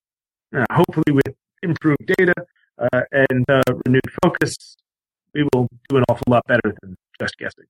uh, 0.57 0.65
hopefully, 0.73 1.13
with 1.13 1.35
improved 1.63 2.07
data 2.19 2.35
uh, 2.79 3.03
and 3.13 3.45
uh, 3.49 3.63
renewed 3.87 4.11
focus, 4.23 4.77
we 5.35 5.45
will 5.53 5.69
do 5.89 5.99
an 5.99 6.05
awful 6.09 6.25
lot 6.29 6.43
better 6.47 6.75
than 6.83 6.97
just 7.21 7.37
guessing. 7.39 7.67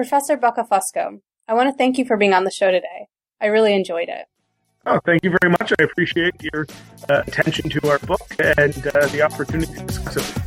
Professor 0.00 0.38
Buccafusco, 0.38 1.20
I 1.46 1.52
want 1.52 1.68
to 1.68 1.76
thank 1.76 1.98
you 1.98 2.06
for 2.06 2.16
being 2.16 2.32
on 2.32 2.44
the 2.44 2.50
show 2.50 2.70
today. 2.70 3.08
I 3.38 3.48
really 3.48 3.74
enjoyed 3.74 4.08
it. 4.08 4.28
Oh, 4.86 4.98
thank 5.04 5.22
you 5.22 5.36
very 5.42 5.50
much. 5.50 5.74
I 5.78 5.82
appreciate 5.82 6.32
your 6.42 6.66
uh, 7.10 7.22
attention 7.26 7.68
to 7.68 7.86
our 7.90 7.98
book 7.98 8.26
and 8.38 8.74
uh, 8.86 9.06
the 9.08 9.20
opportunity 9.20 9.74
to 9.74 9.84
discuss 9.84 10.16
it. 10.16 10.39